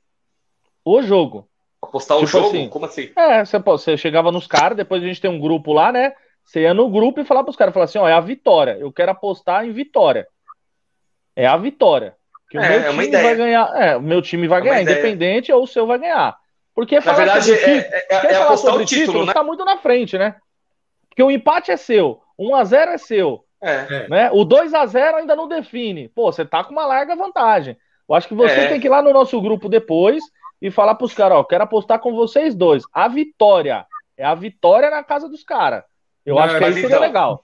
O 0.86 1.02
jogo. 1.02 1.48
Apostar 1.82 2.17
tipo 2.17 2.26
o 2.26 2.32
jogo? 2.32 2.48
Assim, 2.48 2.69
Como 2.69 2.86
assim? 2.86 3.12
É, 3.15 3.46
você, 3.46 3.60
você 3.60 3.98
chegava 3.98 4.32
nos 4.32 4.48
caras, 4.48 4.78
depois 4.78 5.04
a 5.04 5.06
gente 5.06 5.22
tem 5.22 5.30
um 5.30 5.39
grupo 5.39 5.74
lá, 5.74 5.91
né? 5.91 6.13
Você 6.43 6.62
ia 6.62 6.74
no 6.74 6.89
grupo 6.89 7.19
e 7.22 7.26
falava 7.26 7.46
pros 7.46 7.56
caras, 7.56 7.74
falar 7.74 7.86
assim, 7.86 8.00
ó, 8.00 8.08
é 8.08 8.13
a 8.13 8.19
vitória. 8.19 8.78
Eu 8.80 8.91
quero 8.91 9.12
apostar 9.12 9.65
em 9.65 9.72
vitória. 9.72 10.28
é 11.36 11.46
a 11.46 11.58
vitória. 11.58 12.15
Que 12.50 12.58
o 12.58 12.62
é, 12.62 12.69
meu 12.69 12.80
é 12.80 12.89
time 12.89 13.24
vai 13.24 13.36
ganhar. 13.36 13.82
É, 13.82 13.98
o 13.98 14.02
meu 14.02 14.22
time 14.22 14.48
vai 14.48 14.60
é 14.60 14.63
ganhar, 14.63 14.82
independente 14.82 15.52
ou 15.52 15.63
o 15.63 15.67
seu 15.67 15.88
vai 15.88 15.98
ganhar. 15.98 16.38
Porque 16.76 17.00
Na 17.00 17.13
verdade, 17.13 17.54
é, 17.54 17.78
é, 17.78 18.08
é, 18.10 18.34
é 18.34 18.36
apostar 18.36 18.76
o 18.76 18.86
título, 18.86 19.06
título 19.06 19.26
né? 19.26 19.34
tá 19.34 19.43
muito 19.43 19.63
na 19.63 19.78
frente, 19.78 20.17
né? 20.17 20.36
Porque 21.08 21.24
o 21.24 21.32
empate 21.32 21.72
é 21.72 21.78
seu, 21.78 22.22
1x0 22.39 22.88
é 22.88 22.98
seu. 22.98 23.46
É. 23.62 24.10
Né? 24.10 24.30
O 24.32 24.43
2 24.43 24.74
a 24.74 24.86
0 24.86 25.17
ainda 25.17 25.36
não 25.36 25.48
define. 25.48 26.10
Pô, 26.10 26.32
você 26.32 26.43
tá 26.43 26.63
com 26.63 26.72
uma 26.72 26.86
larga 26.86 27.15
vantagem. 27.15 27.78
Eu 28.10 28.15
acho 28.15 28.28
que 28.28 28.34
você 28.34 28.54
é. 28.54 28.67
tem 28.67 28.80
que 28.80 28.88
ir 28.88 28.89
lá 28.89 29.02
no 29.02 29.13
nosso 29.13 29.39
grupo 29.39 29.69
depois 29.69 30.22
e 30.63 30.71
falar 30.71 30.95
pros 30.95 31.13
caras, 31.13 31.39
ó, 31.39 31.43
quero 31.43 31.65
apostar 31.65 31.99
com 31.99 32.15
vocês 32.15 32.56
dois. 32.56 32.84
A 32.93 33.10
vitória. 33.10 33.86
É 34.17 34.23
a 34.23 34.34
vitória 34.34 34.89
na 34.89 35.04
casa 35.04 35.28
dos 35.28 35.43
caras. 35.43 35.84
Eu 36.26 36.36
não, 36.36 36.41
acho 36.41 36.58
que 36.58 36.63
aí 36.63 36.73
seria 36.73 36.88
então, 36.88 37.02
legal. 37.02 37.43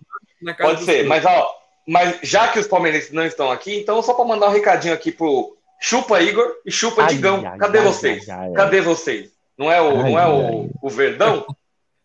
Pode 0.58 0.84
ser, 0.86 1.03
mas 1.05 1.25
ó, 1.25 1.53
mas 1.86 2.17
já 2.23 2.47
que 2.47 2.60
os 2.60 2.67
palmeirenses 2.67 3.12
não 3.12 3.25
estão 3.25 3.51
aqui, 3.51 3.77
então 3.77 4.01
só 4.01 4.13
para 4.13 4.23
mandar 4.23 4.47
um 4.47 4.53
recadinho 4.53 4.93
aqui 4.93 5.12
pro 5.12 5.58
Chupa 5.82 6.21
Igor 6.21 6.49
e 6.65 6.71
Chupa 6.71 7.01
ai, 7.01 7.10
Digão. 7.10 7.43
Ai, 7.45 7.58
Cadê 7.58 7.79
ai, 7.79 7.84
vocês? 7.84 8.25
Cadê 8.55 8.79
vocês? 8.79 9.32
Não 9.58 9.69
é 9.69 9.82
o, 9.82 9.97
não 9.97 10.17
é 10.17 10.25
o, 10.25 10.69
o 10.82 10.89
Verdão? 10.89 11.45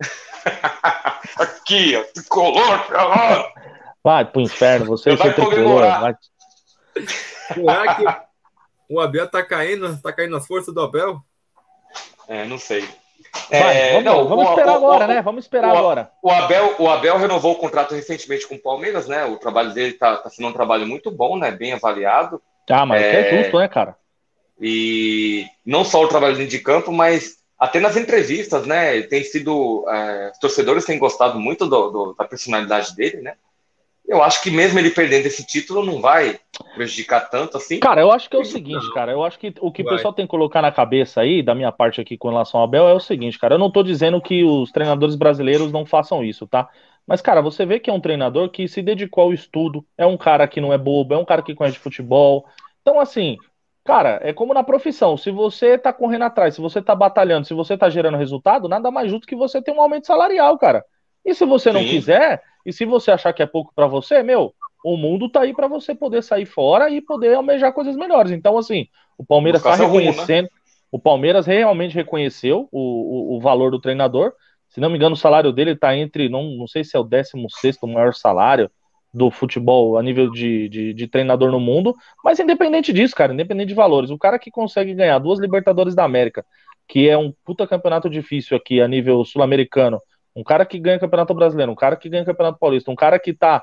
aqui, 1.38 1.94
ó, 1.94 2.02
tricolor, 2.12 2.90
lá. 2.90 3.52
Vai 4.02 4.24
pro 4.24 4.40
inferno, 4.40 4.86
você 4.86 5.10
é 5.10 5.16
tricolor. 5.16 5.82
Vai... 6.00 6.16
Será 7.54 7.94
que 7.94 8.23
o 8.88 9.00
Abel 9.00 9.28
tá 9.28 9.42
caindo, 9.42 10.00
tá 10.00 10.12
caindo 10.12 10.32
nas 10.32 10.46
forças 10.46 10.74
do 10.74 10.80
Abel? 10.80 11.20
É, 12.28 12.44
não 12.44 12.58
sei. 12.58 12.88
Vai, 13.50 13.76
é, 13.76 13.92
vamos, 13.92 14.04
não, 14.04 14.28
vamos 14.28 14.46
o, 14.46 14.48
esperar 14.50 14.72
o, 14.72 14.76
agora, 14.76 15.04
o, 15.04 15.08
né? 15.08 15.22
Vamos 15.22 15.44
esperar 15.44 15.76
agora. 15.76 16.10
O 16.22 16.30
Abel, 16.30 16.74
o 16.78 16.88
Abel 16.88 17.18
renovou 17.18 17.52
o 17.52 17.58
contrato 17.58 17.94
recentemente 17.94 18.46
com 18.46 18.54
o 18.54 18.62
Palmeiras, 18.62 19.06
né? 19.06 19.24
O 19.24 19.36
trabalho 19.36 19.72
dele 19.72 19.92
tá, 19.94 20.16
tá 20.16 20.30
sendo 20.30 20.48
um 20.48 20.52
trabalho 20.52 20.86
muito 20.86 21.10
bom, 21.10 21.36
né? 21.36 21.50
Bem 21.50 21.72
avaliado. 21.72 22.40
Ah, 22.70 22.86
mas 22.86 23.02
é, 23.02 23.20
é 23.20 23.42
justo, 23.42 23.58
né, 23.58 23.68
cara? 23.68 23.96
E 24.60 25.46
não 25.66 25.84
só 25.84 26.02
o 26.02 26.08
trabalho 26.08 26.36
dentro 26.36 26.50
de 26.50 26.60
campo, 26.60 26.92
mas 26.92 27.38
até 27.58 27.80
nas 27.80 27.96
entrevistas, 27.96 28.66
né? 28.66 29.02
Tem 29.02 29.22
sido. 29.24 29.84
É, 29.88 30.30
os 30.32 30.38
torcedores 30.38 30.84
têm 30.84 30.98
gostado 30.98 31.38
muito 31.38 31.66
do, 31.66 31.90
do, 31.90 32.14
da 32.14 32.24
personalidade 32.24 32.94
dele, 32.94 33.20
né? 33.20 33.34
Eu 34.06 34.22
acho 34.22 34.42
que 34.42 34.50
mesmo 34.50 34.78
ele 34.78 34.90
perdendo 34.90 35.26
esse 35.26 35.46
título 35.46 35.84
não 35.84 36.00
vai 36.00 36.38
prejudicar 36.74 37.30
tanto 37.30 37.56
assim. 37.56 37.80
Cara, 37.80 38.02
eu 38.02 38.12
acho 38.12 38.28
que 38.28 38.36
é 38.36 38.38
o 38.38 38.44
seguinte, 38.44 38.92
cara. 38.92 39.12
Eu 39.12 39.24
acho 39.24 39.38
que 39.38 39.54
o 39.60 39.72
que 39.72 39.82
vai. 39.82 39.94
o 39.94 39.96
pessoal 39.96 40.12
tem 40.12 40.26
que 40.26 40.30
colocar 40.30 40.60
na 40.60 40.70
cabeça 40.70 41.22
aí, 41.22 41.42
da 41.42 41.54
minha 41.54 41.72
parte 41.72 42.00
aqui 42.00 42.18
com 42.18 42.28
relação 42.28 42.60
ao 42.60 42.64
Abel, 42.64 42.86
é 42.86 42.92
o 42.92 43.00
seguinte, 43.00 43.38
cara. 43.38 43.54
Eu 43.54 43.58
não 43.58 43.70
tô 43.70 43.82
dizendo 43.82 44.20
que 44.20 44.44
os 44.44 44.70
treinadores 44.70 45.14
brasileiros 45.14 45.72
não 45.72 45.86
façam 45.86 46.22
isso, 46.22 46.46
tá? 46.46 46.68
Mas, 47.06 47.22
cara, 47.22 47.40
você 47.40 47.64
vê 47.64 47.80
que 47.80 47.88
é 47.88 47.92
um 47.92 48.00
treinador 48.00 48.50
que 48.50 48.68
se 48.68 48.82
dedicou 48.82 49.24
ao 49.24 49.32
estudo, 49.32 49.84
é 49.96 50.04
um 50.04 50.16
cara 50.16 50.46
que 50.46 50.60
não 50.60 50.72
é 50.72 50.78
bobo, 50.78 51.14
é 51.14 51.18
um 51.18 51.24
cara 51.24 51.42
que 51.42 51.54
conhece 51.54 51.78
futebol. 51.78 52.46
Então, 52.82 53.00
assim, 53.00 53.38
cara, 53.84 54.20
é 54.22 54.32
como 54.32 54.52
na 54.52 54.62
profissão. 54.62 55.16
Se 55.16 55.30
você 55.30 55.78
tá 55.78 55.92
correndo 55.92 56.24
atrás, 56.24 56.54
se 56.54 56.60
você 56.60 56.82
tá 56.82 56.94
batalhando, 56.94 57.46
se 57.46 57.54
você 57.54 57.76
tá 57.76 57.88
gerando 57.88 58.18
resultado, 58.18 58.68
nada 58.68 58.90
mais 58.90 59.10
justo 59.10 59.26
que 59.26 59.36
você 59.36 59.62
ter 59.62 59.72
um 59.72 59.80
aumento 59.80 60.06
salarial, 60.06 60.58
cara. 60.58 60.84
E 61.24 61.34
se 61.34 61.44
você 61.46 61.72
não 61.72 61.80
Sim. 61.80 61.88
quiser, 61.88 62.42
e 62.64 62.72
se 62.72 62.84
você 62.84 63.10
achar 63.10 63.32
que 63.32 63.42
é 63.42 63.46
pouco 63.46 63.72
para 63.74 63.86
você, 63.86 64.22
meu, 64.22 64.54
o 64.84 64.96
mundo 64.96 65.28
tá 65.28 65.40
aí 65.40 65.54
para 65.54 65.66
você 65.66 65.94
poder 65.94 66.22
sair 66.22 66.46
fora 66.46 66.90
e 66.90 67.00
poder 67.00 67.34
almejar 67.34 67.72
coisas 67.72 67.96
melhores. 67.96 68.32
Então, 68.32 68.58
assim, 68.58 68.86
o 69.16 69.24
Palmeiras 69.24 69.60
está 69.60 69.74
reconhecendo, 69.74 70.46
rumo, 70.46 70.54
né? 70.54 70.60
o 70.92 70.98
Palmeiras 70.98 71.46
realmente 71.46 71.94
reconheceu 71.94 72.68
o, 72.70 72.78
o, 72.78 73.36
o, 73.36 73.40
valor 73.40 73.70
do 73.70 73.80
treinador. 73.80 74.32
Se 74.68 74.80
não 74.80 74.90
me 74.90 74.96
engano, 74.96 75.14
o 75.14 75.18
salário 75.18 75.52
dele 75.52 75.72
está 75.72 75.96
entre, 75.96 76.28
não, 76.28 76.50
não 76.50 76.66
sei 76.66 76.84
se 76.84 76.96
é 76.96 77.00
o 77.00 77.04
16 77.04 77.78
maior 77.82 78.12
salário 78.12 78.70
do 79.12 79.30
futebol 79.30 79.96
a 79.96 80.02
nível 80.02 80.30
de, 80.30 80.68
de, 80.68 80.92
de, 80.92 81.06
treinador 81.06 81.50
no 81.52 81.60
mundo, 81.60 81.94
mas 82.22 82.40
independente 82.40 82.92
disso, 82.92 83.14
cara, 83.14 83.32
independente 83.32 83.68
de 83.68 83.74
valores, 83.74 84.10
o 84.10 84.18
cara 84.18 84.40
que 84.40 84.50
consegue 84.50 84.92
ganhar 84.92 85.20
duas 85.20 85.38
Libertadores 85.38 85.94
da 85.94 86.04
América, 86.04 86.44
que 86.88 87.08
é 87.08 87.16
um 87.16 87.32
puta 87.44 87.64
campeonato 87.66 88.10
difícil 88.10 88.56
aqui 88.56 88.80
a 88.80 88.88
nível 88.88 89.24
sul-americano, 89.24 90.02
um 90.34 90.42
cara 90.42 90.66
que 90.66 90.78
ganha 90.78 90.98
campeonato 90.98 91.34
brasileiro, 91.34 91.72
um 91.72 91.76
cara 91.76 91.96
que 91.96 92.08
ganha 92.08 92.24
campeonato 92.24 92.58
paulista, 92.58 92.90
um 92.90 92.96
cara 92.96 93.18
que 93.18 93.32
tá 93.32 93.62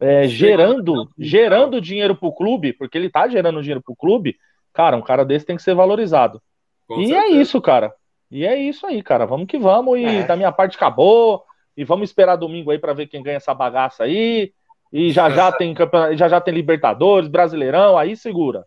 é, 0.00 0.26
gerando, 0.28 1.08
gerando 1.18 1.80
dinheiro 1.80 2.14
pro 2.14 2.32
clube, 2.32 2.72
porque 2.72 2.96
ele 2.96 3.10
tá 3.10 3.28
gerando 3.28 3.60
dinheiro 3.60 3.82
pro 3.82 3.96
clube, 3.96 4.36
cara, 4.72 4.96
um 4.96 5.02
cara 5.02 5.24
desse 5.24 5.46
tem 5.46 5.56
que 5.56 5.62
ser 5.62 5.74
valorizado. 5.74 6.40
Com 6.86 7.00
e 7.00 7.04
é 7.04 7.08
certeza. 7.08 7.26
é 7.26 7.40
isso, 7.40 7.60
cara. 7.60 7.94
E 8.30 8.46
é 8.46 8.56
isso 8.56 8.86
aí, 8.86 9.02
cara. 9.02 9.26
Vamos 9.26 9.46
que 9.46 9.58
vamos. 9.58 9.98
E 9.98 10.04
é. 10.04 10.22
da 10.22 10.36
minha 10.36 10.52
parte 10.52 10.76
acabou. 10.76 11.44
E 11.76 11.84
vamos 11.84 12.10
esperar 12.10 12.36
domingo 12.36 12.70
aí 12.70 12.78
para 12.78 12.92
ver 12.92 13.06
quem 13.06 13.22
ganha 13.22 13.36
essa 13.36 13.54
bagaça 13.54 14.04
aí. 14.04 14.52
E 14.92 15.12
já 15.12 15.30
já 15.30 15.52
tem 15.52 15.74
já 16.16 16.28
já 16.28 16.40
tem 16.40 16.52
Libertadores, 16.54 17.28
Brasileirão, 17.28 17.96
aí 17.96 18.16
segura. 18.16 18.64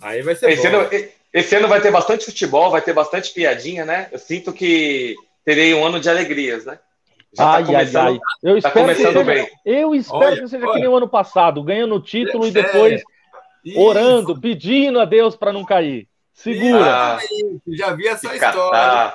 Aí 0.00 0.22
vai 0.22 0.34
ser 0.34 0.50
esse 0.50 0.66
ano, 0.66 0.88
esse 1.32 1.56
ano 1.56 1.66
vai 1.66 1.80
ter 1.80 1.90
bastante 1.90 2.26
futebol, 2.26 2.70
vai 2.70 2.82
ter 2.82 2.92
bastante 2.92 3.32
piadinha, 3.32 3.84
né? 3.84 4.08
Eu 4.12 4.18
sinto 4.18 4.52
que 4.52 5.16
terei 5.44 5.74
um 5.74 5.84
ano 5.84 5.98
de 5.98 6.10
alegrias, 6.10 6.66
né? 6.66 6.78
Já 7.34 7.50
ai, 7.50 7.64
tá 7.64 7.78
ai, 7.78 7.90
ai. 7.94 8.20
Eu 8.42 8.60
tá 8.60 8.68
espero, 8.68 8.88
que 8.88 8.94
seja, 8.94 9.24
bem. 9.24 9.50
Eu 9.64 9.94
espero 9.94 10.18
olha, 10.18 10.40
que 10.40 10.48
seja 10.48 10.64
olha. 10.66 10.74
que 10.74 10.80
nem 10.80 10.88
o 10.88 10.96
ano 10.96 11.08
passado, 11.08 11.62
ganhando 11.62 11.94
o 11.94 12.00
título 12.00 12.44
é, 12.44 12.48
e 12.48 12.50
depois 12.50 13.02
é, 13.66 13.80
orando, 13.80 14.38
pedindo 14.38 15.00
a 15.00 15.04
Deus 15.04 15.34
para 15.34 15.52
não 15.52 15.64
cair. 15.64 16.08
Segura. 16.34 17.16
Ah, 17.16 17.18
já 17.68 17.92
vi 17.94 18.08
essa 18.08 18.34
história. 18.34 19.14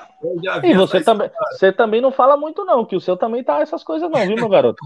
Vi 0.61 0.69
e 0.69 0.73
você 0.73 1.01
também, 1.01 1.29
você 1.51 1.71
também 1.71 2.01
não 2.01 2.11
fala 2.11 2.37
muito 2.37 2.63
não, 2.65 2.85
que 2.85 2.95
o 2.95 3.01
seu 3.01 3.17
também 3.17 3.43
tá 3.43 3.59
essas 3.59 3.83
coisas 3.83 4.09
não, 4.09 4.25
viu, 4.25 4.35
meu 4.35 4.49
garoto? 4.49 4.83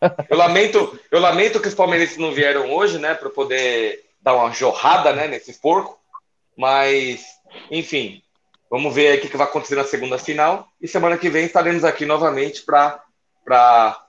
Eu 0.28 0.36
lamento, 0.36 0.98
eu 1.12 1.20
lamento 1.20 1.60
que 1.60 1.68
os 1.68 1.76
palmeirenses 1.76 2.16
não 2.16 2.32
vieram 2.32 2.72
hoje, 2.74 2.98
né, 2.98 3.14
para 3.14 3.30
poder 3.30 4.00
dar 4.20 4.34
uma 4.34 4.50
jorrada, 4.50 5.12
né, 5.12 5.28
nesses 5.28 5.56
porcos. 5.56 5.94
Mas, 6.56 7.24
enfim, 7.70 8.20
Vamos 8.72 8.94
ver 8.94 9.08
aí 9.08 9.18
o 9.18 9.20
que, 9.20 9.36
vai 9.36 9.46
acontecer 9.46 9.74
na 9.74 9.84
segunda 9.84 10.16
final. 10.16 10.66
E 10.80 10.88
semana 10.88 11.18
que 11.18 11.28
vem 11.28 11.44
estaremos 11.44 11.84
aqui 11.84 12.06
novamente 12.06 12.64
para 12.64 13.04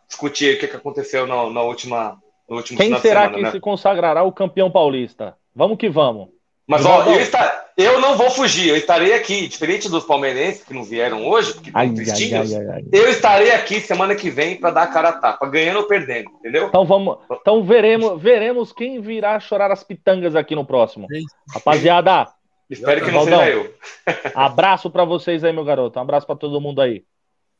discutir 0.07 0.55
o 0.55 0.59
que, 0.59 0.69
que 0.69 0.77
aconteceu 0.77 1.27
na, 1.27 1.49
na 1.49 1.61
última, 1.61 2.17
no 2.47 2.55
último 2.55 2.79
Quem 2.79 2.97
será 2.97 3.23
semana, 3.23 3.35
que 3.35 3.41
né? 3.41 3.51
se 3.51 3.59
consagrará 3.59 4.23
o 4.23 4.31
campeão 4.31 4.71
paulista? 4.71 5.35
Vamos 5.53 5.77
que 5.77 5.89
vamos. 5.89 6.29
Mas 6.65 6.85
ó, 6.85 7.03
eu, 7.03 7.19
está, 7.19 7.65
eu 7.75 7.99
não 7.99 8.15
vou 8.15 8.31
fugir, 8.31 8.69
eu 8.69 8.77
estarei 8.77 9.13
aqui, 9.13 9.49
diferente 9.49 9.89
dos 9.89 10.05
palmeirenses 10.05 10.63
que 10.63 10.73
não 10.73 10.85
vieram 10.85 11.27
hoje, 11.27 11.55
porque 11.55 11.67
estão 11.67 11.93
tristinhos, 11.93 12.53
ai, 12.53 12.65
ai, 12.65 12.75
ai, 12.75 12.83
eu 12.89 13.09
estarei 13.09 13.51
aqui 13.51 13.81
semana 13.81 14.15
que 14.15 14.29
vem 14.29 14.55
para 14.55 14.71
dar 14.71 14.83
a 14.83 14.87
cara 14.87 15.09
a 15.09 15.13
tapa, 15.13 15.45
ganhando 15.49 15.79
ou 15.79 15.87
perdendo, 15.87 16.31
entendeu? 16.39 16.67
Então 16.67 16.85
vamos, 16.85 17.17
então 17.29 17.65
veremos, 17.65 18.21
veremos 18.21 18.71
quem 18.71 19.01
virá 19.01 19.37
chorar 19.41 19.71
as 19.71 19.83
pitangas 19.83 20.37
aqui 20.37 20.55
no 20.55 20.65
próximo. 20.65 21.05
Rapaziada, 21.53 22.29
Espero 22.73 23.05
que 23.05 23.11
não 23.11 23.23
seja 23.23 23.49
eu. 23.49 23.73
abraço 24.35 24.89
para 24.89 25.05
vocês 25.05 25.43
aí, 25.43 25.53
meu 25.53 25.63
garoto. 25.63 25.97
Um 25.97 26.01
abraço 26.01 26.27
para 26.27 26.35
todo 26.35 26.61
mundo 26.61 26.81
aí. 26.81 27.03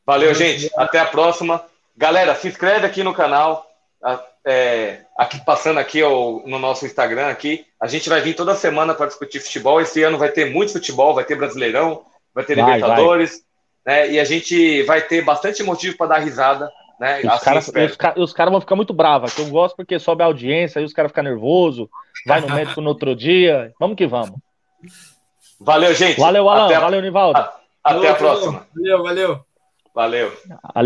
Valeu, 0.06 0.34
gente. 0.34 0.70
Até 0.76 1.00
a 1.00 1.06
próxima. 1.06 1.64
Galera, 1.96 2.36
se 2.36 2.48
inscreve 2.48 2.86
aqui 2.86 3.04
no 3.04 3.14
canal. 3.14 3.66
É, 4.46 5.00
aqui 5.18 5.40
passando 5.46 5.80
aqui 5.80 6.02
no 6.02 6.60
nosso 6.60 6.86
Instagram 6.86 7.28
aqui. 7.28 7.66
A 7.80 7.88
gente 7.88 8.10
vai 8.10 8.20
vir 8.20 8.36
toda 8.36 8.56
semana 8.56 8.94
para 8.94 9.08
discutir 9.08 9.40
futebol. 9.40 9.80
Esse 9.80 10.04
ano 10.04 10.18
vai 10.18 10.30
ter 10.30 10.52
muito 10.52 10.74
futebol, 10.74 11.14
vai 11.14 11.24
ter 11.24 11.36
Brasileirão, 11.36 12.04
vai 12.34 12.44
ter 12.44 12.56
vai, 12.56 12.76
Libertadores, 12.76 13.42
vai. 13.86 14.08
Né? 14.08 14.12
E 14.14 14.20
a 14.20 14.26
gente 14.26 14.84
vai 14.84 15.02
ter 15.02 15.24
bastante 15.24 15.64
motivo 15.64 15.96
para 15.96 16.08
dar 16.08 16.20
risada. 16.20 16.70
Né? 17.00 17.20
Os 17.20 17.26
assim 17.26 17.46
caras 17.46 17.72
os, 18.18 18.34
cara 18.34 18.52
vão 18.52 18.62
ficar 18.62 18.76
muito 18.76 18.94
bravos, 18.94 19.34
que 19.34 19.42
eu 19.42 19.48
gosto 19.48 19.76
porque 19.76 20.00
sobe 20.00 20.24
a 20.24 20.26
audiência, 20.26 20.80
aí 20.80 20.86
os 20.86 20.94
caras 20.94 21.12
ficam 21.12 21.24
nervosos, 21.24 21.88
vai 22.26 22.40
no 22.40 22.50
médico 22.50 22.82
no 22.82 22.90
outro 22.90 23.16
dia. 23.16 23.74
Vamos 23.80 23.98
que 23.98 24.08
vamos. 24.08 24.36
Valeu, 25.60 25.94
gente. 25.94 26.20
Valeu, 26.20 26.50
Alan. 26.50 26.76
A... 26.76 26.80
Valeu, 26.80 27.02
Nivaldo. 27.02 27.40
Até 27.84 28.10
a 28.10 28.16
próxima. 28.16 28.68
Valeu, 28.76 29.04
valeu. 29.04 29.46
Valeu. 29.94 30.34